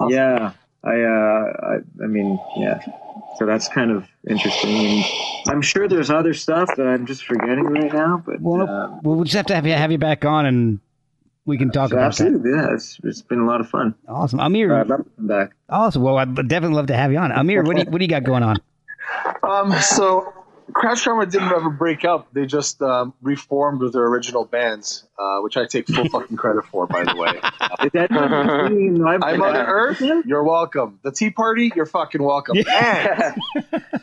[0.00, 0.52] Uh, Yeah.
[0.84, 2.80] I, uh, I, I mean, yeah.
[3.38, 4.70] So that's kind of interesting.
[4.70, 5.04] And
[5.48, 9.00] I'm sure there's other stuff that I'm just forgetting right now, but Well, no- um,
[9.02, 10.80] we'll just have to have you have you back on, and
[11.46, 12.06] we can talk so about that.
[12.26, 12.74] absolutely, yeah.
[12.74, 13.94] It's, it's been a lot of fun.
[14.06, 14.74] Awesome, Amir.
[14.74, 15.52] I'd love to come back.
[15.68, 16.02] awesome.
[16.02, 17.32] Well, I'd definitely love to have you on.
[17.32, 18.56] Amir, what do you, what do you got going on?
[19.42, 20.32] Um, so
[20.72, 22.32] Crash Karma didn't ever break up.
[22.32, 26.64] They just um, reformed with their original bands, uh, which I take full fucking credit
[26.66, 27.38] for, by the way.
[29.22, 30.00] I Mother Earth.
[30.00, 30.98] You're welcome.
[31.02, 31.72] The Tea Party.
[31.74, 32.56] You're fucking welcome.
[32.68, 33.36] And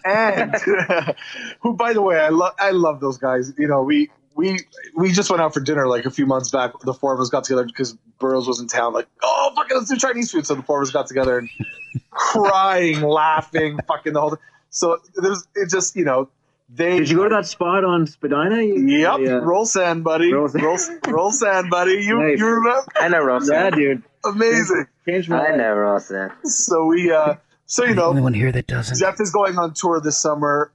[0.06, 0.56] and
[1.62, 2.54] who, by the way, I love.
[2.60, 3.54] I love those guys.
[3.58, 4.60] You know, we we
[4.96, 6.80] we just went out for dinner like a few months back.
[6.80, 8.94] The four of us got together because Burrows was in town.
[8.94, 10.46] Like, oh fucking, let's do Chinese food.
[10.46, 11.50] So the four of us got together and
[12.12, 14.30] crying, laughing, fucking the whole.
[14.32, 14.40] thing.
[14.70, 16.30] So there's it just you know
[16.74, 17.00] they.
[17.00, 18.62] Did you go to that spot on Spadina?
[18.62, 20.32] You- Yep, Yeah, Rol San, buddy.
[20.34, 21.00] Roll Roll, sand.
[21.08, 21.94] roll, sand, buddy.
[22.04, 22.40] You Nice.
[22.40, 22.86] you remember?
[23.00, 23.50] I know Ross.
[23.50, 24.04] yeah dude.
[24.24, 24.86] Amazing.
[25.08, 25.58] Changed my I life.
[25.58, 26.12] know Ross.
[26.12, 26.30] Yeah.
[26.44, 27.36] So we, uh,
[27.66, 28.98] so you The only know, one here that doesn't.
[28.98, 30.72] Jeff is going on tour this summer.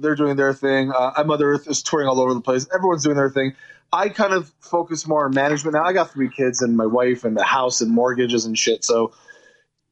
[0.00, 0.92] They're doing their thing.
[0.92, 2.66] Uh, I Mother Earth is touring all over the place.
[2.74, 3.54] Everyone's doing their thing.
[3.92, 5.82] I kind of focus more on management now.
[5.82, 8.84] I got three kids and my wife and the house and mortgages and shit.
[8.84, 9.12] So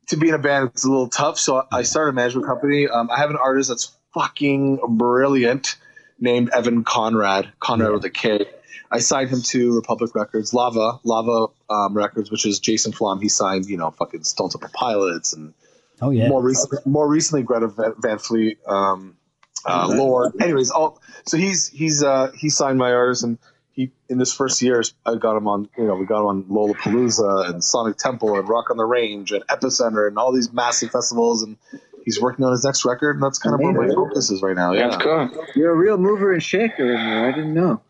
[0.09, 1.39] to be in a band, it's a little tough.
[1.39, 2.87] So I started a management company.
[2.89, 5.77] Um, I have an artist that's fucking brilliant
[6.19, 8.47] named Evan Konrad, Konrad with a K.
[8.91, 13.21] I signed him to Republic Records, Lava, Lava um, Records, which is Jason Flom.
[13.21, 15.53] He signed, you know, fucking Stone Temple Pilots and
[16.01, 16.29] Oh yeah.
[16.29, 19.17] more recently, more recently, Greta Van, Van Fleet, um,
[19.65, 20.35] uh, Lorde.
[20.41, 23.39] Anyways, all so he's he's uh, he signed my artist, and
[23.73, 25.69] he in this first year, I got him on.
[25.79, 29.33] You know, we got him on Lollapalooza and Sonic Temple and Rock on the Range
[29.33, 31.57] and Epicenter and all these massive festivals, and
[32.07, 34.57] he's working on his next record, and that's kind of where my focus is right
[34.57, 34.73] now.
[34.73, 35.29] Yeah, That's cool.
[35.55, 37.29] You're a real mover and shaker in there.
[37.29, 37.83] I didn't know.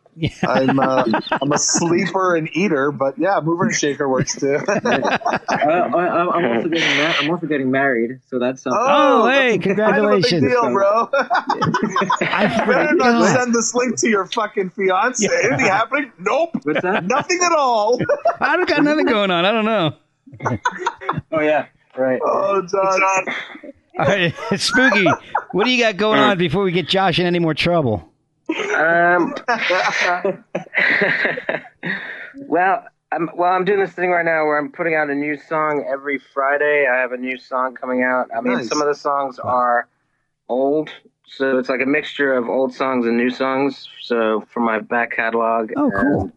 [0.42, 1.04] I'm uh,
[1.42, 4.58] I'm a sleeper and eater, but yeah, mover and shaker works too.
[4.68, 5.18] I,
[5.50, 8.80] I, I'm also getting ma- I'm also getting married, so that's something.
[8.82, 10.42] Oh, hey, that's kind of a big congratulations.
[10.42, 11.10] deal, bro.
[11.12, 13.36] I better not forgot.
[13.36, 15.22] send this link to your fucking fiance.
[15.22, 15.48] Yeah.
[15.48, 16.12] Anything happening?
[16.18, 16.60] Nope.
[16.62, 17.04] What's that?
[17.04, 18.00] Nothing at all.
[18.40, 19.44] I don't got nothing going on.
[19.44, 19.96] I don't know.
[21.30, 21.66] Oh yeah,
[21.96, 22.20] right.
[22.24, 23.34] Oh, John.
[23.98, 25.06] All right, Spooky,
[25.52, 28.12] what do you got going on before we get Josh in any more trouble?
[28.76, 29.34] Um,
[32.36, 33.52] well, I'm well.
[33.52, 36.86] I'm doing this thing right now where I'm putting out a new song every Friday.
[36.92, 38.28] I have a new song coming out.
[38.36, 38.68] I mean, Nice.
[38.68, 39.88] some of the songs are
[40.48, 40.90] old,
[41.26, 43.88] so it's like a mixture of old songs and new songs.
[44.02, 45.72] So for my back catalog.
[45.76, 46.20] Oh, cool.
[46.22, 46.32] And,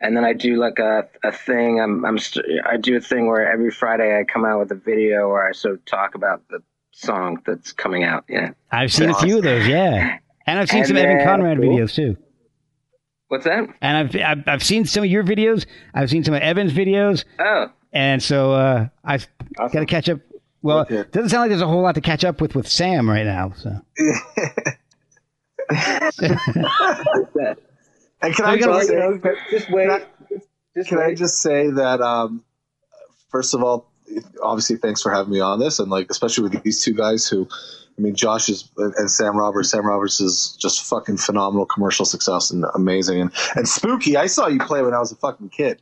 [0.00, 1.80] and then I do like a, a thing.
[1.80, 4.74] I'm I'm st- I do a thing where every Friday I come out with a
[4.76, 6.62] video where I sort of talk about the
[6.92, 8.24] song that's coming out.
[8.28, 8.50] Yeah.
[8.70, 10.18] I've seen a few of those, yeah.
[10.46, 11.68] And I've seen And some Evan Konrad Cool.
[11.76, 12.16] videos too.
[13.28, 13.66] What's that?
[13.80, 15.66] And I've, I've I've seen some of your videos.
[15.94, 17.68] I've seen some of Evan's videos, Oh.
[17.92, 20.20] and so uh, I've got to catch up.
[20.60, 20.96] Well, Okay.
[20.98, 23.24] it doesn't sound like there's a whole lot to catch up with with Sam right
[23.24, 23.52] now.
[23.56, 23.70] So
[28.24, 29.18] And can So I just say,
[29.50, 29.88] Just wait.
[29.88, 30.40] Can
[30.76, 32.44] Just can I just say that um,
[33.30, 33.90] first of all,
[34.42, 37.48] obviously, thanks for having me on this, and like especially with these two guys who,
[37.98, 39.70] I mean, Josh is and Sam Roberts.
[39.70, 44.16] Sam Roberts is just fucking phenomenal commercial success and amazing, and and Spooky.
[44.16, 45.80] I saw you play when I was a fucking kid.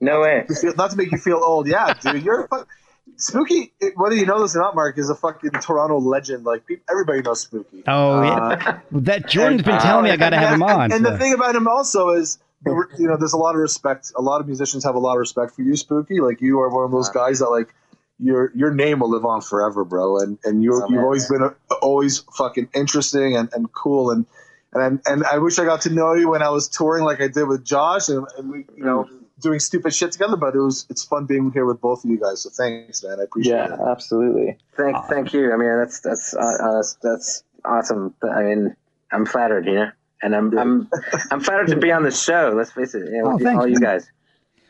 [0.00, 0.46] No way.
[0.76, 2.22] Not to make you feel old, yeah, dude.
[2.22, 2.68] You're a fuck.
[3.16, 6.44] Spooky, whether you know this or not, Mark, is a fucking Toronto legend.
[6.44, 7.82] Like everybody knows Spooky.
[7.88, 10.82] oh yeah, Uh, that Jordan's been and- telling me I got to have him on.
[10.82, 11.12] And, and so.
[11.12, 14.12] the thing about him also is, you know, there's a lot of respect.
[14.16, 16.20] A lot of musicians have a lot of respect for you, Spooky.
[16.20, 17.74] Like you are one of those guys that like
[18.18, 20.18] your your name will live on forever, bro.
[20.18, 24.26] And and you Oh, you've always been a, always fucking interesting and, and cool and.
[24.74, 27.28] And, and I wish I got to know you when I was touring like I
[27.28, 29.08] did with Josh and, and we you know
[29.40, 30.36] doing stupid shit together.
[30.36, 32.42] But it was it's fun being here with both of you guys.
[32.42, 33.18] So thanks, man.
[33.18, 33.78] I appreciate Yeah, it.
[33.80, 34.58] Yeah, absolutely.
[34.76, 35.54] Thank, thank you.
[35.54, 38.14] I mean, that's that's uh, uh, that's awesome.
[38.22, 38.76] I mean,
[39.10, 39.90] I'm flattered, you know,
[40.22, 40.88] and I'm I'm
[41.30, 42.52] I'm flattered to be on the show.
[42.56, 43.82] Let's face it, you know, Oh, with all you man.
[43.82, 44.10] guys.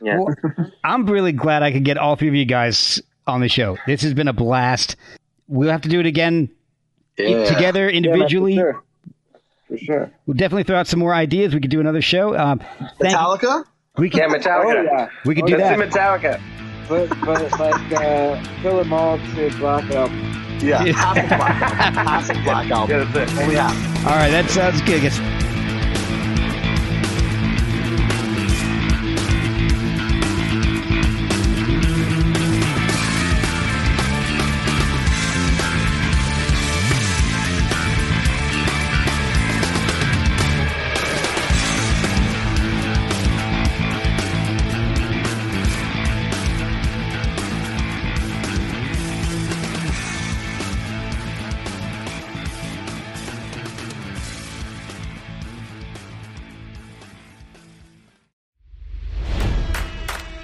[0.01, 0.19] Yeah.
[0.19, 0.35] Well,
[0.85, 3.77] I'm really glad I could get all three of you guys on the show.
[3.87, 4.97] This has been a blast.
[5.49, 6.49] We'll have to do it again
[7.17, 7.45] Yeah.
[7.47, 8.55] together individually.
[8.55, 8.83] Yeah, for sure.
[9.69, 10.11] For sure.
[10.27, 11.53] We'll definitely throw out some more ideas.
[11.55, 12.37] We could do another show.
[12.39, 12.61] Um,
[13.01, 13.65] Metallica.
[13.97, 14.77] we could yeah, Metallica.
[14.79, 15.09] Oh yeah.
[15.25, 16.21] we could do Let's that.
[16.21, 16.41] Metallica.
[16.89, 20.48] But but like uh, fill them all to Black Album.
[20.61, 22.07] Yeah, half a black album.
[22.07, 22.91] Half a black album.
[22.99, 23.39] Yeah, that's it.
[23.43, 24.07] Only half.
[24.07, 25.03] All right, that sounds good.